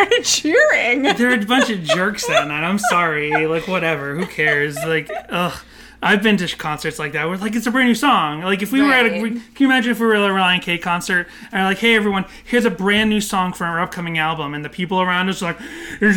[0.00, 1.02] started cheering.
[1.02, 2.64] There are a bunch of jerks that night.
[2.64, 3.46] I'm sorry.
[3.46, 4.16] Like, whatever.
[4.16, 4.76] Who cares?
[4.76, 5.58] Like, ugh.
[6.02, 8.40] I've been to concerts like that where like it's a brand new song.
[8.40, 10.62] Like if we were at a, can you imagine if we were at a Relient
[10.62, 14.54] K concert and like, hey everyone, here's a brand new song for our upcoming album,
[14.54, 15.60] and the people around us are like,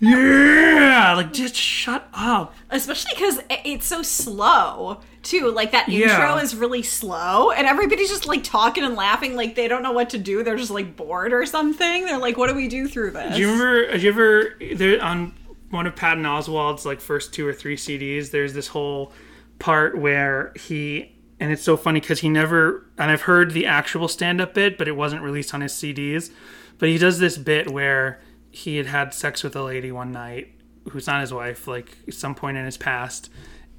[0.00, 2.54] yeah, like just shut up.
[2.70, 5.50] Especially because it's so slow, too.
[5.50, 6.08] Like that Yeah.
[6.20, 9.92] intro is really slow, and everybody's just like talking and laughing like they don't know
[9.92, 10.42] what to do.
[10.42, 12.04] They're just like bored or something.
[12.06, 13.34] They're like, what do we do through this?
[13.34, 13.88] Do you remember?
[13.88, 15.32] Uh, Did you ever there on
[15.70, 18.30] one of Patton Oswalt's like first two or three CDs?
[18.30, 19.12] There's this whole
[19.58, 24.08] part where he and it's so funny because he never and I've heard the actual
[24.08, 26.30] stand up bit, but it wasn't released on his CDs.
[26.78, 28.20] But he does this bit where
[28.50, 30.48] he had had sex with a lady one night
[30.90, 33.30] who's not his wife, like at some point in his past,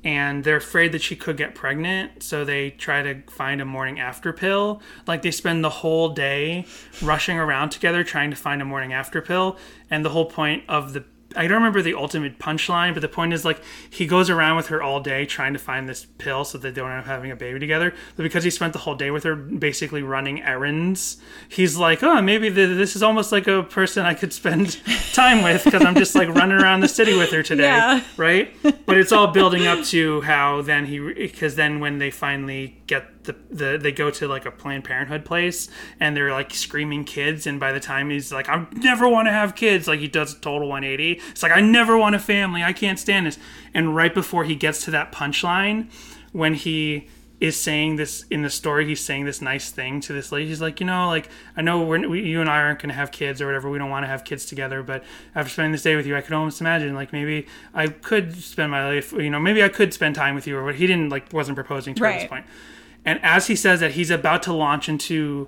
[0.04, 4.00] and they're afraid that she could get pregnant, so they try to find a morning
[4.00, 4.82] after pill.
[5.06, 6.66] Like they spend the whole day
[7.02, 9.58] rushing around together trying to find a morning after pill,
[9.90, 11.04] and the whole point of the
[11.36, 14.68] I don't remember the ultimate punchline, but the point is like he goes around with
[14.68, 17.32] her all day trying to find this pill so that they don't end up having
[17.32, 17.94] a baby together.
[18.16, 21.18] But because he spent the whole day with her, basically running errands,
[21.50, 24.80] he's like, oh, maybe the, this is almost like a person I could spend
[25.14, 28.02] time with because I'm just like running around the city with her today, Yeah.
[28.18, 28.54] right?
[28.86, 33.11] But it's all building up to how then he because then when they finally get
[33.24, 35.70] the, the they go to like a Planned Parenthood place
[36.00, 39.32] and they're like screaming kids and by the time he's like I never want to
[39.32, 42.64] have kids like he does a total 180 it's like I never want a family.
[42.64, 43.38] I can't stand this.
[43.74, 45.92] And right before he gets to that punchline
[46.32, 47.08] when he
[47.40, 50.48] is saying this in the story he's saying this nice thing to this lady.
[50.48, 52.96] He's like you know like i know we're, we, you and i aren't going to
[52.96, 53.70] have kids or whatever.
[53.70, 55.04] We don't want to have kids together but
[55.36, 58.72] after spending this day with you i could almost imagine like maybe i could spend
[58.72, 61.10] my life you know maybe i could spend time with you or what he didn't
[61.10, 62.46] like wasn't proposing to her at this point
[63.06, 65.48] and as he says that he's about to launch into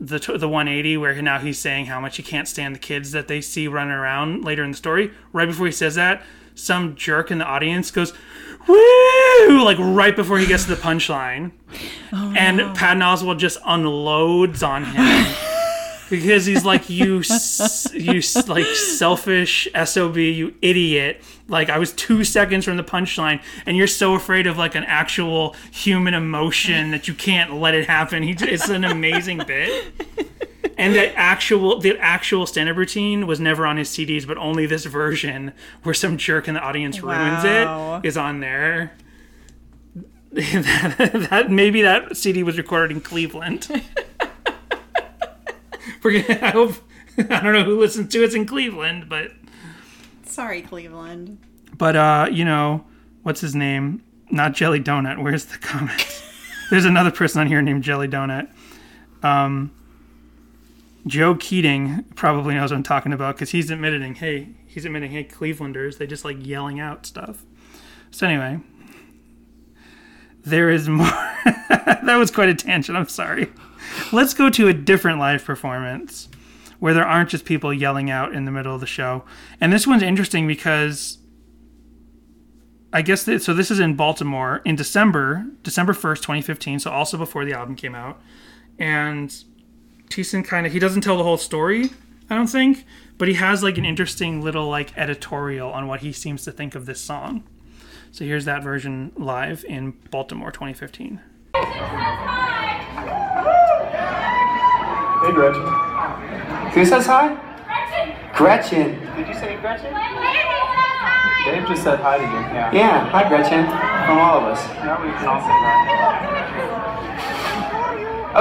[0.00, 3.28] the the 180 where now he's saying how much he can't stand the kids that
[3.28, 5.10] they see running around later in the story.
[5.32, 6.22] Right before he says that
[6.54, 8.12] some jerk in the audience goes
[8.66, 9.64] woo!
[9.64, 11.52] like right before he gets to the punchline.
[12.10, 15.26] Oh, and Patton Oswalt just unloads on him
[16.10, 21.22] because he's like you s- you s- like selfish sob you idiot.
[21.50, 24.84] Like i was two seconds from the punchline and you're so afraid of like an
[24.84, 28.22] actual human emotion that you can't let it happen.
[28.22, 29.92] He, it's an amazing bit.
[30.76, 34.84] And the actual the actual stand-up routine was never on his cds but only this
[34.84, 35.52] version
[35.82, 38.00] where some jerk in the audience ruins Wow.
[38.02, 38.92] it is on there.
[40.30, 43.66] That, that maybe that cd was recorded in cleveland
[46.04, 46.74] I hope
[47.18, 49.32] I don't know who listens to us in Cleveland, but
[50.24, 51.38] Sorry, Cleveland.
[51.76, 52.84] but uh, you know,
[53.22, 54.02] what's his name?
[54.30, 55.22] Not Jelly Donut.
[55.22, 56.22] Where's the comment?
[56.70, 58.48] There's another person on here named Jelly Donut.
[59.22, 59.72] Um,
[61.06, 65.24] Joe Keating probably knows what I'm talking about because he's admitting, hey, he's admitting, hey,
[65.24, 67.42] Clevelanders, they just like yelling out stuff.
[68.10, 68.60] So anyway,
[70.44, 71.06] there is more.
[71.06, 72.96] that was quite a tangent.
[72.98, 73.48] I'm sorry.
[74.12, 76.28] Let's go to a different live performance
[76.78, 79.24] where there aren't just people yelling out in the middle of the show.
[79.60, 81.18] And this one's interesting because
[82.92, 83.52] I guess that, so.
[83.52, 86.78] This is in Baltimore in December, December first, twenty fifteen.
[86.78, 88.18] So also before the album came out,
[88.78, 89.28] and
[90.08, 91.90] Thiessen kind of he doesn't tell the whole story,
[92.30, 92.86] I don't think,
[93.18, 96.74] but he has like an interesting little like editorial on what he seems to think
[96.74, 97.42] of this song.
[98.10, 101.20] So here's that version live in Baltimore, twenty fifteen.
[105.22, 105.66] Hey, Gretchen.
[106.72, 107.34] Who says hi?
[108.34, 108.34] Gretchen.
[108.34, 109.16] Gretchen.
[109.16, 109.92] Did you say Gretchen?
[111.44, 112.28] Dave just said hi to you.
[112.54, 112.72] Yeah.
[112.72, 113.08] Yeah.
[113.10, 113.64] Hi, Gretchen.
[114.06, 114.60] From all of us.
[114.84, 115.74] Now we can all say hi.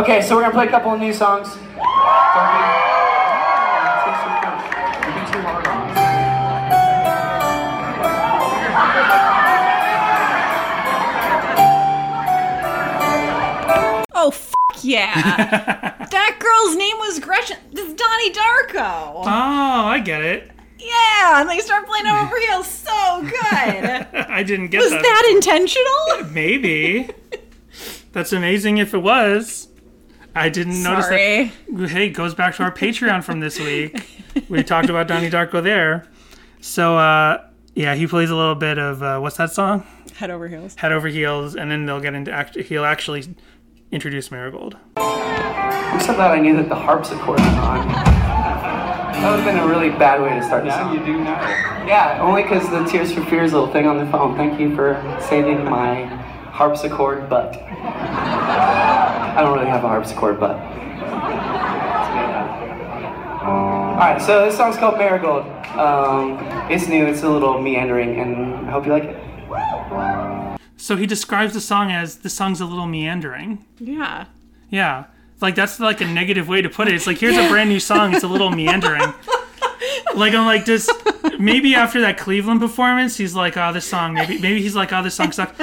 [0.02, 1.48] Okay, so we're gonna play a couple of new songs.
[1.50, 1.74] Don't be-
[4.04, 4.60] Take some time.
[5.02, 5.98] Don't be too hard on us.
[14.20, 16.06] Oh, f- yeah.
[16.12, 17.58] that girl's name was Gretchen.
[17.72, 19.24] It's Donnie Darko.
[19.24, 20.52] Oh, I get it.
[20.80, 22.68] Yeah, and they start playing Over Heels.
[22.88, 23.34] So good.
[24.30, 24.84] I didn't get that.
[24.84, 25.02] was that.
[25.02, 26.32] that intentional?
[26.34, 27.10] Maybe.
[28.14, 29.68] That's amazing if it was.
[30.34, 31.52] I didn't notice Sorry.
[31.70, 31.90] that.
[31.90, 34.00] Hey, it goes back to our Patreon from this week.
[34.50, 36.08] We talked about Donnie Darko there.
[36.62, 37.44] So, uh,
[37.76, 39.86] yeah, he plays a little bit of uh, what's that song?
[40.16, 40.76] Head over heels.
[40.76, 43.36] Head over heels, and then they'll get into act- he'll actually
[43.92, 44.78] introduce Marigold.
[44.98, 47.88] I'm so glad I knew that the harpsichord was on.
[47.88, 50.94] That would have been a really bad way to start the song.
[50.94, 51.42] you do now.
[51.88, 54.36] Yeah, only because the Tears for Fears little thing on the phone.
[54.36, 56.06] Thank you for saving my
[56.52, 57.56] harpsichord butt.
[57.56, 60.58] I don't really have a harpsichord butt.
[63.48, 65.46] Alright, so this song's called Marigold.
[65.78, 66.38] Um,
[66.70, 69.27] it's new, it's a little meandering, and I hope you like it.
[70.78, 73.66] So he describes the song as the song's a little meandering.
[73.80, 74.26] Yeah.
[74.70, 75.06] Yeah.
[75.42, 76.94] Like that's like a negative way to put it.
[76.94, 78.14] It's like here's a brand new song.
[78.14, 79.14] It's a little meandering.
[80.16, 80.92] Like I'm like just
[81.38, 84.16] maybe after that Cleveland performance, he's like, oh, this song.
[84.16, 85.56] Maybe maybe he's like, oh, this song sucks.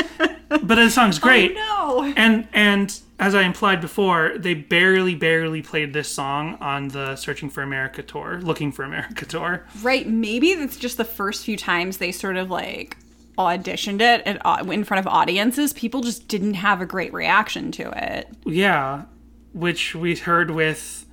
[0.49, 1.57] But the song's oh, great.
[1.59, 2.15] Oh, no.
[2.17, 7.51] And and as I implied before, they barely barely played this song on the Searching
[7.51, 9.67] for America tour, Looking for America tour.
[9.83, 12.97] Right, maybe it's just the first few times they sort of like
[13.39, 17.91] auditioned it au- in front of audiences, people just didn't have a great reaction to
[17.97, 18.29] it.
[18.45, 19.05] Yeah,
[19.53, 21.07] which we heard with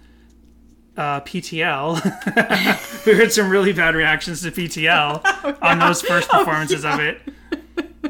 [0.97, 3.05] uh, PTL.
[3.05, 7.21] we heard some really bad reactions to PTL on those first performances of it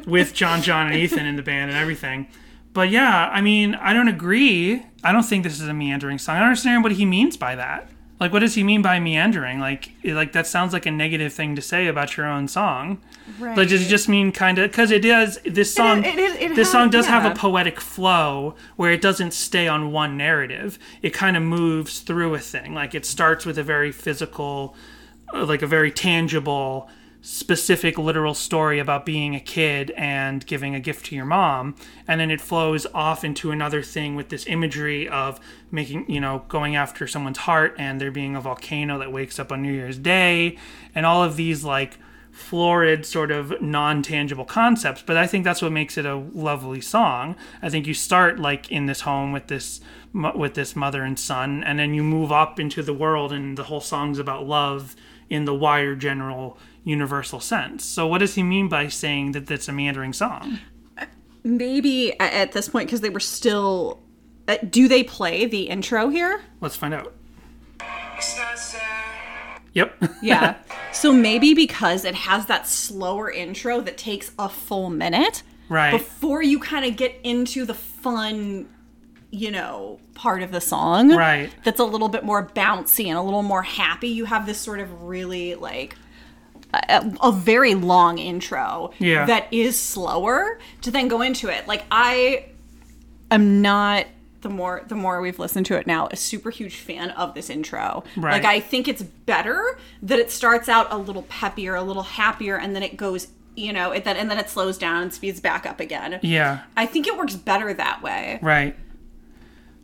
[0.06, 2.28] with John, John, and Ethan in the band and everything.
[2.74, 4.84] But yeah, I mean, I don't agree.
[5.04, 6.36] I don't think this is a meandering song.
[6.36, 7.90] I don't understand what he means by that.
[8.22, 9.60] Like, what does he mean by meandering?
[9.60, 13.00] Like, like that sounds like a negative thing to say about your own song.
[13.40, 16.06] Like, does it just mean kind of because it does this song?
[16.06, 19.68] it- it- it this has- song does have a poetic flow where it doesn't stay
[19.68, 20.78] on one narrative.
[21.02, 22.76] It kind of moves through a thing.
[22.76, 24.76] Like, it starts with a very physical,
[25.34, 26.90] uh, like a very tangible,
[27.22, 31.76] specific, literal story about being a kid and giving a gift to your mom,
[32.08, 35.40] and then it flows off into another thing with this imagery of
[35.70, 39.52] making, you know, going after someone's heart and there being a volcano that wakes up
[39.52, 40.58] on New Year's Day,
[40.96, 41.98] and all of these like
[42.32, 47.36] florid sort of non-tangible concepts but i think that's what makes it a lovely song.
[47.62, 49.82] I think you start like in this home with this
[50.14, 53.64] with this mother and son and then you move up into the world and the
[53.64, 54.96] whole song's about love
[55.30, 59.68] in the wider general universal sense so what does he mean by saying that that's
[59.68, 60.60] a meandering song
[61.44, 64.00] Maybe at this point, because they were still.
[64.48, 66.42] Uh, do they play the intro here?
[66.60, 67.14] let's find out
[69.74, 70.58] yep Yeah.
[70.92, 76.44] so maybe because it has that slower intro that takes a full minute right before
[76.44, 78.68] you kind of get into the fun,
[79.32, 81.10] you know, part of the song.
[81.12, 81.50] Right.
[81.64, 84.10] That's a little bit more bouncy and a little more happy.
[84.10, 85.96] You have this sort of really like
[86.74, 89.26] a, a very long intro Yeah.
[89.26, 91.68] that is slower to then go into it.
[91.68, 92.46] Like I
[93.30, 94.06] am not
[94.42, 97.50] the more the more we've listened to it now a super huge fan of this
[97.50, 98.04] intro.
[98.18, 98.34] Right.
[98.34, 102.58] Like I think it's better that it starts out a little peppier, a little happier
[102.58, 105.40] and then it goes, you know, it then and then it slows down and speeds
[105.40, 106.20] back up again.
[106.24, 108.40] yeah I think it works better that way.
[108.42, 108.76] Right.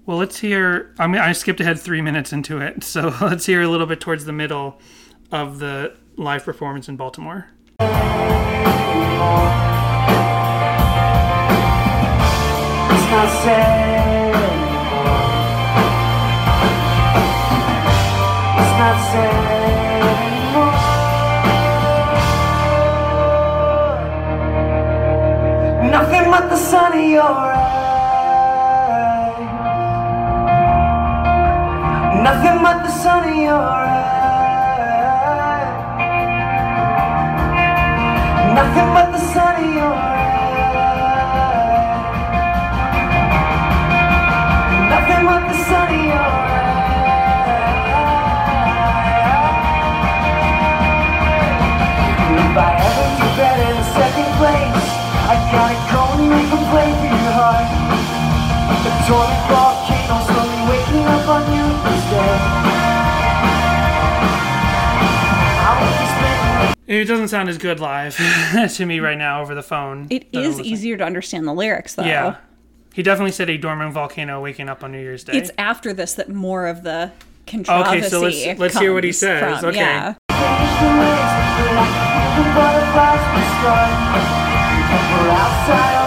[0.07, 0.95] Well, let's hear.
[0.97, 3.99] I mean, I skipped ahead three minutes into it, so let's hear a little bit
[3.99, 4.79] towards the middle
[5.33, 7.47] of the live performance in Baltimore.
[25.91, 27.67] Nothing but the sun of your eyes.
[32.23, 33.96] Nothing but the sun of your eyes.
[38.57, 40.47] Nothing but the sun of your eyes.
[44.93, 46.87] Nothing but the sun of your eyes.
[52.41, 53.27] If I ever do
[53.69, 54.87] in second place,
[55.29, 57.69] I gotta go and make a play for your heart.
[58.83, 59.66] The torrent volcano
[67.01, 68.15] It doesn't sound as good live
[68.75, 70.07] to me right now over the phone.
[70.09, 70.73] It that I'm is listening.
[70.73, 72.03] easier to understand the lyrics though.
[72.03, 72.37] Yeah.
[72.93, 75.33] He definitely said a dormant volcano waking up on New Year's Day.
[75.37, 77.11] It's after this that more of the
[77.45, 79.59] controversy Okay, so let's- let's hear what he says.
[79.59, 79.69] from.
[79.69, 79.77] Okay.
[79.79, 80.15] Yeah.
[80.29, 80.35] The
[82.53, 83.91] butterflies will start.
[85.13, 85.97] We're outside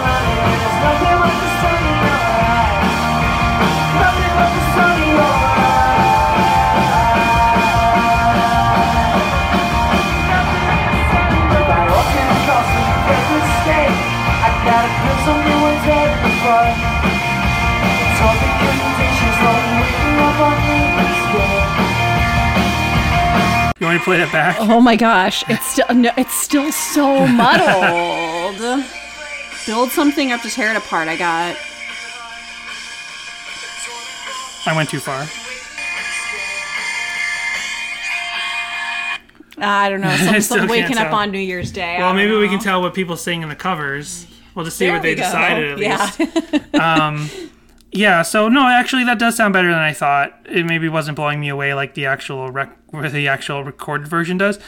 [15.25, 16.75] something with every part.
[18.01, 18.21] It's
[18.69, 20.81] invitations, slowly waking up on me
[23.81, 24.57] you want me to play that back?
[24.59, 28.59] Oh my gosh, it's still no, it's still so muddled.
[29.65, 31.07] Build something up to tear it apart.
[31.07, 31.57] I got.
[34.67, 35.25] I went too far.
[39.57, 40.07] Ah, I don't know.
[40.09, 41.97] I Some, still some waking up on New Year's Day.
[41.97, 44.27] Well, don't maybe we can tell what people sing in the covers.
[44.55, 45.23] We'll just see There what they go.
[45.23, 46.11] decided at Yeah.
[46.19, 46.75] least.
[46.75, 47.29] um,
[47.91, 48.21] yeah.
[48.21, 50.37] So no, actually, that does sound better than I thought.
[50.49, 54.37] It maybe wasn't blowing me away like the actual rec- where the actual recorded version
[54.37, 54.59] does.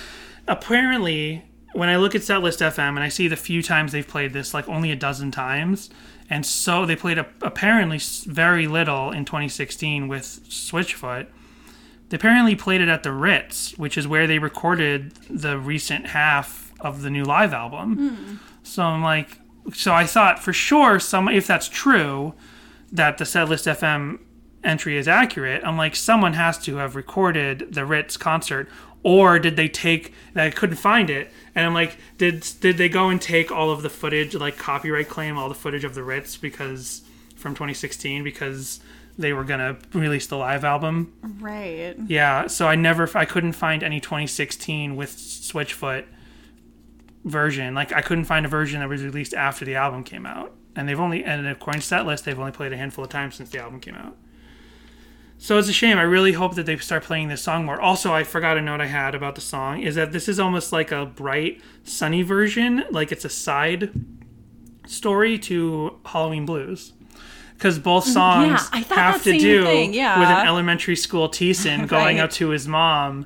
[0.48, 1.44] Apparently,
[1.74, 4.54] when I look at Setlist FM and I see the few times they've played this,
[4.54, 5.90] like only a dozen times,
[6.30, 11.28] and so they played a, apparently very little in 2016 with Switchfoot.
[12.10, 16.72] They apparently played it at the Ritz, which is where they recorded the recent half
[16.80, 18.40] of the new live album.
[18.62, 19.40] So I'm like,
[19.72, 22.34] so I thought for sure, some if that's true,
[22.92, 24.20] that the Setlist FM
[24.64, 28.70] entry is accurate, I'm like, someone has to have recorded the Ritz concert,
[29.04, 30.14] or did they take?
[30.36, 33.82] I couldn't find it, and I'm like, did did they go and take all of
[33.82, 37.02] the footage, like copyright claim all the footage of the Ritz because
[37.36, 38.80] from 2016 because
[39.18, 41.14] they were gonna release the live album?
[41.40, 41.96] Right.
[42.08, 46.06] Yeah, so I never, I couldn't find any 2016 with Switchfoot
[47.26, 47.74] version.
[47.74, 50.88] Like I couldn't find a version that was released after the album came out, and
[50.88, 53.50] they've only, and according to that list, they've only played a handful of times since
[53.50, 54.16] the album came out.
[55.38, 55.98] So it's a shame.
[55.98, 57.80] I really hope that they start playing this song more.
[57.82, 60.72] Also, I forgot a note I had about the song is that this is almost
[60.72, 63.92] like a bright, sunny version, like it's a side
[64.88, 66.94] story to Halloween Blues.
[67.56, 70.20] Because both songs Yeah, have to do yeah.
[70.20, 71.30] with an elementary school
[71.88, 72.20] going Right.
[72.20, 73.26] up to his mom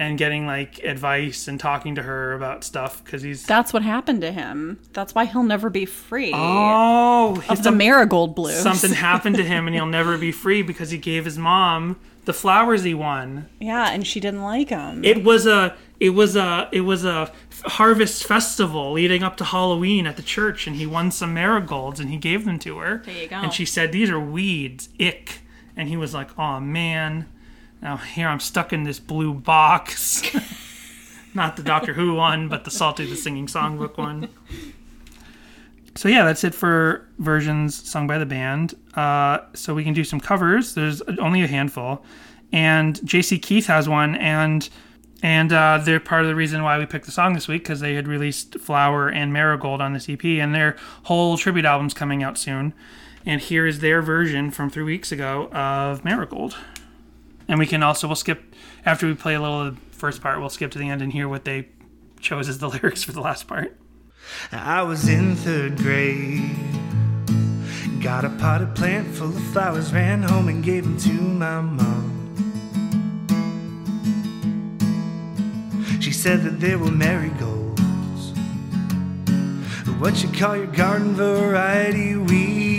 [0.00, 4.22] and getting like advice and talking to her about stuff because he's That's what happened
[4.22, 4.80] to him.
[4.94, 8.62] That's why he'll never be free oh of the marigold blues.
[8.62, 12.32] something happened to him and he'll never be free because he gave his mom the
[12.32, 13.48] flowers he won.
[13.58, 15.04] Yeah, and she didn't like him.
[15.04, 17.30] It was a it was a it was a
[17.64, 22.08] harvest festival leading up to Halloween at the church and he won some marigolds and
[22.08, 23.02] he gave them to her.
[23.04, 23.36] There you go.
[23.36, 25.42] And she said these are weeds, ick.
[25.76, 27.26] And he was like, "Oh man.
[27.82, 30.22] Now here I'm stuck in this blue box."
[31.34, 34.28] Not the Doctor Who one, but the Salty the Singing Songbook one.
[35.94, 38.74] So yeah, that's it for versions sung by the band.
[38.94, 40.74] Uh, so we can do some covers.
[40.74, 42.04] There's only a handful,
[42.52, 43.38] and J.C.
[43.38, 44.68] Keith has one, and
[45.22, 47.80] and uh, they're part of the reason why we picked the song this week because
[47.80, 52.22] they had released Flower and Marigold on this EP, and their whole tribute album's coming
[52.22, 52.72] out soon.
[53.26, 56.56] And here is their version from three weeks ago of Marigold.
[57.50, 58.54] And we can also we'll skip
[58.86, 60.38] after we play a little of the first part.
[60.38, 61.68] We'll skip to the end and hear what they
[62.20, 63.76] chose as the lyrics for the last part.
[64.52, 66.54] I was in third grade.
[68.00, 72.06] Got a potted plant full of flowers, ran home and gave them to my mom.
[76.00, 77.80] She said that they were marigolds.
[79.98, 82.69] What you call your garden variety weed.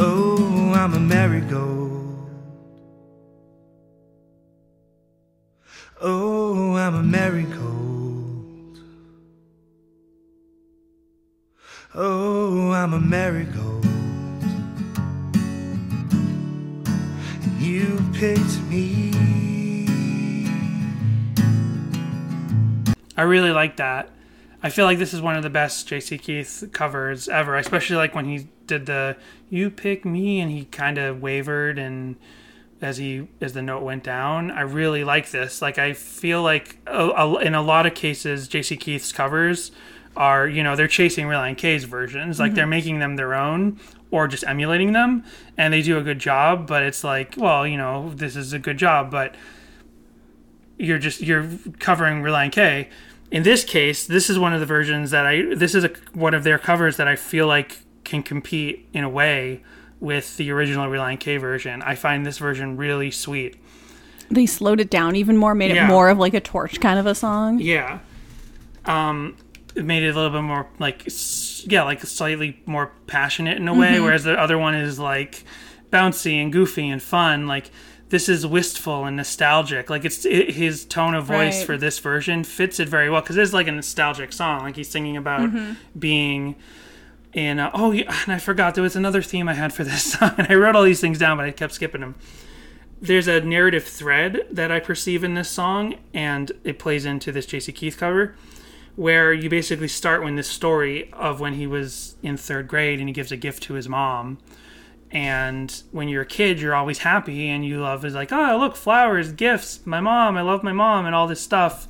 [0.00, 2.30] Oh, I'm a marigold.
[6.00, 8.78] Oh, I'm a marigold.
[11.96, 13.84] Oh, I'm a marigold.
[17.42, 19.10] And you picked me.
[23.16, 24.10] I really like that.
[24.62, 28.14] I feel like this is one of the best JC Keith covers ever, especially like
[28.14, 29.16] when he did the
[29.48, 32.16] "You Pick Me" and he kind of wavered and
[32.80, 34.50] as he as the note went down.
[34.50, 35.62] I really like this.
[35.62, 39.70] Like I feel like a, a, in a lot of cases, JC Keith's covers
[40.16, 42.70] are you know they're chasing Relient K's versions, like they're mm-hmm.
[42.70, 43.78] making them their own
[44.10, 45.24] or just emulating them,
[45.56, 46.66] and they do a good job.
[46.66, 49.34] But it's like, well, you know, this is a good job, but
[50.78, 51.48] you're just you're
[51.78, 52.88] covering Relient K.
[53.30, 56.34] In this case, this is one of the versions that I this is a, one
[56.34, 59.62] of their covers that I feel like can compete in a way
[60.00, 61.82] with the original Relient K version.
[61.82, 63.56] I find this version really sweet.
[64.30, 65.84] They slowed it down even more, made Yeah.
[65.84, 67.58] it more of like a torch kind of a song.
[67.60, 67.98] Yeah.
[68.86, 69.36] Um
[69.74, 71.06] it made it a little bit more like
[71.66, 74.04] yeah, like slightly more passionate in a way Mhm.
[74.04, 75.44] whereas the other one is like
[75.92, 77.70] bouncy and goofy and fun like
[78.10, 79.90] this is wistful and nostalgic.
[79.90, 81.66] Like it's it, his tone of voice Right.
[81.66, 84.62] for this version fits it very well because it's like a nostalgic song.
[84.62, 85.76] Like he's singing about Mhm.
[85.98, 86.54] being
[87.34, 87.58] in.
[87.58, 90.32] Uh, oh, yeah, and I forgot there was another theme I had for this song,
[90.38, 92.14] and I wrote all these things down, but I kept skipping them.
[93.00, 97.46] There's a narrative thread that I perceive in this song, and it plays into this
[97.46, 97.70] J.C.
[97.72, 98.34] Keith cover,
[98.96, 103.08] where you basically start when this story of when he was in third grade and
[103.08, 104.38] he gives a gift to his mom.
[105.10, 108.76] And when you're a kid, you're always happy and you love is like, oh, look,
[108.76, 111.88] flowers, gifts, my mom, I love my mom, and all this stuff.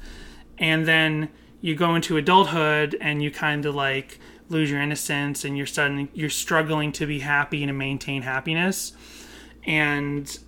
[0.57, 1.29] And then
[1.61, 6.09] you go into adulthood and you kind of like lose your innocence and you're starting,
[6.15, 8.93] you're struggling to be happy and to maintain happiness.
[9.65, 10.39] And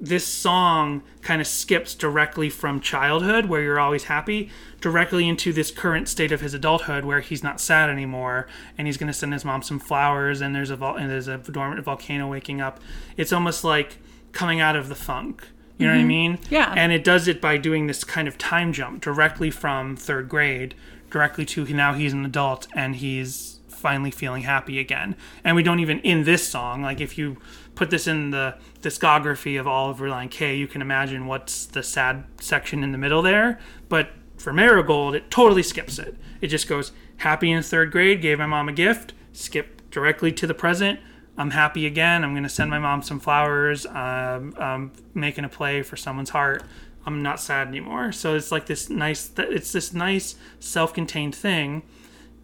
[0.00, 4.48] this song kind of skips directly from childhood where you're always happy
[4.80, 8.46] directly into this current state of his adulthood where he's not sad anymore
[8.76, 11.26] and he's going to send his mom some flowers and there's a vol- and there's
[11.26, 12.80] a dormant volcano waking up.
[13.16, 13.98] It's almost like
[14.32, 15.48] coming out of the funk
[15.78, 16.06] you know what i Mhm.
[16.06, 16.72] mean Yeah.
[16.76, 20.74] and it does it by doing this kind of time jump directly from third grade
[21.10, 25.14] directly to now he's an adult and he's finally feeling happy again.
[25.44, 27.36] And we don't even in this song, like if you
[27.76, 31.82] put this in the discography of all of Relient K, you can imagine what's the
[31.84, 33.58] sad section in the middle there.
[33.88, 36.16] But for Marigold, it totally skips it.
[36.40, 40.46] It just goes happy in third grade, gave my mom a gift, skip directly to
[40.46, 40.98] the present.
[41.38, 42.24] I'm happy again.
[42.24, 43.86] I'm going to send my mom some flowers.
[43.86, 46.64] Um, I'm making a play for someone's heart.
[47.06, 48.10] I'm not sad anymore.
[48.10, 51.82] So it's like this nice, it's this nice self-contained thing.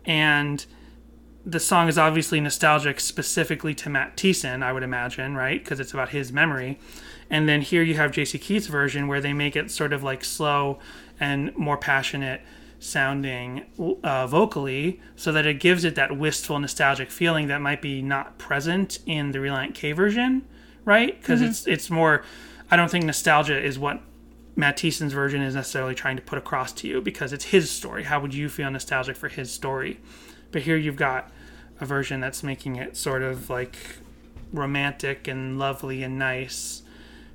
[0.05, 0.65] And
[1.45, 5.63] the song is obviously nostalgic specifically to Matt Thiessen, I would imagine, right?
[5.63, 6.79] Because it's about his memory.
[7.29, 10.25] And then here you have JC Keith's version where they make it sort of like
[10.25, 10.79] slow
[11.19, 12.43] and more passionate
[12.85, 13.65] sounding
[14.03, 18.37] uh, vocally so that it gives it that wistful nostalgic feeling that might be not
[18.39, 20.43] present in the Relient K version,
[20.85, 21.19] right?
[21.21, 21.49] Because Mhm.
[21.49, 22.23] it's it's more
[22.71, 24.01] I don't think nostalgia is what
[24.57, 28.05] Matt Thiessen's version is necessarily trying to put across to you because it's his story.
[28.05, 30.01] How would you feel nostalgic for his story?
[30.53, 31.31] But here you've got
[31.81, 33.77] a version that's making it sort of like
[34.53, 36.83] romantic and lovely and nice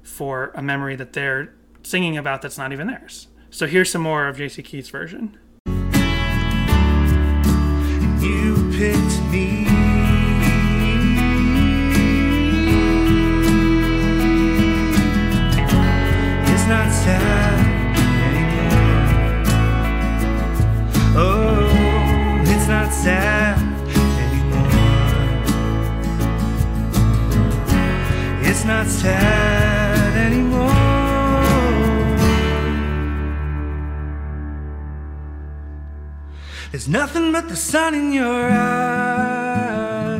[0.03, 1.53] for a memory that they're
[1.83, 3.27] singing about that's not even theirs.
[3.51, 5.37] So here's some more of JC Keith's version.
[8.21, 9.65] You picked me.
[16.45, 17.59] It's not sad
[18.29, 19.43] anymore.
[21.17, 23.57] Oh, it's not sad
[24.19, 24.69] anymore.
[28.47, 29.68] It's not sad
[36.71, 40.19] There's nothing but the sun in your eyes.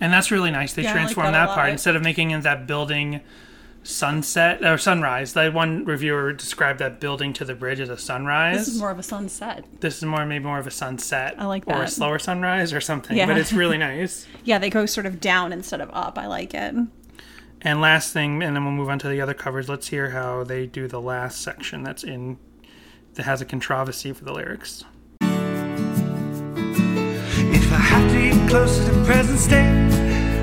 [0.00, 0.74] And that's really nice.
[0.74, 3.20] They Yeah, I like transformed that a that, part instead of making it that building
[3.82, 5.32] sunset or sunrise.
[5.32, 8.58] That one reviewer described that building to the bridge as a sunrise.
[8.58, 9.64] This is more of a sunset.
[9.80, 11.34] This is more maybe more of a sunset.
[11.38, 11.78] I like that.
[11.78, 13.16] Or a slower sunrise or something.
[13.16, 13.26] Yeah.
[13.26, 14.26] But it's really nice.
[14.42, 16.18] Yeah, they go sort of down instead of up.
[16.18, 16.74] I like it.
[17.62, 19.68] And last thing, and then we'll move on to the other covers.
[19.68, 22.38] Let's hear how they do the last section that's in
[23.14, 24.82] that has a controversy for the lyrics.
[25.20, 25.28] If
[27.72, 29.92] I have to get closer to present state,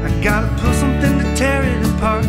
[0.06, 2.26] I gotta pull something to tear it apart.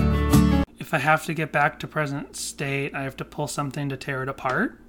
[0.89, 3.97] If I have to get back to present state, I have to pull something to
[3.99, 4.81] tear it apart.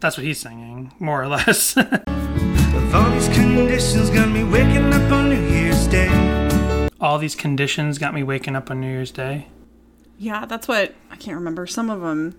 [0.00, 1.76] That's what he's singing, more or less.
[1.76, 1.84] Of
[2.94, 6.88] all these conditions got me waking up on New Year's Day.
[7.02, 9.48] All these conditions got me waking up on New Year's Day.
[10.18, 11.66] Yeah, that's what I can't remember.
[11.66, 12.34] Some of them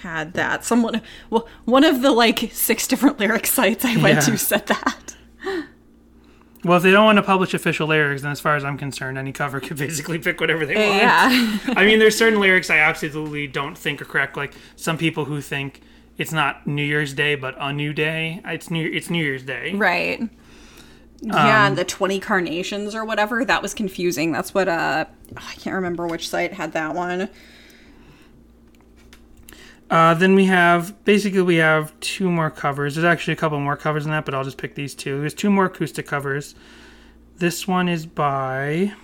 [0.00, 0.64] had that.
[0.64, 4.20] Someone, well, one of the like six different lyric sites I went Yeah.
[4.22, 5.14] to said that.
[6.64, 9.18] Well, if they don't want to publish official lyrics, then as far as I'm concerned,
[9.18, 10.96] any cover could basically pick whatever they want.
[11.02, 11.58] Yeah.
[11.76, 14.36] I mean, there's certain lyrics I absolutely don't think are correct.
[14.36, 15.80] Like some people who think
[16.18, 18.40] it's not New Year's Day but a new day.
[18.44, 19.74] It's New it's New Year's Day.
[19.74, 20.20] Right.
[21.20, 24.30] Yeah, Um, and the 20 carnations or whatever, that was confusing.
[24.32, 25.04] That's what uh
[25.36, 27.28] I can't remember which site had that one.
[29.92, 32.94] Uh, then we have basically we have two more covers.
[32.94, 35.20] There's actually a couple more covers than that, but I'll just pick these two.
[35.20, 36.54] There's two more acoustic covers.
[37.36, 38.94] This one is by.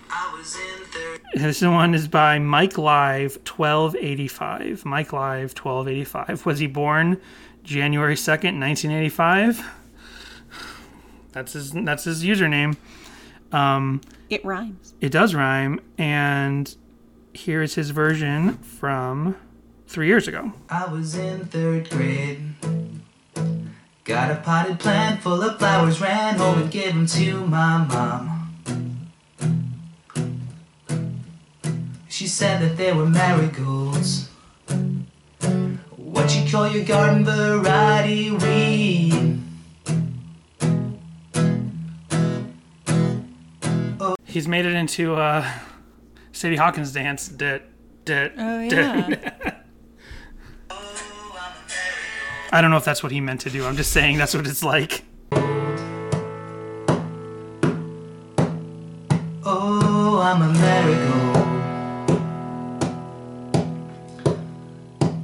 [1.35, 4.83] This one is by Mike Live 1285.
[4.83, 6.47] Mike Live 1285.
[6.47, 7.21] Was he born
[7.63, 9.63] January 2nd, 1985?
[11.33, 12.77] That's his that's his username.
[13.51, 14.01] Um,
[14.31, 14.95] It rhymes.
[15.01, 16.75] it does rhyme, and
[17.31, 19.35] here is his version from
[19.89, 20.53] three years ago.
[20.69, 22.53] I was in third grade.
[24.03, 28.35] Got a potted plant full of flowers, ran home and gave them to my mom.
[32.07, 34.29] She said that they were marigolds.
[35.95, 39.41] What you call your garden variety weed?
[44.25, 45.49] He's made it into uh,
[46.31, 47.27] Sadie Hawkins dance.
[47.29, 47.63] Dit,
[48.05, 48.71] dit, Oh, dit.
[48.73, 49.55] yeah.
[52.51, 53.63] I don't know if that's what he meant to do.
[53.65, 55.03] I'm just saying that's what it's like.
[59.45, 61.35] Oh, I'm a marigold.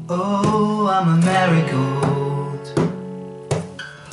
[0.07, 2.65] Oh, I'm a marigold.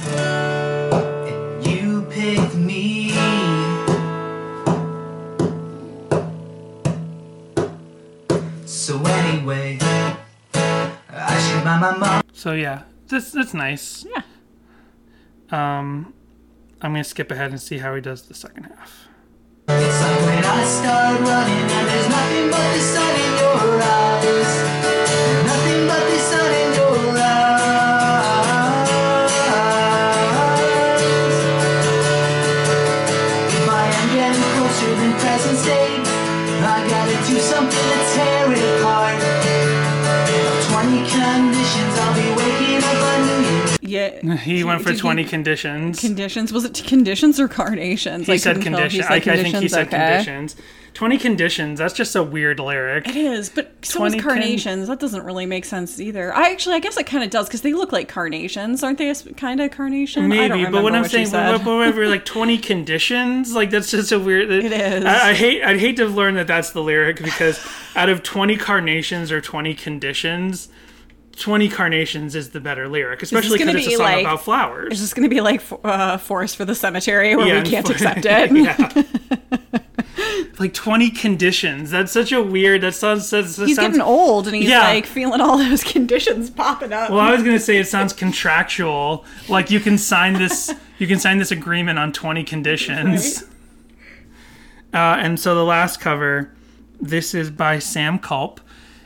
[0.09, 3.13] And you picked me.
[8.65, 9.79] So anyway,
[10.55, 12.23] I should buy my mom.
[12.33, 12.83] So yeah,
[13.13, 14.05] that's that's nice.
[14.05, 14.23] Yeah.
[15.51, 16.15] Um,
[16.81, 19.09] I'm gonna skip ahead and see how he does the second half.
[44.21, 46.01] He went for Did he- 20 conditions.
[46.01, 46.53] Conditions.
[46.53, 48.27] Was it conditions or carnations?
[48.27, 49.07] he I said conditions.
[49.07, 49.97] I, I think he said okay.
[50.25, 50.57] conditions.
[50.95, 51.79] 20 conditions.
[51.79, 53.09] That's just a weird lyric.
[53.09, 54.89] It is, but so is 20 con- carnations.
[54.89, 56.35] that doesn't really make sense either.
[56.35, 59.13] I actually, I guess it kind of does because they look like carnations, aren't they?
[59.37, 60.29] Kind of carnation.
[60.29, 64.51] Maybe, but what I'm saying, but, whatever, like 20 conditions, like that's just a weird.
[64.63, 65.05] It is.
[65.05, 65.63] I, I hate.
[65.63, 67.65] I'd hate to learn that that's the lyric because
[67.97, 70.69] out of 20 carnations or 20 conditions,
[71.37, 74.93] 20 carnations is the better lyric, especially because it's a song like- about flowers.
[74.93, 77.89] Is this going to be like uh, Forest for the Cemetery where Yeah, we can't
[77.89, 79.09] accept it?
[80.59, 81.91] like 20 conditions.
[81.91, 82.83] That's such a weird.
[82.83, 83.31] That sounds.
[83.31, 84.81] That, that He's sounds, getting old and he's Yeah.
[84.83, 87.11] like feeling all those conditions popping up.
[87.11, 89.25] Well, I was gonna say it sounds contractual.
[89.49, 93.45] Like you can sign this, you can sign this agreement on twenty conditions.
[94.95, 96.53] Uh, and so the last cover,
[97.01, 98.61] this is by Sam Culp,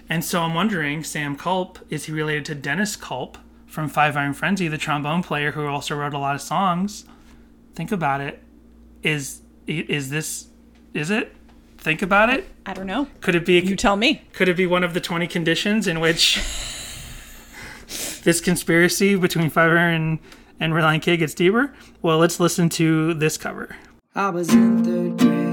[0.08, 4.34] and so I'm wondering, Sam Culp is he related to Dennis Culp from Five Iron
[4.34, 7.04] Frenzy, the trombone player who also wrote a lot of songs?
[7.74, 8.42] Think about it.
[9.02, 10.48] Is is this?
[10.94, 11.34] Is it?
[11.78, 12.48] Think about it.
[12.64, 13.08] I don't know.
[13.20, 13.60] Could it be?
[13.60, 14.22] You tell me.
[14.32, 16.36] Could it be one of the 20 conditions in which
[18.24, 20.18] this conspiracy between Fiverr and,
[20.58, 21.74] and Relient K gets deeper?
[22.02, 23.76] Well, let's listen to this cover.
[24.14, 25.45] I was in third grade.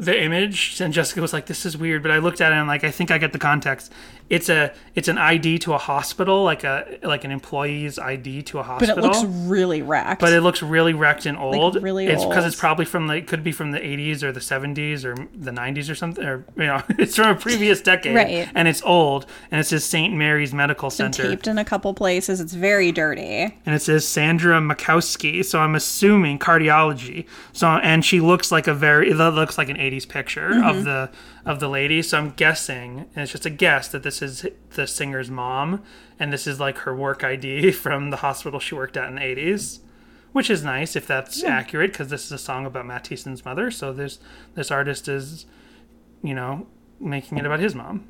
[0.00, 2.60] The image, and Jessica was like, "This is weird," but I looked at it and
[2.62, 3.92] I'm like, I think I get the context.
[4.28, 8.60] It's a it's an ID to a hospital, like a like an employee's ID to
[8.60, 8.94] a hospital.
[8.96, 10.20] But it looks really wrecked.
[10.20, 11.74] But it looks really wrecked and old.
[11.74, 14.30] Like really it's because it's probably from the it could be from the 80s or
[14.30, 18.14] the 70s or the 90s or something or you know it's from a previous decade
[18.14, 18.48] Right.
[18.54, 20.14] and it's old and it says St.
[20.14, 22.40] Mary's Medical been Center taped in a couple places.
[22.40, 23.20] It's very dirty.
[23.66, 25.44] and it says Sandra Makowski.
[25.44, 27.26] So I'm assuming cardiology.
[27.52, 30.70] So and she looks like a very it looks like an 80s picture Mhm.
[30.70, 31.10] of the
[31.44, 32.02] of the lady.
[32.02, 35.82] So I'm guessing, and it's just a guess that this is the singer's mom,
[36.18, 39.22] and this is like her work ID from the hospital she worked at in the
[39.22, 39.80] 80s.
[40.32, 41.56] Which is nice if that's Yeah.
[41.56, 43.70] accurate, because this is a song about Matt Thiessen's mother.
[43.72, 44.18] So this
[44.54, 45.46] this artist is,
[46.22, 46.66] you know,
[47.00, 48.04] making it about his mom.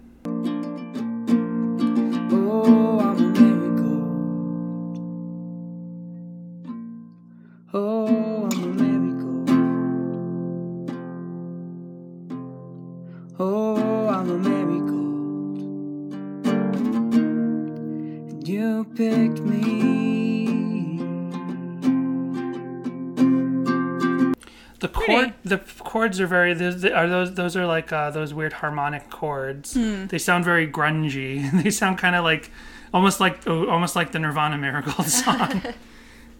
[26.01, 26.55] Chords are very.
[26.55, 29.75] those- Are those those are like uh, those weird harmonic chords?
[29.75, 30.07] Hmm.
[30.07, 31.53] They sound very grungy.
[31.63, 32.51] They sound kind of like,
[32.95, 35.63] almost like oh, almost like the Nirvana Marigold song.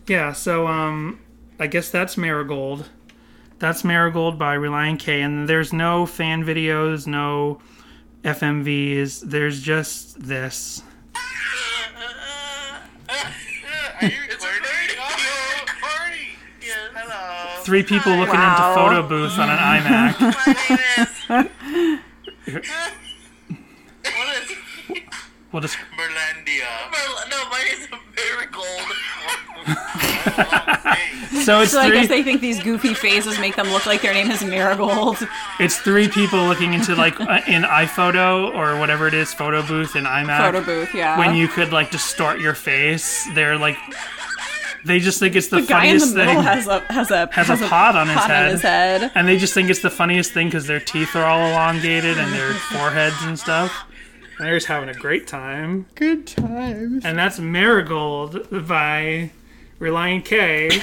[0.07, 0.33] yeah.
[0.33, 1.21] So um,
[1.59, 2.89] I guess that's Marigold.
[3.59, 7.61] That's Marigold by Relient K, and there's no fan videos, no
[8.25, 9.21] FMVs.
[9.29, 10.83] There's just this.
[17.71, 18.73] Three people looking Wow.
[18.73, 21.51] into photo booth on an iMac.
[25.53, 25.77] We'll just
[27.29, 28.87] no, my name's Marigold.
[31.45, 34.15] So it's so I guess they think these goofy faces make them look like their
[34.15, 35.17] name is Marigold.
[35.59, 39.97] It's three people looking into like uh, in iPhoto or whatever it is, photo booth
[39.97, 40.39] in iMac.
[40.39, 41.19] Photo booth, yeah.
[41.19, 43.77] When you could like distort your face, they're like,
[44.85, 46.43] they just think it's the, The guy in the funniest thing.
[46.43, 49.13] has a has a has, a pot on his pot head, on his head.
[49.15, 52.33] and they just think it's the funniest thing because their teeth are all elongated and
[52.33, 53.73] their foreheads and stuff.
[54.39, 55.87] And they're just having a great time.
[55.97, 57.05] Good times.
[57.05, 59.31] And that's Marigold by
[59.79, 60.71] Relient K.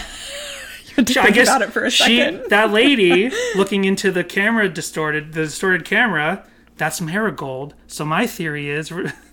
[0.95, 2.43] to She- about it for a she, second.
[2.49, 6.43] that lady looking into the camera distorted, the distorted camera,
[6.77, 7.73] that's Marigold.
[7.87, 8.91] So my theory is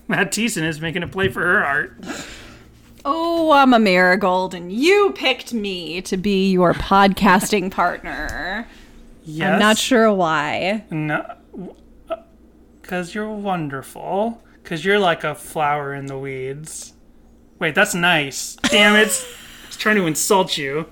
[0.09, 1.95] Matt Thiessen is making a play for her art.
[3.05, 8.67] Oh, I'm a marigold, and you picked me to be your podcasting partner.
[9.25, 9.53] Yes.
[9.53, 10.85] I'm not sure why.
[10.91, 11.25] No,
[12.81, 14.43] because uh, you're wonderful.
[14.63, 16.95] Because you're like a flower in the weeds.
[17.59, 18.57] Wait, that's nice.
[18.63, 19.09] Damn it!
[19.65, 20.87] I was trying to insult you.